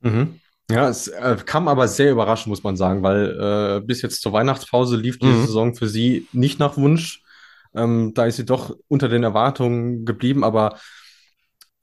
Mhm. 0.00 0.40
Ja, 0.70 0.88
es 0.88 1.08
äh, 1.08 1.36
kam 1.44 1.68
aber 1.68 1.86
sehr 1.88 2.10
überraschend, 2.10 2.48
muss 2.48 2.64
man 2.64 2.76
sagen, 2.76 3.02
weil 3.02 3.80
äh, 3.80 3.86
bis 3.86 4.02
jetzt 4.02 4.20
zur 4.20 4.32
Weihnachtspause 4.32 4.96
lief 4.96 5.18
die 5.18 5.26
mhm. 5.26 5.46
Saison 5.46 5.74
für 5.74 5.88
sie 5.88 6.28
nicht 6.32 6.58
nach 6.58 6.76
Wunsch. 6.76 7.22
Ähm, 7.76 8.12
da 8.14 8.26
ist 8.26 8.36
sie 8.36 8.44
doch 8.44 8.76
unter 8.88 9.08
den 9.08 9.22
Erwartungen 9.22 10.04
geblieben, 10.04 10.42
aber 10.44 10.78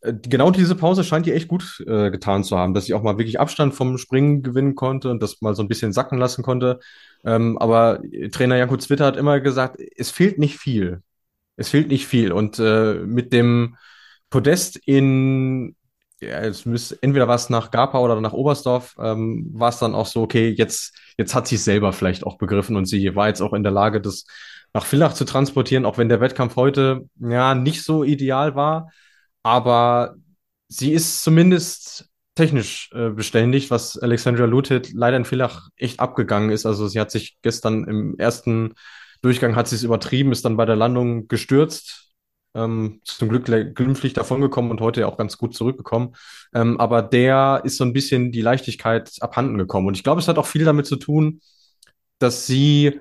äh, 0.02 0.14
genau 0.14 0.52
diese 0.52 0.76
Pause 0.76 1.04
scheint 1.04 1.28
ihr 1.28 1.36
echt 1.36 1.48
gut 1.48 1.84
äh, 1.88 2.12
getan 2.12 2.44
zu 2.44 2.58
haben, 2.58 2.74
dass 2.74 2.86
sie 2.86 2.94
auch 2.94 3.04
mal 3.04 3.18
wirklich 3.18 3.40
Abstand 3.40 3.74
vom 3.74 3.98
Springen 3.98 4.44
gewinnen 4.44 4.76
konnte 4.76 5.10
und 5.10 5.24
das 5.24 5.42
mal 5.42 5.56
so 5.56 5.64
ein 5.64 5.68
bisschen 5.68 5.94
sacken 5.94 6.18
lassen 6.18 6.44
konnte. 6.44 6.80
Ähm, 7.26 7.58
aber 7.58 8.02
Trainer 8.32 8.58
Janko 8.58 8.78
Zwitter 8.78 9.06
hat 9.06 9.18
immer 9.18 9.40
gesagt, 9.40 9.78
es 9.98 10.12
fehlt 10.12 10.40
nicht 10.40 10.58
viel. 10.58 11.02
Es 11.56 11.70
fehlt 11.70 11.88
nicht 11.90 12.08
viel. 12.08 12.32
Und 12.32 12.60
äh, 12.60 12.96
mit 12.96 13.32
dem 13.34 13.78
Podest 14.30 14.78
in, 14.86 15.76
ja, 16.22 16.40
es 16.42 16.66
müsste, 16.66 16.98
entweder 17.02 17.28
was 17.28 17.50
nach 17.50 17.72
Gapa 17.72 18.00
oder 18.00 18.20
nach 18.20 18.34
Oberstdorf, 18.34 18.96
ähm, 19.00 19.50
war 19.54 19.70
es 19.70 19.80
dann 19.80 19.96
auch 19.96 20.08
so, 20.08 20.24
okay, 20.24 20.50
jetzt, 20.50 20.98
jetzt 21.18 21.36
hat 21.36 21.48
sie 21.48 21.56
es 21.56 21.66
selber 21.66 21.94
vielleicht 21.94 22.26
auch 22.26 22.38
begriffen 22.38 22.76
und 22.76 22.86
sie 22.86 23.16
war 23.16 23.28
jetzt 23.28 23.42
auch 23.42 23.54
in 23.54 23.64
der 23.64 23.72
Lage, 23.72 24.02
das 24.02 24.26
nach 24.74 24.86
Villach 24.86 25.14
zu 25.14 25.26
transportieren, 25.26 25.86
auch 25.86 25.98
wenn 25.98 26.10
der 26.10 26.22
Wettkampf 26.22 26.56
heute 26.56 27.08
ja 27.20 27.56
nicht 27.56 27.84
so 27.84 28.04
ideal 28.04 28.56
war. 28.56 28.92
Aber 29.44 30.16
sie 30.68 30.92
ist 30.94 31.24
zumindest 31.24 32.10
technisch 32.36 32.90
äh, 32.94 33.10
beständig, 33.10 33.70
was 33.70 33.98
Alexandra 33.98 34.46
Lutet 34.46 34.92
leider 34.94 35.18
in 35.18 35.26
Villach 35.26 35.70
echt 35.76 36.00
abgegangen 36.00 36.50
ist. 36.50 36.66
Also 36.66 36.88
sie 36.88 37.00
hat 37.00 37.12
sich 37.12 37.38
gestern 37.42 37.84
im 37.86 38.18
ersten 38.18 38.74
Durchgang 39.22 39.56
hat 39.56 39.68
sie 39.68 39.76
es 39.76 39.84
übertrieben, 39.84 40.32
ist 40.32 40.44
dann 40.44 40.58
bei 40.58 40.66
der 40.66 40.76
Landung 40.76 41.28
gestürzt. 41.28 42.10
Ähm, 42.56 43.02
zum 43.04 43.30
Glück 43.30 43.46
glimpflich 43.46 44.14
davongekommen 44.14 44.70
und 44.70 44.80
heute 44.80 45.08
auch 45.08 45.18
ganz 45.18 45.38
gut 45.40 45.56
zurückgekommen. 45.56 46.16
Ähm, 46.54 46.80
aber 46.80 47.02
der 47.02 47.62
ist 47.64 47.78
so 47.78 47.84
ein 47.84 47.94
bisschen 47.94 48.32
die 48.32 48.42
Leichtigkeit 48.42 49.12
abhanden 49.22 49.58
gekommen. 49.58 49.88
Und 49.88 49.98
ich 49.98 50.04
glaube, 50.04 50.22
es 50.22 50.28
hat 50.28 50.38
auch 50.38 50.46
viel 50.46 50.66
damit 50.66 50.86
zu 50.86 50.98
tun, 50.98 51.42
dass 52.20 52.46
sie 52.46 53.00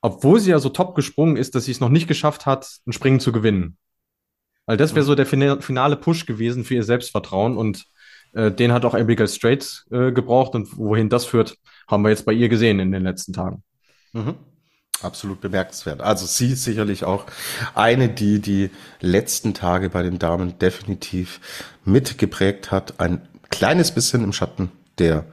obwohl 0.00 0.40
sie 0.40 0.50
ja 0.50 0.58
so 0.58 0.68
top 0.68 0.94
gesprungen 0.94 1.36
ist, 1.36 1.54
dass 1.54 1.64
sie 1.64 1.72
es 1.72 1.80
noch 1.80 1.88
nicht 1.88 2.08
geschafft 2.08 2.46
hat, 2.46 2.78
ein 2.86 2.92
Springen 2.92 3.20
zu 3.20 3.32
gewinnen. 3.32 3.76
Weil 4.66 4.76
das 4.76 4.94
wäre 4.94 5.04
so 5.04 5.14
der 5.14 5.26
finale 5.26 5.96
Push 5.96 6.26
gewesen 6.26 6.64
für 6.64 6.74
ihr 6.74 6.84
Selbstvertrauen 6.84 7.56
und 7.56 7.86
äh, 8.34 8.50
den 8.52 8.72
hat 8.72 8.84
auch 8.84 8.94
Abigail 8.94 9.28
Strait 9.28 9.84
äh, 9.90 10.12
gebraucht 10.12 10.54
und 10.54 10.76
wohin 10.76 11.08
das 11.08 11.24
führt, 11.24 11.56
haben 11.88 12.02
wir 12.02 12.10
jetzt 12.10 12.26
bei 12.26 12.32
ihr 12.32 12.48
gesehen 12.48 12.78
in 12.78 12.92
den 12.92 13.02
letzten 13.02 13.32
Tagen. 13.32 13.62
Mhm. 14.12 14.34
Absolut 15.00 15.40
bemerkenswert. 15.40 16.00
Also 16.00 16.26
sie 16.26 16.52
ist 16.52 16.64
sicherlich 16.64 17.04
auch 17.04 17.24
eine, 17.74 18.08
die 18.08 18.40
die 18.40 18.70
letzten 19.00 19.54
Tage 19.54 19.90
bei 19.90 20.02
den 20.02 20.18
Damen 20.18 20.58
definitiv 20.58 21.40
mitgeprägt 21.84 22.72
hat. 22.72 22.98
Ein 23.00 23.26
kleines 23.48 23.92
bisschen 23.92 24.24
im 24.24 24.32
Schatten 24.32 24.72
der 24.98 25.24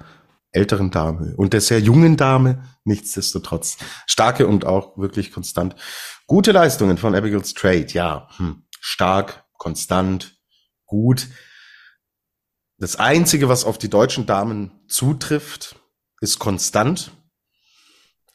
älteren 0.55 0.91
Dame 0.91 1.35
und 1.35 1.53
der 1.53 1.61
sehr 1.61 1.79
jungen 1.79 2.17
Dame 2.17 2.63
nichtsdestotrotz. 2.83 3.77
Starke 4.07 4.47
und 4.47 4.65
auch 4.65 4.97
wirklich 4.97 5.31
konstant. 5.31 5.75
Gute 6.27 6.51
Leistungen 6.51 6.97
von 6.97 7.15
Abigail 7.15 7.43
Strait, 7.45 7.93
ja. 7.93 8.29
Hm. 8.37 8.63
Stark, 8.79 9.45
konstant, 9.57 10.37
gut. 10.85 11.27
Das 12.77 12.95
Einzige, 12.97 13.49
was 13.49 13.65
auf 13.65 13.77
die 13.77 13.89
deutschen 13.89 14.25
Damen 14.25 14.71
zutrifft, 14.87 15.75
ist 16.21 16.39
konstant, 16.39 17.11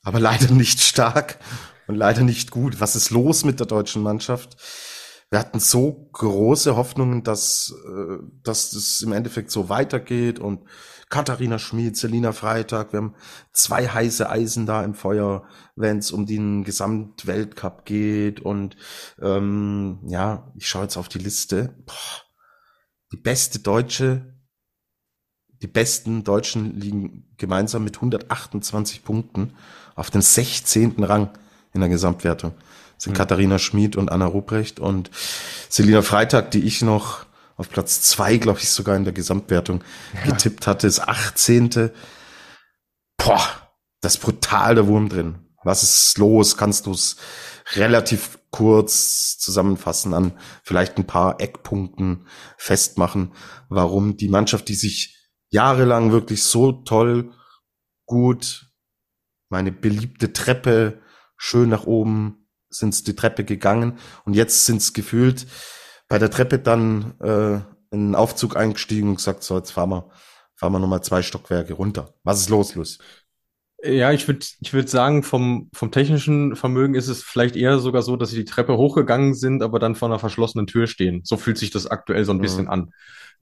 aber 0.02 0.20
leider 0.20 0.50
nicht 0.52 0.80
stark 0.80 1.38
und 1.86 1.96
leider 1.96 2.22
nicht 2.22 2.50
gut. 2.50 2.80
Was 2.80 2.96
ist 2.96 3.10
los 3.10 3.44
mit 3.44 3.60
der 3.60 3.66
deutschen 3.66 4.02
Mannschaft? 4.02 4.56
wir 5.30 5.38
hatten 5.38 5.60
so 5.60 6.08
große 6.12 6.76
Hoffnungen, 6.76 7.22
dass, 7.22 7.72
äh, 7.86 8.18
dass 8.42 8.70
das 8.70 9.00
im 9.02 9.12
Endeffekt 9.12 9.50
so 9.50 9.68
weitergeht 9.68 10.40
und 10.40 10.64
Katharina 11.10 11.58
Schmid, 11.58 11.96
Selina 11.96 12.32
Freitag, 12.32 12.92
wir 12.92 12.98
haben 12.98 13.14
zwei 13.52 13.86
heiße 13.86 14.30
Eisen 14.30 14.64
da 14.64 14.84
im 14.84 14.94
Feuer, 14.94 15.44
wenn 15.74 15.98
es 15.98 16.12
um 16.12 16.24
den 16.24 16.64
Gesamtweltcup 16.64 17.84
geht 17.84 18.40
und 18.40 18.76
ähm, 19.20 19.98
ja, 20.06 20.50
ich 20.54 20.68
schaue 20.68 20.84
jetzt 20.84 20.96
auf 20.96 21.08
die 21.08 21.18
Liste. 21.18 21.74
Boah, 21.84 21.94
die 23.12 23.16
beste 23.16 23.58
Deutsche, 23.58 24.34
die 25.60 25.66
besten 25.66 26.22
Deutschen 26.22 26.78
liegen 26.78 27.34
gemeinsam 27.36 27.82
mit 27.82 27.96
128 27.96 29.02
Punkten 29.02 29.54
auf 29.96 30.10
dem 30.10 30.22
16. 30.22 31.02
Rang 31.02 31.30
in 31.72 31.80
der 31.80 31.90
Gesamtwertung 31.90 32.54
sind 33.00 33.12
mhm. 33.12 33.16
Katharina 33.16 33.58
Schmid 33.58 33.96
und 33.96 34.10
Anna 34.12 34.26
Ruprecht 34.26 34.78
und 34.78 35.10
Selina 35.68 36.02
Freitag, 36.02 36.50
die 36.52 36.64
ich 36.64 36.82
noch 36.82 37.26
auf 37.60 37.68
Platz 37.68 38.00
zwei, 38.00 38.38
glaube 38.38 38.58
ich, 38.58 38.70
sogar 38.70 38.96
in 38.96 39.04
der 39.04 39.12
Gesamtwertung 39.12 39.84
ja. 40.14 40.32
getippt 40.32 40.66
hatte, 40.66 40.86
ist 40.86 41.00
18. 41.00 41.90
Boah, 43.18 43.70
das 44.00 44.14
ist 44.14 44.22
brutal 44.22 44.76
der 44.76 44.86
Wurm 44.86 45.10
drin. 45.10 45.46
Was 45.62 45.82
ist 45.82 46.16
los? 46.16 46.56
Kannst 46.56 46.86
du 46.86 46.92
es 46.92 47.16
relativ 47.74 48.38
kurz 48.50 49.36
zusammenfassen 49.36 50.14
an 50.14 50.32
vielleicht 50.62 50.96
ein 50.96 51.06
paar 51.06 51.38
Eckpunkten 51.38 52.26
festmachen, 52.56 53.34
warum 53.68 54.16
die 54.16 54.30
Mannschaft, 54.30 54.66
die 54.70 54.74
sich 54.74 55.30
jahrelang 55.50 56.12
wirklich 56.12 56.42
so 56.42 56.72
toll, 56.72 57.30
gut, 58.06 58.70
meine 59.50 59.70
beliebte 59.70 60.32
Treppe 60.32 61.02
schön 61.36 61.68
nach 61.68 61.84
oben 61.84 62.48
sind 62.70 63.06
die 63.06 63.16
Treppe 63.16 63.44
gegangen 63.44 63.98
und 64.24 64.32
jetzt 64.32 64.64
sind 64.64 64.78
es 64.78 64.94
gefühlt 64.94 65.46
bei 66.10 66.18
der 66.18 66.30
Treppe 66.30 66.58
dann 66.58 67.14
äh, 67.20 67.54
in 67.54 67.62
einen 67.92 68.14
Aufzug 68.14 68.56
eingestiegen 68.56 69.08
und 69.08 69.16
gesagt, 69.16 69.42
so, 69.42 69.56
jetzt 69.56 69.70
fahren 69.70 69.90
wir, 69.90 70.10
fahren 70.56 70.72
wir 70.72 70.78
nochmal 70.78 71.02
zwei 71.02 71.22
Stockwerke 71.22 71.72
runter. 71.72 72.12
Was 72.24 72.40
ist 72.40 72.50
los, 72.50 72.74
Luis? 72.74 72.98
Ja, 73.82 74.12
ich 74.12 74.28
würde 74.28 74.44
ich 74.60 74.72
würd 74.74 74.90
sagen, 74.90 75.22
vom, 75.22 75.70
vom 75.72 75.90
technischen 75.90 76.54
Vermögen 76.56 76.94
ist 76.94 77.08
es 77.08 77.22
vielleicht 77.22 77.56
eher 77.56 77.78
sogar 77.78 78.02
so, 78.02 78.16
dass 78.16 78.30
sie 78.30 78.36
die 78.36 78.44
Treppe 78.44 78.76
hochgegangen 78.76 79.34
sind, 79.34 79.62
aber 79.62 79.78
dann 79.78 79.94
vor 79.94 80.08
einer 80.08 80.18
verschlossenen 80.18 80.66
Tür 80.66 80.86
stehen. 80.86 81.22
So 81.24 81.38
fühlt 81.38 81.56
sich 81.56 81.70
das 81.70 81.86
aktuell 81.86 82.24
so 82.24 82.32
ein 82.32 82.38
mhm. 82.38 82.42
bisschen 82.42 82.68
an. 82.68 82.92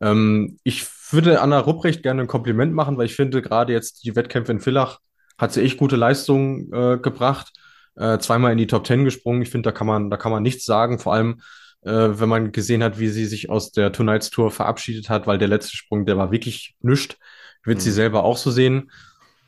Ähm, 0.00 0.58
ich 0.62 0.86
würde 1.10 1.40
Anna 1.40 1.58
Rupprecht 1.58 2.02
gerne 2.02 2.22
ein 2.22 2.28
Kompliment 2.28 2.72
machen, 2.72 2.98
weil 2.98 3.06
ich 3.06 3.16
finde, 3.16 3.42
gerade 3.42 3.72
jetzt 3.72 4.04
die 4.04 4.14
Wettkämpfe 4.14 4.52
in 4.52 4.60
Villach 4.60 5.00
hat 5.38 5.52
sie 5.52 5.62
echt 5.62 5.78
gute 5.78 5.96
Leistungen 5.96 6.72
äh, 6.72 6.98
gebracht 6.98 7.52
äh, 7.98 8.18
zweimal 8.18 8.52
in 8.52 8.58
die 8.58 8.66
Top 8.66 8.84
Ten 8.84 9.04
gesprungen. 9.04 9.42
Ich 9.42 9.50
finde, 9.50 9.68
da 9.68 9.72
kann 9.72 9.86
man, 9.86 10.10
da 10.10 10.16
kann 10.16 10.32
man 10.32 10.42
nichts 10.42 10.64
sagen. 10.64 10.98
Vor 10.98 11.14
allem, 11.14 11.40
äh, 11.83 11.91
wenn 11.91 12.29
man 12.29 12.53
gesehen 12.53 12.83
hat, 12.83 12.99
wie 12.99 13.09
sie 13.09 13.26
sich 13.26 13.51
aus 13.51 13.72
der 13.72 13.93
Tonight's 13.93 14.31
Tour 14.31 14.51
verabschiedet 14.51 15.09
hat, 15.09 15.26
weil 15.26 15.39
der 15.39 15.49
letzte 15.49 15.76
Sprung, 15.76 16.07
der 16.07 16.18
war 16.18 16.31
wirklich 16.31 16.74
nüscht. 16.81 17.18
Würde 17.64 17.81
mhm. 17.81 17.85
sie 17.85 17.93
selber 17.93 18.24
auch 18.24 18.37
so 18.37 18.51
sehen. 18.51 18.91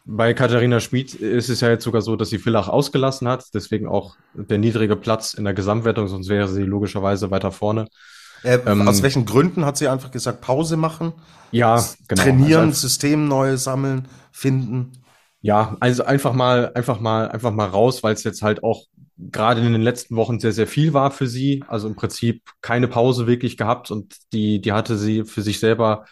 Bei 0.05 0.35
Katharina 0.35 0.81
Schmid 0.81 1.14
ist 1.14 1.49
es 1.51 1.61
ja 1.61 1.68
jetzt 1.68 1.85
sogar 1.85 2.03
so, 2.03 2.16
dass 2.16 2.31
sie 2.31 2.39
Villach 2.39 2.68
ausgelassen 2.68 3.28
hat, 3.28 3.45
deswegen 3.55 3.87
auch 3.87 4.16
der 4.35 4.59
niedrige 4.59 4.97
Platz 4.97 5.35
in 5.35 5.45
der 5.45 5.55
Gesamtwertung, 5.55 6.09
sonst 6.09 6.28
wäre 6.28 6.49
sie 6.49 6.62
logischerweise 6.62 7.31
weiter 7.31 7.53
vorne. 7.53 7.87
Äh, 8.43 8.59
ähm, 8.66 8.89
aus 8.89 9.03
welchen 9.03 9.26
Gründen 9.26 9.64
hat 9.64 9.76
sie 9.76 9.89
einfach 9.89 10.11
gesagt, 10.11 10.41
Pause 10.41 10.76
machen? 10.76 11.12
Ja, 11.51 11.85
genau. 12.09 12.22
Trainieren, 12.22 12.68
also, 12.68 12.89
System 12.89 13.28
neu 13.28 13.57
sammeln, 13.57 14.09
finden. 14.33 14.93
Ja, 15.43 15.76
also 15.80 16.05
einfach 16.05 16.34
mal, 16.34 16.72
einfach 16.74 17.01
mal, 17.01 17.28
einfach 17.28 17.53
mal 17.53 17.66
raus, 17.68 18.03
weil 18.03 18.12
es 18.12 18.24
jetzt 18.24 18.43
halt 18.43 18.62
auch 18.62 18.84
gerade 19.16 19.61
in 19.61 19.72
den 19.72 19.82
letzten 19.82 20.16
Wochen 20.16 20.38
sehr, 20.38 20.53
sehr 20.53 20.66
viel 20.66 20.93
war 20.93 21.11
für 21.11 21.26
sie. 21.26 21.64
Also 21.66 21.88
im 21.88 21.97
Prinzip 21.97 22.43
keine 22.61 22.88
Pause 22.88 23.26
wirklich 23.26 23.57
gehabt 23.57 23.91
und 23.91 24.16
die, 24.32 24.61
die 24.61 24.72
hatte 24.72 24.97
sie 24.97 25.24
für 25.24 25.43
sich 25.43 25.59
selber 25.61 26.05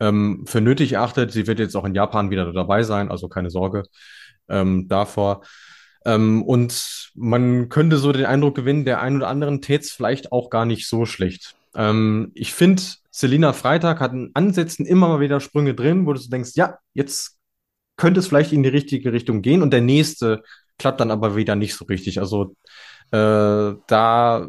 ähm, 0.00 0.44
für 0.46 0.60
nötig 0.60 0.92
erachtet. 0.92 1.32
Sie 1.32 1.46
wird 1.46 1.58
jetzt 1.58 1.76
auch 1.76 1.84
in 1.84 1.94
Japan 1.94 2.30
wieder 2.30 2.52
dabei 2.52 2.82
sein, 2.82 3.10
also 3.10 3.28
keine 3.28 3.50
Sorge 3.50 3.82
ähm, 4.48 4.88
davor. 4.88 5.42
Ähm, 6.06 6.42
und 6.42 7.10
man 7.14 7.68
könnte 7.68 7.98
so 7.98 8.12
den 8.12 8.24
Eindruck 8.24 8.54
gewinnen, 8.54 8.86
der 8.86 9.00
ein 9.02 9.16
oder 9.16 9.28
anderen 9.28 9.60
tät's 9.60 9.92
vielleicht 9.92 10.32
auch 10.32 10.48
gar 10.48 10.64
nicht 10.64 10.88
so 10.88 11.04
schlecht. 11.04 11.54
Ähm, 11.74 12.32
ich 12.34 12.54
finde, 12.54 12.82
Selina 13.10 13.52
Freitag 13.52 14.00
hat 14.00 14.12
in 14.12 14.30
Ansätzen 14.34 14.86
immer 14.86 15.08
mal 15.08 15.20
wieder 15.20 15.40
Sprünge 15.40 15.74
drin, 15.74 16.06
wo 16.06 16.12
du 16.14 16.20
denkst, 16.20 16.52
ja, 16.54 16.78
jetzt 16.94 17.39
könnte 18.00 18.18
es 18.20 18.26
vielleicht 18.26 18.52
in 18.52 18.62
die 18.62 18.68
richtige 18.70 19.12
Richtung 19.12 19.42
gehen 19.42 19.62
und 19.62 19.72
der 19.72 19.82
nächste 19.82 20.42
klappt 20.78 21.00
dann 21.00 21.10
aber 21.10 21.36
wieder 21.36 21.54
nicht 21.54 21.74
so 21.74 21.84
richtig. 21.84 22.18
Also 22.18 22.56
äh, 23.12 23.74
da 23.86 24.48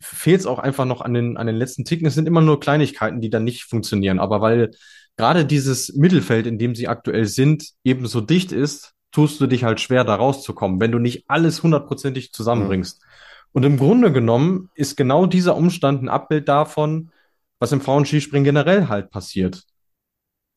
fehlt 0.00 0.40
es 0.40 0.46
auch 0.46 0.58
einfach 0.58 0.86
noch 0.86 1.02
an 1.02 1.12
den, 1.14 1.36
an 1.36 1.46
den 1.46 1.56
letzten 1.56 1.84
Ticken. 1.84 2.06
Es 2.06 2.14
sind 2.14 2.26
immer 2.26 2.40
nur 2.40 2.60
Kleinigkeiten, 2.60 3.20
die 3.20 3.30
dann 3.30 3.44
nicht 3.44 3.64
funktionieren. 3.64 4.18
Aber 4.18 4.40
weil 4.40 4.70
gerade 5.16 5.44
dieses 5.44 5.94
Mittelfeld, 5.94 6.46
in 6.46 6.58
dem 6.58 6.74
sie 6.74 6.88
aktuell 6.88 7.26
sind, 7.26 7.72
eben 7.84 8.06
so 8.06 8.20
dicht 8.20 8.52
ist, 8.52 8.94
tust 9.12 9.40
du 9.40 9.46
dich 9.46 9.64
halt 9.64 9.80
schwer, 9.80 10.04
da 10.04 10.14
rauszukommen, 10.14 10.80
wenn 10.80 10.92
du 10.92 10.98
nicht 10.98 11.24
alles 11.28 11.62
hundertprozentig 11.62 12.32
zusammenbringst. 12.32 13.00
Mhm. 13.00 13.08
Und 13.52 13.64
im 13.64 13.76
Grunde 13.78 14.12
genommen 14.12 14.70
ist 14.74 14.96
genau 14.96 15.26
dieser 15.26 15.56
Umstand 15.56 16.02
ein 16.02 16.08
Abbild 16.08 16.48
davon, 16.48 17.10
was 17.58 17.72
im 17.72 17.80
Frauenskispringen 17.80 18.44
generell 18.44 18.88
halt 18.88 19.10
passiert. 19.10 19.64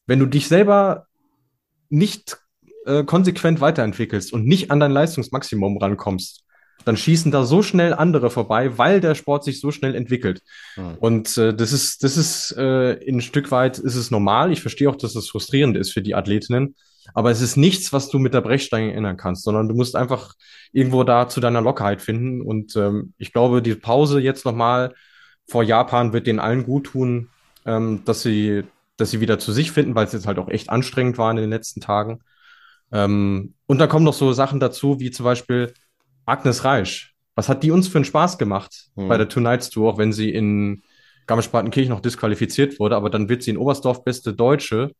Wenn 0.06 0.20
du 0.20 0.26
dich 0.28 0.48
selber 0.48 1.08
nicht 1.92 2.38
äh, 2.86 3.04
konsequent 3.04 3.62
weiterentwickelst 3.62 4.34
und 4.34 4.46
nicht 4.46 4.72
an 4.72 4.80
dein 4.80 4.92
Leistungsmaximum 4.92 5.78
rankommst, 5.78 6.44
dann 6.86 6.98
schießen 6.98 7.32
da 7.32 7.44
so 7.44 7.62
schnell 7.62 7.94
andere 7.94 8.30
vorbei, 8.30 8.78
weil 8.78 9.02
der 9.02 9.16
Sport 9.16 9.44
sich 9.44 9.60
so 9.60 9.72
schnell 9.72 9.96
entwickelt. 9.96 10.42
Mhm. 10.76 10.96
Und 11.00 11.38
äh, 11.38 11.54
das 11.54 11.74
ist, 11.74 12.04
das 12.04 12.18
ist 12.18 12.56
äh, 12.58 12.94
in 12.94 13.18
ein 13.18 13.22
Stück 13.22 13.52
weit 13.52 13.78
ist 13.78 13.96
es 13.96 14.12
normal. 14.12 14.52
Ich 14.52 14.62
verstehe 14.62 14.90
auch, 14.90 14.96
dass 14.96 15.16
es 15.16 15.30
frustrierend 15.30 15.78
ist 15.78 15.92
für 15.92 16.02
die 16.02 16.16
Athletinnen, 16.16 16.76
aber 17.14 17.32
es 17.32 17.42
ist 17.42 17.58
nichts, 17.58 17.94
was 17.94 18.10
du 18.10 18.20
mit 18.20 18.34
der 18.34 18.42
Brechstange 18.42 18.94
ändern 18.94 19.18
kannst, 19.18 19.44
sondern 19.44 19.68
du 19.68 19.76
musst 19.76 19.96
einfach 19.96 20.34
irgendwo 20.72 21.04
da 21.04 21.28
zu 21.28 21.40
deiner 21.40 21.62
Lockerheit 21.62 22.02
finden. 22.02 22.42
Und 22.42 22.76
ähm, 22.76 23.14
ich 23.18 23.34
glaube, 23.34 23.62
die 23.62 23.76
Pause 23.76 24.20
jetzt 24.20 24.46
nochmal 24.46 24.94
vor 25.48 25.64
Japan 25.64 26.14
wird 26.14 26.28
denen 26.28 26.40
allen 26.40 26.64
gut 26.64 26.86
tun, 26.88 27.30
ähm, 27.66 28.02
dass 28.06 28.22
sie 28.22 28.64
dass 29.02 29.12
sie 29.12 29.20
wieder 29.20 29.40
zu 29.40 29.52
sich 29.52 29.72
finden, 29.72 29.96
weil 29.96 30.06
es 30.06 30.14
jetzt 30.14 30.28
halt 30.28 30.40
auch 30.40 30.48
echt 30.48 30.70
anstrengend 30.70 31.18
war 31.18 31.32
in 31.32 31.38
den 31.38 31.50
letzten 31.50 31.82
Tagen. 31.82 32.22
Ähm, 32.92 33.56
und 33.66 33.80
da 33.80 33.88
kommen 33.88 34.06
noch 34.06 34.14
so 34.14 34.32
Sachen 34.34 34.60
dazu, 34.60 35.00
wie 35.00 35.12
zum 35.12 35.24
Beispiel 35.24 35.74
Agnes 36.26 36.64
Reisch. 36.64 37.16
Was 37.36 37.50
hat 37.50 37.64
die 37.64 37.72
uns 37.72 37.88
für 37.88 37.98
einen 37.98 38.06
Spaß 38.06 38.38
gemacht 38.38 38.90
mhm. 38.96 39.08
bei 39.08 39.18
der 39.18 39.30
Tonight's 39.30 39.70
Tour, 39.70 39.94
auch 39.94 39.98
wenn 39.98 40.14
sie 40.14 40.30
in 40.30 40.84
Garmisch-Partenkirchen 41.28 41.92
noch 41.92 42.02
disqualifiziert 42.02 42.80
wurde, 42.80 42.96
aber 42.96 43.10
dann 43.10 43.30
wird 43.30 43.44
sie 43.44 43.52
in 43.52 43.58
Oberstdorf 43.58 44.04
beste 44.04 44.34
Deutsche. 44.34 44.92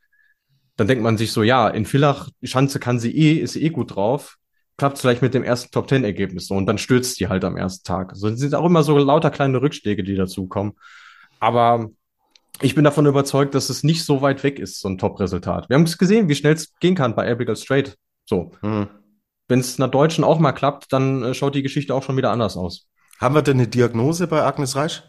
Dann 0.78 0.88
denkt 0.88 1.04
man 1.04 1.18
sich 1.18 1.32
so, 1.32 1.44
ja, 1.44 1.68
in 1.68 1.86
Villach, 1.86 2.30
Schanze 2.44 2.80
kann 2.80 3.00
sie 3.00 3.16
eh, 3.16 3.34
ist 3.40 3.54
sie 3.54 3.64
eh 3.64 3.70
gut 3.70 3.96
drauf. 3.96 4.38
Klappt 4.78 4.98
vielleicht 4.98 5.22
mit 5.22 5.34
dem 5.34 5.44
ersten 5.44 5.72
Top 5.72 5.88
Ten 5.88 6.04
Ergebnis 6.04 6.48
so 6.48 6.56
und 6.56 6.66
dann 6.66 6.78
stürzt 6.78 7.18
sie 7.18 7.28
halt 7.28 7.44
am 7.44 7.58
ersten 7.58 7.86
Tag. 7.86 8.16
So 8.16 8.34
sind 8.34 8.56
auch 8.56 8.66
immer 8.66 8.82
so 8.82 8.98
lauter 8.98 9.30
kleine 9.30 9.62
Rückschläge, 9.62 10.04
die 10.04 10.16
dazukommen. 10.16 10.74
Aber 11.40 11.90
ich 12.60 12.76
bin 12.76 12.84
davon 12.84 13.06
überzeugt, 13.06 13.56
dass 13.56 13.70
es 13.70 13.84
nicht 13.84 14.04
so 14.04 14.22
weit 14.22 14.44
weg 14.44 14.60
ist, 14.60 14.80
so 14.80 14.90
ein 14.90 14.98
Top-Resultat. 14.98 15.70
Wir 15.70 15.76
haben 15.76 15.84
es 15.84 15.98
gesehen, 15.98 16.28
wie 16.30 16.36
schnell 16.36 16.54
es 16.54 16.74
gehen 16.80 16.96
kann 16.96 17.16
bei 17.16 17.30
Abigail 17.32 17.56
Straight. 17.56 17.98
So. 18.26 18.52
Hm. 18.62 18.88
Wenn 19.48 19.60
es 19.60 19.80
einer 19.80 19.90
Deutschen 19.90 20.24
auch 20.24 20.40
mal 20.40 20.52
klappt, 20.52 20.94
dann 20.94 21.24
äh, 21.24 21.34
schaut 21.34 21.56
die 21.56 21.64
Geschichte 21.64 21.94
auch 21.94 22.04
schon 22.04 22.18
wieder 22.18 22.32
anders 22.32 22.58
aus. 22.58 22.88
Haben 23.20 23.36
wir 23.36 23.42
denn 23.42 23.58
eine 23.58 23.68
Diagnose 23.68 24.28
bei 24.28 24.44
Agnes 24.44 24.76
Reich? 24.76 25.04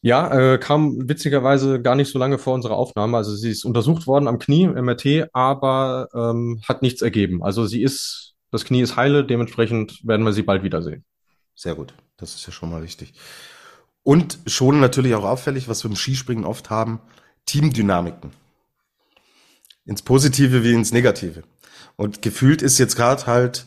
Ja, 0.00 0.54
äh, 0.54 0.58
kam 0.58 1.08
witzigerweise 1.08 1.80
gar 1.80 1.94
nicht 1.94 2.12
so 2.12 2.18
lange 2.18 2.38
vor 2.38 2.54
unserer 2.54 2.76
Aufnahme. 2.76 3.16
Also 3.16 3.34
sie 3.34 3.50
ist 3.50 3.64
untersucht 3.64 4.06
worden 4.06 4.28
am 4.28 4.38
Knie, 4.38 4.66
MRT, 4.66 5.30
aber 5.32 6.08
ähm, 6.14 6.60
hat 6.68 6.82
nichts 6.82 7.00
ergeben. 7.00 7.42
Also 7.42 7.64
sie 7.64 7.82
ist, 7.82 8.34
das 8.50 8.64
Knie 8.64 8.82
ist 8.82 8.96
heile, 8.96 9.24
dementsprechend 9.24 10.06
werden 10.06 10.26
wir 10.26 10.32
sie 10.32 10.42
bald 10.42 10.62
wiedersehen. 10.62 11.04
Sehr 11.54 11.74
gut, 11.74 11.94
das 12.18 12.34
ist 12.34 12.46
ja 12.46 12.52
schon 12.52 12.70
mal 12.70 12.82
richtig. 12.82 13.14
Und 14.04 14.38
schon 14.46 14.80
natürlich 14.80 15.14
auch 15.14 15.24
auffällig, 15.24 15.66
was 15.68 15.82
wir 15.82 15.90
im 15.90 15.96
Skispringen 15.96 16.44
oft 16.44 16.70
haben, 16.70 17.00
Teamdynamiken. 17.46 18.30
Ins 19.86 20.02
Positive 20.02 20.62
wie 20.62 20.72
ins 20.72 20.92
Negative. 20.92 21.42
Und 21.96 22.22
gefühlt 22.22 22.62
ist 22.62 22.78
jetzt 22.78 22.96
gerade 22.96 23.26
halt, 23.26 23.66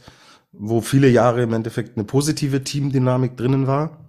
wo 0.51 0.81
viele 0.81 1.09
Jahre 1.09 1.41
im 1.43 1.53
Endeffekt 1.53 1.97
eine 1.97 2.05
positive 2.05 2.63
Teamdynamik 2.63 3.35
drinnen 3.35 3.67
war, 3.67 4.07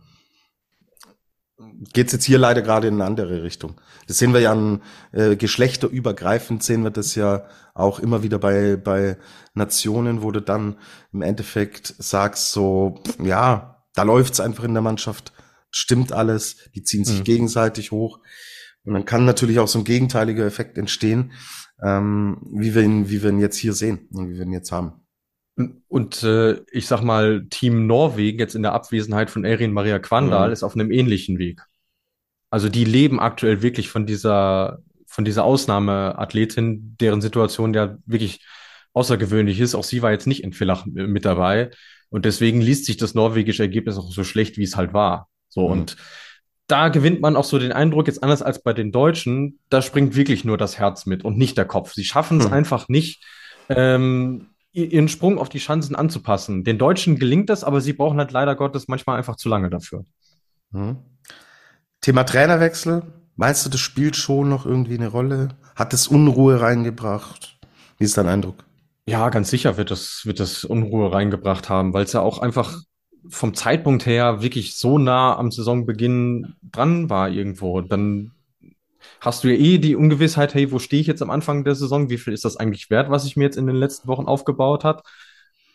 geht's 1.93 2.12
jetzt 2.12 2.24
hier 2.24 2.39
leider 2.39 2.62
gerade 2.62 2.89
in 2.89 2.95
eine 2.95 3.05
andere 3.05 3.43
Richtung. 3.43 3.74
Das 4.07 4.18
sehen 4.18 4.33
wir 4.33 4.41
ja 4.41 4.53
an 4.53 4.83
äh, 5.12 5.37
geschlechterübergreifend, 5.37 6.62
sehen 6.62 6.83
wir 6.83 6.91
das 6.91 7.14
ja 7.14 7.45
auch 7.74 8.01
immer 8.01 8.22
wieder 8.22 8.39
bei, 8.39 8.76
bei 8.76 9.16
Nationen, 9.55 10.22
wo 10.22 10.31
du 10.31 10.41
dann 10.41 10.76
im 11.12 11.22
Endeffekt 11.22 11.95
sagst 11.99 12.53
so, 12.53 13.03
ja, 13.22 13.85
da 13.95 14.03
läuft's 14.03 14.41
einfach 14.41 14.64
in 14.64 14.74
der 14.74 14.83
Mannschaft 14.83 15.33
stimmt 15.71 16.12
alles, 16.12 16.71
die 16.75 16.83
ziehen 16.83 17.05
sich 17.05 17.21
mhm. 17.21 17.25
gegenseitig 17.25 17.91
hoch. 17.91 18.21
Und 18.85 18.95
dann 18.95 19.05
kann 19.05 19.25
natürlich 19.25 19.59
auch 19.59 19.69
so 19.69 19.81
ein 19.81 19.85
gegenteiliger 19.85 20.47
Effekt 20.47 20.79
entstehen, 20.79 21.33
ähm, 21.85 22.39
wie 22.53 22.75
wir 22.75 22.83
ihn, 22.83 23.11
wie 23.11 23.23
wir 23.23 23.31
ihn 23.31 23.41
jetzt 23.41 23.59
hier 23.59 23.73
sehen 23.73 24.09
und 24.12 24.31
wie 24.31 24.37
wir 24.37 24.45
ihn 24.45 24.53
jetzt 24.53 24.73
haben. 24.73 25.05
Und 25.89 26.23
äh, 26.23 26.61
ich 26.71 26.87
sag 26.87 27.03
mal, 27.03 27.47
Team 27.51 27.87
Norwegen 27.87 28.39
jetzt 28.39 28.55
in 28.55 28.62
der 28.62 28.73
Abwesenheit 28.73 29.29
von 29.29 29.45
Erin 29.45 29.73
Maria 29.73 29.99
Quandal 29.99 30.49
Mhm. 30.49 30.53
ist 30.53 30.62
auf 30.62 30.75
einem 30.75 30.93
ähnlichen 30.93 31.39
Weg. 31.39 31.61
Also 32.51 32.69
die 32.69 32.85
leben 32.85 33.21
aktuell 33.21 33.61
wirklich 33.61 33.89
von 33.89 34.07
dieser, 34.07 34.79
von 35.07 35.25
dieser 35.25 35.45
Ausnahmeathletin, 35.45 36.97
deren 36.99 37.21
Situation 37.21 37.75
ja 37.75 37.99
wirklich 38.07 38.45
außergewöhnlich 38.93 39.61
ist. 39.61 39.75
Auch 39.75 39.85
sie 39.85 40.01
war 40.01 40.12
jetzt 40.12 40.27
nicht 40.27 40.45
in 40.45 40.53
Villach 40.53 40.87
mit 40.87 41.25
dabei. 41.25 41.71
Und 42.09 42.25
deswegen 42.25 42.61
liest 42.61 42.87
sich 42.87 42.97
das 42.97 43.14
norwegische 43.14 43.64
Ergebnis 43.64 43.99
auch 43.99 44.11
so 44.11 44.25
schlecht, 44.25 44.57
wie 44.57 44.62
es 44.62 44.77
halt 44.77 44.95
war. 44.95 45.29
So, 45.59 45.66
Mhm. 45.66 45.72
und 45.72 45.96
da 46.68 46.88
gewinnt 46.88 47.20
man 47.20 47.34
auch 47.34 47.44
so 47.44 47.59
den 47.59 47.72
Eindruck, 47.72 48.06
jetzt 48.06 48.22
anders 48.22 48.42
als 48.42 48.62
bei 48.62 48.72
den 48.72 48.92
Deutschen, 48.92 49.59
da 49.70 49.82
springt 49.82 50.14
wirklich 50.14 50.44
nur 50.44 50.56
das 50.59 50.78
Herz 50.78 51.06
mit 51.06 51.24
und 51.24 51.36
nicht 51.36 51.56
der 51.59 51.64
Kopf. 51.64 51.94
Sie 51.94 52.04
schaffen 52.04 52.38
es 52.40 52.46
Mhm. 52.46 52.52
einfach 52.52 52.88
nicht, 52.88 53.24
ähm, 53.68 54.50
ihren 54.72 55.09
Sprung 55.09 55.38
auf 55.38 55.48
die 55.48 55.59
Schanzen 55.61 55.96
anzupassen. 55.96 56.62
Den 56.62 56.78
Deutschen 56.78 57.18
gelingt 57.18 57.48
das, 57.50 57.64
aber 57.64 57.80
sie 57.80 57.92
brauchen 57.94 58.18
halt 58.18 58.30
leider 58.32 58.54
Gottes 58.54 58.86
manchmal 58.86 59.18
einfach 59.18 59.34
zu 59.36 59.48
lange 59.48 59.70
dafür. 59.70 60.04
Mhm. 60.70 60.98
Thema 62.00 62.24
Trainerwechsel. 62.24 63.02
Meinst 63.34 63.64
du, 63.66 63.70
das 63.70 63.80
spielt 63.80 64.14
schon 64.14 64.48
noch 64.48 64.64
irgendwie 64.66 64.94
eine 64.94 65.09
Rolle? 65.09 65.48
Hat 65.74 65.92
es 65.94 66.06
Unruhe 66.06 66.61
reingebracht? 66.61 67.59
Wie 67.98 68.04
ist 68.04 68.16
dein 68.16 68.28
Eindruck? 68.28 68.64
Ja, 69.06 69.30
ganz 69.30 69.48
sicher 69.50 69.76
wird 69.78 69.90
das, 69.90 70.22
wird 70.24 70.38
das 70.38 70.64
Unruhe 70.64 71.12
reingebracht 71.12 71.68
haben, 71.68 71.92
weil 71.94 72.04
es 72.04 72.12
ja 72.12 72.20
auch 72.20 72.38
einfach 72.40 72.82
vom 73.29 73.55
Zeitpunkt 73.55 74.07
her 74.07 74.43
wirklich 74.43 74.75
so 74.75 74.99
nah 74.99 75.37
am 75.37 75.51
Saisonbeginn 75.51 76.55
dran 76.62 77.11
war 77.11 77.29
irgendwo. 77.29 77.81
Dann 77.81 78.33
hast 79.21 79.45
du 79.45 79.49
ja 79.49 79.59
eh 79.59 79.79
die 79.79 79.97
Ungewissheit, 79.97 80.55
hey, 80.55 80.71
wo 80.71 80.79
stehe 80.79 81.01
ich 81.01 81.07
jetzt 81.07 81.23
am 81.23 81.31
Anfang 81.31 81.64
der 81.64 81.75
Saison? 81.75 82.11
Wie 82.11 82.19
viel 82.19 82.33
ist 82.33 82.45
das 82.45 82.57
eigentlich 82.57 82.91
wert, 82.91 83.11
was 83.11 83.25
ich 83.25 83.37
mir 83.37 83.45
jetzt 83.45 83.57
in 83.57 83.66
den 83.66 83.77
letzten 83.77 84.09
Wochen 84.09 84.27
aufgebaut 84.27 84.85
hat? 84.85 85.03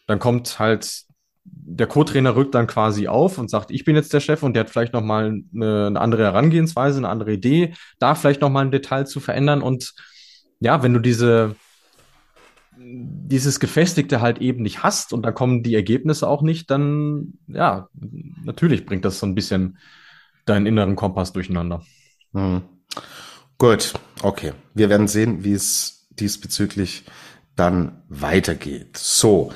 Dann 0.08 0.20
kommt 0.20 0.60
halt 0.60 1.06
der 1.46 1.88
Co-Trainer 1.88 2.36
rückt 2.36 2.56
dann 2.56 2.68
quasi 2.68 3.08
auf 3.08 3.38
und 3.38 3.50
sagt, 3.50 3.72
ich 3.72 3.84
bin 3.84 3.96
jetzt 3.96 4.14
der 4.14 4.22
Chef 4.22 4.44
und 4.44 4.54
der 4.54 4.62
hat 4.62 4.70
vielleicht 4.70 4.94
noch 4.94 5.02
mal 5.02 5.42
eine, 5.54 5.88
eine 5.88 6.00
andere 6.00 6.24
Herangehensweise, 6.24 6.98
eine 7.00 7.10
andere 7.10 7.34
Idee, 7.34 7.74
da 8.00 8.16
vielleicht 8.16 8.42
noch 8.42 8.50
mal 8.50 8.62
ein 8.62 8.72
Detail 8.72 9.06
zu 9.06 9.20
verändern 9.20 9.62
und 9.62 9.94
ja, 10.60 10.82
wenn 10.84 10.94
du 10.94 11.00
diese 11.00 11.56
dieses 12.84 13.60
Gefestigte 13.60 14.22
halt 14.22 14.40
eben 14.40 14.64
nicht 14.64 14.84
hast 14.84 15.14
und 15.14 15.24
da 15.24 15.32
kommen 15.32 15.64
die 15.64 15.76
Ergebnisse 15.76 16.28
auch 16.28 16.42
nicht, 16.42 16.70
dann 16.70 17.34
ja, 17.48 17.88
natürlich 18.44 18.86
bringt 18.86 19.06
das 19.06 19.20
so 19.20 19.26
ein 19.26 19.36
bisschen 19.36 19.78
deinen 20.46 20.66
inneren 20.66 20.96
Kompass 20.96 21.34
durcheinander. 21.34 21.84
Mhm. 22.34 22.62
Gut, 23.58 23.94
okay. 24.22 24.54
Wir 24.74 24.90
werden 24.90 25.08
sehen, 25.08 25.44
wie 25.44 25.54
es 25.54 26.08
diesbezüglich 26.12 27.06
dann 27.56 28.04
weitergeht. 28.10 28.98
So, 28.98 29.52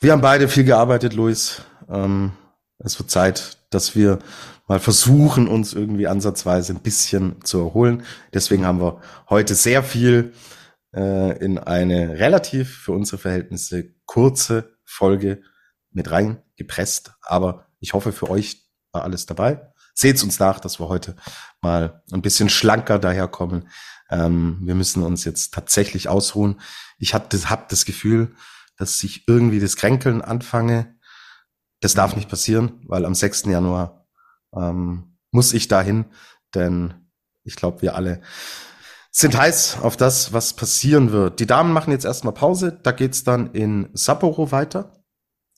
wir 0.00 0.12
haben 0.12 0.20
beide 0.20 0.48
viel 0.48 0.64
gearbeitet, 0.64 1.14
Luis. 1.14 1.62
Ähm, 1.88 2.32
es 2.78 2.98
wird 2.98 3.10
Zeit, 3.10 3.58
dass 3.70 3.94
wir 3.94 4.18
mal 4.66 4.80
versuchen, 4.80 5.48
uns 5.48 5.72
irgendwie 5.72 6.06
ansatzweise 6.06 6.72
ein 6.72 6.80
bisschen 6.80 7.42
zu 7.44 7.58
erholen. 7.58 8.02
Deswegen 8.32 8.66
haben 8.66 8.80
wir 8.80 9.00
heute 9.28 9.54
sehr 9.54 9.82
viel 9.82 10.32
äh, 10.98 11.38
in 11.38 11.58
eine 11.58 12.18
relativ 12.18 12.78
für 12.78 12.92
unsere 12.92 13.18
Verhältnisse 13.18 13.94
kurze 14.04 14.76
Folge 14.84 15.42
mit 15.90 16.10
reingepresst. 16.10 17.12
Aber 17.22 17.66
ich 17.78 17.92
hoffe, 17.92 18.12
für 18.12 18.28
euch 18.28 18.68
war 18.90 19.04
alles 19.04 19.24
dabei. 19.24 19.72
Seht's 19.94 20.24
uns 20.24 20.40
nach, 20.40 20.58
dass 20.58 20.80
wir 20.80 20.88
heute 20.88 21.14
mal 21.60 22.02
ein 22.12 22.22
bisschen 22.22 22.48
schlanker 22.48 22.98
daherkommen. 22.98 23.68
Ähm, 24.10 24.58
wir 24.62 24.74
müssen 24.74 25.02
uns 25.04 25.24
jetzt 25.24 25.54
tatsächlich 25.54 26.08
ausruhen. 26.08 26.60
Ich 26.98 27.14
habe 27.14 27.26
das, 27.28 27.48
hab 27.48 27.68
das 27.68 27.84
Gefühl, 27.84 28.34
dass 28.76 29.02
ich 29.04 29.28
irgendwie 29.28 29.60
das 29.60 29.76
Kränkeln 29.76 30.20
anfange. 30.20 30.96
Das 31.80 31.94
darf 31.94 32.16
nicht 32.16 32.28
passieren, 32.28 32.80
weil 32.86 33.04
am 33.04 33.14
6. 33.14 33.44
Januar 33.46 34.06
ähm, 34.52 35.18
muss 35.30 35.52
ich 35.52 35.68
dahin, 35.68 36.06
denn 36.54 37.08
ich 37.44 37.54
glaube, 37.54 37.82
wir 37.82 37.94
alle 37.94 38.20
sind 39.10 39.36
heiß 39.36 39.78
auf 39.82 39.96
das, 39.96 40.32
was 40.32 40.52
passieren 40.54 41.12
wird. 41.12 41.40
Die 41.40 41.46
Damen 41.46 41.72
machen 41.72 41.90
jetzt 41.92 42.04
erstmal 42.04 42.34
Pause. 42.34 42.78
Da 42.82 42.92
geht's 42.92 43.24
dann 43.24 43.52
in 43.52 43.88
Sapporo 43.94 44.52
weiter, 44.52 45.02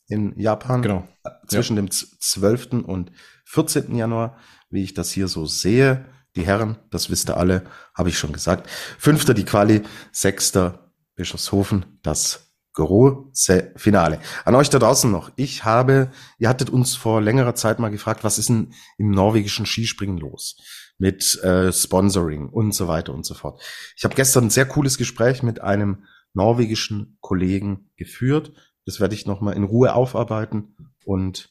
in 0.09 0.39
Japan, 0.39 0.83
Genau. 0.83 1.09
zwischen 1.49 1.77
dem 1.77 1.91
z- 1.91 2.09
12. 2.21 2.85
und 2.85 3.11
14. 3.45 3.95
Januar, 3.97 4.37
wie 4.71 4.83
ich 4.85 4.95
das 4.95 5.11
hier 5.11 5.29
so 5.29 5.47
sehe. 5.47 6.07
Die 6.37 6.47
Herren, 6.47 6.79
das 6.91 7.11
wisst 7.11 7.29
ihr 7.29 7.37
alle, 7.37 7.65
habe 7.95 8.09
ich 8.09 8.19
schon 8.19 8.33
gesagt. 8.33 8.71
Fünfter 8.99 9.35
die 9.35 9.45
Quali, 9.45 9.83
sechster 10.13 10.93
Bischofshofen, 11.17 11.99
das 12.03 12.53
große 12.75 13.73
Finale. 13.77 14.21
An 14.45 14.55
euch 14.55 14.71
da 14.71 14.79
draußen 14.79 15.11
noch. 15.11 15.33
Ich 15.35 15.65
habe, 15.65 16.13
ihr 16.39 16.49
hattet 16.49 16.71
uns 16.71 16.95
vor 16.95 17.21
längerer 17.21 17.57
Zeit 17.57 17.81
mal 17.81 17.91
gefragt, 17.91 18.23
was 18.23 18.39
ist 18.39 18.49
denn 18.49 18.73
im 18.97 19.11
norwegischen 19.11 19.67
Skispringen 19.67 20.19
los? 20.19 20.57
Mit 21.01 21.43
äh, 21.43 21.73
Sponsoring 21.73 22.49
und 22.49 22.73
so 22.73 22.87
weiter 22.87 23.13
und 23.15 23.25
so 23.25 23.35
fort. 23.35 23.61
Ich 23.97 24.05
habe 24.05 24.15
gestern 24.15 24.45
ein 24.45 24.51
sehr 24.51 24.67
cooles 24.67 24.99
Gespräch 24.99 25.43
mit 25.43 25.61
einem 25.61 26.05
norwegischen 26.35 27.17
Kollegen 27.21 27.91
geführt. 27.97 28.53
Das 28.87 29.01
werde 29.01 29.15
ich 29.15 29.27
nochmal 29.27 29.55
in 29.55 29.65
Ruhe 29.65 29.95
aufarbeiten 29.95 30.77
und 31.05 31.51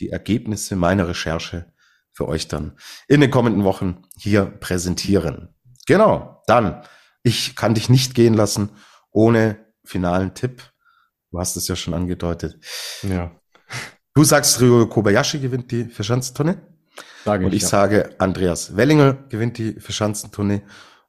die 0.00 0.10
Ergebnisse 0.10 0.76
meiner 0.76 1.08
Recherche 1.08 1.72
für 2.12 2.28
euch 2.28 2.46
dann 2.46 2.78
in 3.08 3.20
den 3.20 3.30
kommenden 3.30 3.64
Wochen 3.64 4.02
hier 4.18 4.44
präsentieren. 4.44 5.54
Genau, 5.86 6.42
dann, 6.46 6.82
ich 7.22 7.56
kann 7.56 7.74
dich 7.74 7.88
nicht 7.88 8.14
gehen 8.14 8.34
lassen 8.34 8.70
ohne 9.10 9.66
finalen 9.82 10.34
Tipp. 10.34 10.62
Du 11.30 11.38
hast 11.38 11.56
es 11.56 11.68
ja 11.68 11.76
schon 11.76 11.94
angedeutet. 11.94 12.58
Ja, 13.02 13.32
Du 14.14 14.24
sagst, 14.24 14.60
Ryo 14.60 14.86
Kobayashi 14.86 15.38
gewinnt 15.38 15.70
die 15.70 15.84
Verschanzentournee 15.84 16.56
sage 17.24 17.46
und 17.46 17.54
ich 17.54 17.62
ja. 17.62 17.68
sage, 17.68 18.14
Andreas 18.18 18.76
Wellinger 18.76 19.14
gewinnt 19.28 19.58
die 19.58 19.74
Verschanzentournee 19.74 20.62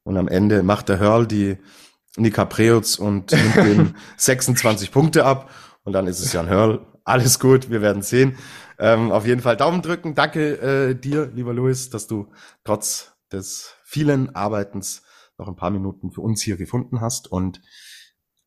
und 0.03 0.17
am 0.17 0.27
Ende 0.27 0.63
macht 0.63 0.89
der 0.89 0.99
Hörl 0.99 1.27
die 1.27 1.57
Nika 2.17 2.45
Preutz 2.45 2.97
und 2.97 3.31
nimmt 3.31 3.55
dem 3.55 3.95
26 4.17 4.91
Punkte 4.91 5.25
ab 5.25 5.49
und 5.83 5.93
dann 5.93 6.07
ist 6.07 6.19
es 6.19 6.33
Jan 6.33 6.49
Hörl. 6.49 6.85
Alles 7.03 7.39
gut, 7.39 7.69
wir 7.69 7.81
werden 7.81 8.03
sehen. 8.03 8.37
Ähm, 8.77 9.11
auf 9.11 9.25
jeden 9.25 9.41
Fall 9.41 9.57
Daumen 9.57 9.81
drücken. 9.81 10.13
Danke 10.13 10.57
äh, 10.59 10.95
dir, 10.95 11.31
lieber 11.33 11.53
Louis, 11.53 11.89
dass 11.89 12.07
du 12.07 12.31
trotz 12.63 13.13
des 13.31 13.75
vielen 13.83 14.35
Arbeitens 14.35 15.03
noch 15.37 15.47
ein 15.47 15.55
paar 15.55 15.71
Minuten 15.71 16.11
für 16.11 16.21
uns 16.21 16.41
hier 16.41 16.57
gefunden 16.57 17.01
hast 17.01 17.31
und 17.31 17.61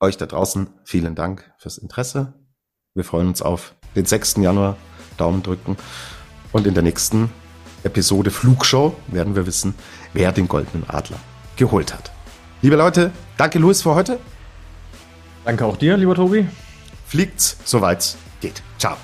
euch 0.01 0.17
da 0.17 0.27
draußen 0.27 0.71
vielen 0.85 1.15
Dank 1.15 1.53
fürs 1.59 1.79
Interesse. 1.79 2.35
Wir 2.95 3.05
freuen 3.05 3.29
uns 3.29 3.43
auf 3.43 3.75
den 3.97 4.05
6. 4.05 4.37
Januar. 4.37 4.77
Daumen 5.17 5.43
drücken. 5.43 5.77
Und 6.53 6.67
in 6.67 6.75
der 6.75 6.83
nächsten 6.83 7.31
Episode 7.85 8.30
Flugshow 8.30 8.97
werden 9.07 9.37
wir 9.37 9.47
wissen, 9.47 9.74
wer 10.12 10.32
den 10.32 10.49
goldenen 10.49 10.89
Adler 10.89 11.18
geholt 11.57 11.93
hat. 11.95 12.11
Liebe 12.62 12.76
Leute, 12.76 13.12
danke 13.37 13.59
Louis 13.59 13.82
für 13.82 13.95
heute. 13.95 14.18
Danke 15.45 15.64
auch 15.66 15.76
dir, 15.76 15.97
lieber 15.97 16.14
Tobi. 16.14 16.49
Fliegt's, 17.07 17.59
soweit's 17.64 18.16
geht. 18.41 18.62
Ciao. 18.78 18.97